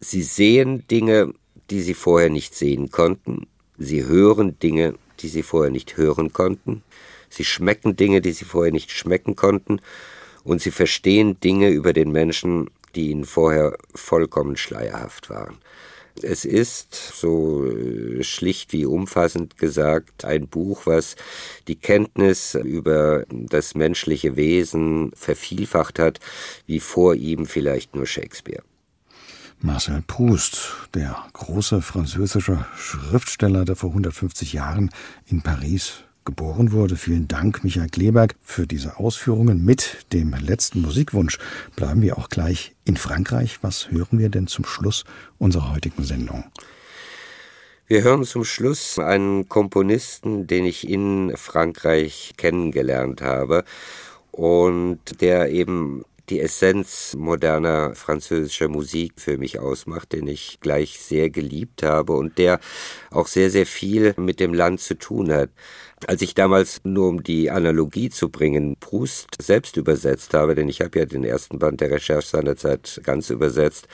Sie 0.01 0.24
sehen 0.24 0.89
Dinge, 0.89 1.34
die 1.70 1.82
Sie 1.82 1.95
vorher 1.95 2.30
nicht 2.30 2.57
sehen 2.57 2.91
konnten. 2.91 3.47
Sie 3.78 4.05
hören 4.05 4.59
Dinge, 4.59 4.97
die 5.20 5.28
Sie 5.28 5.45
vorher 5.45 5.70
nicht 5.70 5.97
hören 5.97 6.32
konnten. 6.32 6.82
Sie 7.30 7.45
schmecken 7.45 7.95
Dinge, 7.95 8.20
die 8.22 8.32
Sie 8.32 8.45
vorher 8.45 8.72
nicht 8.72 8.91
schmecken 8.91 9.37
konnten 9.37 9.80
und 10.47 10.62
sie 10.62 10.70
verstehen 10.70 11.38
Dinge 11.40 11.70
über 11.70 11.92
den 11.92 12.12
Menschen, 12.12 12.70
die 12.94 13.11
ihnen 13.11 13.24
vorher 13.24 13.76
vollkommen 13.94 14.57
schleierhaft 14.57 15.28
waren. 15.28 15.59
Es 16.22 16.47
ist, 16.47 16.94
so 16.94 17.66
äh, 17.66 18.22
schlicht 18.22 18.72
wie 18.72 18.86
umfassend 18.86 19.59
gesagt, 19.59 20.24
ein 20.24 20.47
Buch, 20.47 20.86
was 20.86 21.16
die 21.68 21.76
Kenntnis 21.76 22.55
über 22.55 23.24
das 23.28 23.74
menschliche 23.74 24.36
Wesen 24.36 25.11
vervielfacht 25.14 25.99
hat, 25.99 26.20
wie 26.66 26.80
vor 26.80 27.14
ihm 27.16 27.44
vielleicht 27.44 27.94
nur 27.94 28.07
Shakespeare. 28.07 28.62
Marcel 29.61 30.03
Proust, 30.07 30.68
der 30.94 31.16
große 31.32 31.82
französische 31.82 32.64
Schriftsteller, 32.76 33.64
der 33.64 33.76
vor 33.76 33.90
150 33.90 34.53
Jahren 34.53 34.90
in 35.26 35.42
Paris 35.42 36.05
geboren 36.27 36.72
wurde. 36.72 36.97
Vielen 36.97 37.29
Dank, 37.29 37.64
Michael 37.64 37.89
Kleberg, 37.89 38.35
für 38.43 38.66
diese 38.66 38.99
Ausführungen. 38.99 39.64
Mit 39.64 40.05
dem 40.12 40.35
letzten 40.35 40.83
Musikwunsch 40.83 41.39
bleiben 41.74 42.03
wir 42.03 42.18
auch 42.18 42.29
gleich 42.29 42.74
in 42.85 42.99
Frankreich. 42.99 43.61
Was 43.62 43.91
hören 43.91 44.18
wir 44.18 44.29
denn 44.29 44.47
zum 44.47 44.66
Schluss 44.66 45.05
unserer 45.39 45.72
heutigen 45.72 46.05
Sendung? 46.05 46.45
Wir 47.87 48.03
hören 48.03 48.24
zum 48.24 48.45
Schluss 48.45 48.99
einen 48.99 49.49
Komponisten, 49.49 50.47
den 50.47 50.66
ich 50.66 50.89
in 50.89 51.33
Frankreich 51.37 52.35
kennengelernt 52.37 53.22
habe 53.22 53.64
und 54.33 55.22
der 55.22 55.51
eben 55.51 56.05
die 56.29 56.41
Essenz 56.41 57.14
moderner 57.16 57.95
französischer 57.95 58.68
Musik 58.68 59.14
für 59.16 59.39
mich 59.39 59.59
ausmacht, 59.59 60.12
den 60.12 60.27
ich 60.27 60.59
gleich 60.61 60.99
sehr 60.99 61.31
geliebt 61.31 61.83
habe 61.83 62.14
und 62.14 62.39
der 62.39 62.59
auch 63.11 63.29
sehr, 63.29 63.51
sehr 63.51 63.66
viel 63.66 64.14
mit 64.16 64.41
dem 64.41 64.53
Land 64.53 64.81
zu 64.81 64.95
tun 64.95 65.33
hat. 65.33 65.51
Als 66.05 66.20
ich 66.20 66.34
damals, 66.34 66.82
nur 66.84 67.09
um 67.09 67.22
die 67.22 67.51
Analogie 67.51 68.11
zu 68.11 68.28
bringen, 68.28 68.76
Proust 68.78 69.28
selbst 69.40 69.78
übersetzt 69.78 70.34
habe, 70.34 70.55
denn 70.55 70.68
ich 70.68 70.82
habe 70.82 70.99
ja 70.99 71.07
den 71.07 71.24
ersten 71.24 71.59
Band 71.59 71.80
der 71.80 71.90
Recherche 71.90 72.28
seinerzeit 72.28 73.01
ganz 73.03 73.30
übersetzt, 73.30 73.88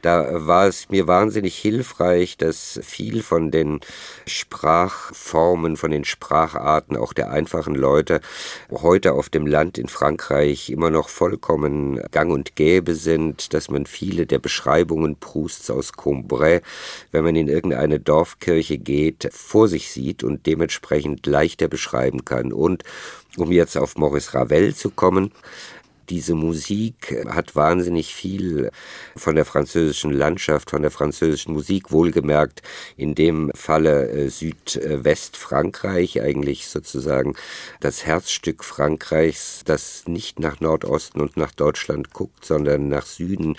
da 0.00 0.46
war 0.46 0.66
es 0.66 0.88
mir 0.88 1.06
wahnsinnig 1.06 1.54
hilfreich, 1.58 2.38
dass 2.38 2.80
viel 2.82 3.22
von 3.22 3.50
den 3.50 3.80
Sprachformen, 4.26 5.76
von 5.76 5.90
den 5.90 6.06
Spracharten 6.06 6.96
auch 6.96 7.12
der 7.12 7.30
einfachen 7.30 7.74
Leute 7.74 8.22
heute 8.70 9.12
auf 9.12 9.28
dem 9.28 9.46
Land 9.46 9.76
in 9.76 9.88
Frankreich 9.88 10.70
immer 10.70 10.88
noch 10.88 11.10
vollkommen 11.10 12.00
gang 12.10 12.32
und 12.32 12.56
gäbe 12.56 12.94
sind, 12.94 13.52
dass 13.52 13.68
man 13.68 13.84
viele 13.84 14.24
der 14.24 14.38
Beschreibungen 14.38 15.16
Prousts 15.16 15.70
aus 15.70 15.92
Combray, 15.92 16.62
wenn 17.12 17.22
man 17.22 17.36
in 17.36 17.48
irgendeine 17.48 18.00
Dorfkirche 18.00 18.78
geht, 18.78 19.28
vor 19.30 19.68
sich 19.68 19.90
sieht 19.90 20.24
und 20.24 20.46
dementsprechend 20.46 21.33
leichter 21.34 21.68
beschreiben 21.68 22.24
kann. 22.24 22.52
Und 22.52 22.84
um 23.36 23.50
jetzt 23.50 23.76
auf 23.76 23.96
Maurice 23.96 24.34
Ravel 24.34 24.74
zu 24.74 24.90
kommen, 24.90 25.32
diese 26.10 26.34
Musik 26.34 27.24
hat 27.28 27.56
wahnsinnig 27.56 28.14
viel 28.14 28.70
von 29.16 29.36
der 29.36 29.44
französischen 29.44 30.12
Landschaft, 30.12 30.70
von 30.70 30.82
der 30.82 30.90
französischen 30.90 31.54
Musik, 31.54 31.92
wohlgemerkt 31.92 32.62
in 32.96 33.14
dem 33.14 33.50
Falle 33.54 34.10
äh, 34.10 34.28
Südwestfrankreich, 34.28 36.20
eigentlich 36.20 36.68
sozusagen 36.68 37.34
das 37.80 38.04
Herzstück 38.04 38.64
Frankreichs, 38.64 39.62
das 39.64 40.04
nicht 40.06 40.40
nach 40.40 40.60
Nordosten 40.60 41.20
und 41.20 41.36
nach 41.38 41.52
Deutschland 41.52 42.12
guckt, 42.12 42.44
sondern 42.44 42.88
nach 42.88 43.06
Süden, 43.06 43.56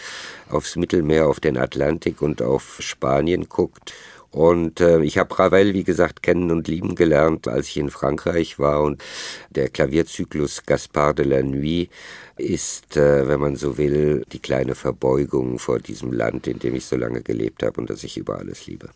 aufs 0.49 0.75
Mittelmeer, 0.75 1.27
auf 1.27 1.39
den 1.39 1.57
Atlantik 1.57 2.21
und 2.21 2.41
auf 2.41 2.77
Spanien 2.79 3.49
guckt. 3.49 3.93
Und 4.35 4.81
äh, 4.81 5.01
ich 5.01 5.17
habe 5.17 5.39
Ravel, 5.39 5.73
wie 5.73 5.85
gesagt, 5.85 6.21
kennen 6.21 6.51
und 6.51 6.67
lieben 6.67 6.95
gelernt, 6.95 7.47
als 7.47 7.67
ich 7.67 7.77
in 7.77 7.89
Frankreich 7.89 8.59
war. 8.59 8.83
Und 8.83 9.01
der 9.49 9.69
Klavierzyklus 9.69 10.63
Gaspard 10.65 11.19
de 11.19 11.25
la 11.25 11.41
Nuit 11.41 11.89
ist, 12.35 12.97
äh, 12.97 13.29
wenn 13.29 13.39
man 13.39 13.55
so 13.55 13.77
will, 13.77 14.25
die 14.33 14.39
kleine 14.39 14.75
Verbeugung 14.75 15.57
vor 15.57 15.79
diesem 15.79 16.11
Land, 16.11 16.47
in 16.47 16.59
dem 16.59 16.75
ich 16.75 16.85
so 16.85 16.97
lange 16.97 17.21
gelebt 17.21 17.63
habe 17.63 17.79
und 17.79 17.89
das 17.89 18.03
ich 18.03 18.17
über 18.17 18.37
alles 18.37 18.67
liebe. 18.67 18.89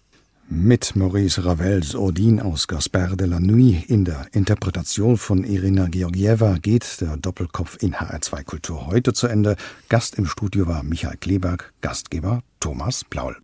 Mit 0.49 0.97
Maurice 0.97 1.45
Ravels 1.45 1.95
Odin 1.95 2.41
aus 2.41 2.67
Gaspard 2.67 3.21
de 3.21 3.27
la 3.27 3.39
Nuit 3.39 3.89
in 3.89 4.03
der 4.03 4.25
Interpretation 4.33 5.15
von 5.15 5.45
Irina 5.45 5.87
Georgieva 5.87 6.57
geht 6.61 6.99
der 6.99 7.15
Doppelkopf 7.15 7.77
in 7.81 7.93
HR2 7.93 8.43
Kultur 8.43 8.87
heute 8.87 9.13
zu 9.13 9.27
Ende. 9.27 9.55
Gast 9.87 10.15
im 10.15 10.25
Studio 10.25 10.67
war 10.67 10.83
Michael 10.83 11.15
Kleberg, 11.15 11.71
Gastgeber 11.79 12.41
Thomas 12.59 13.05
Plaul. 13.05 13.37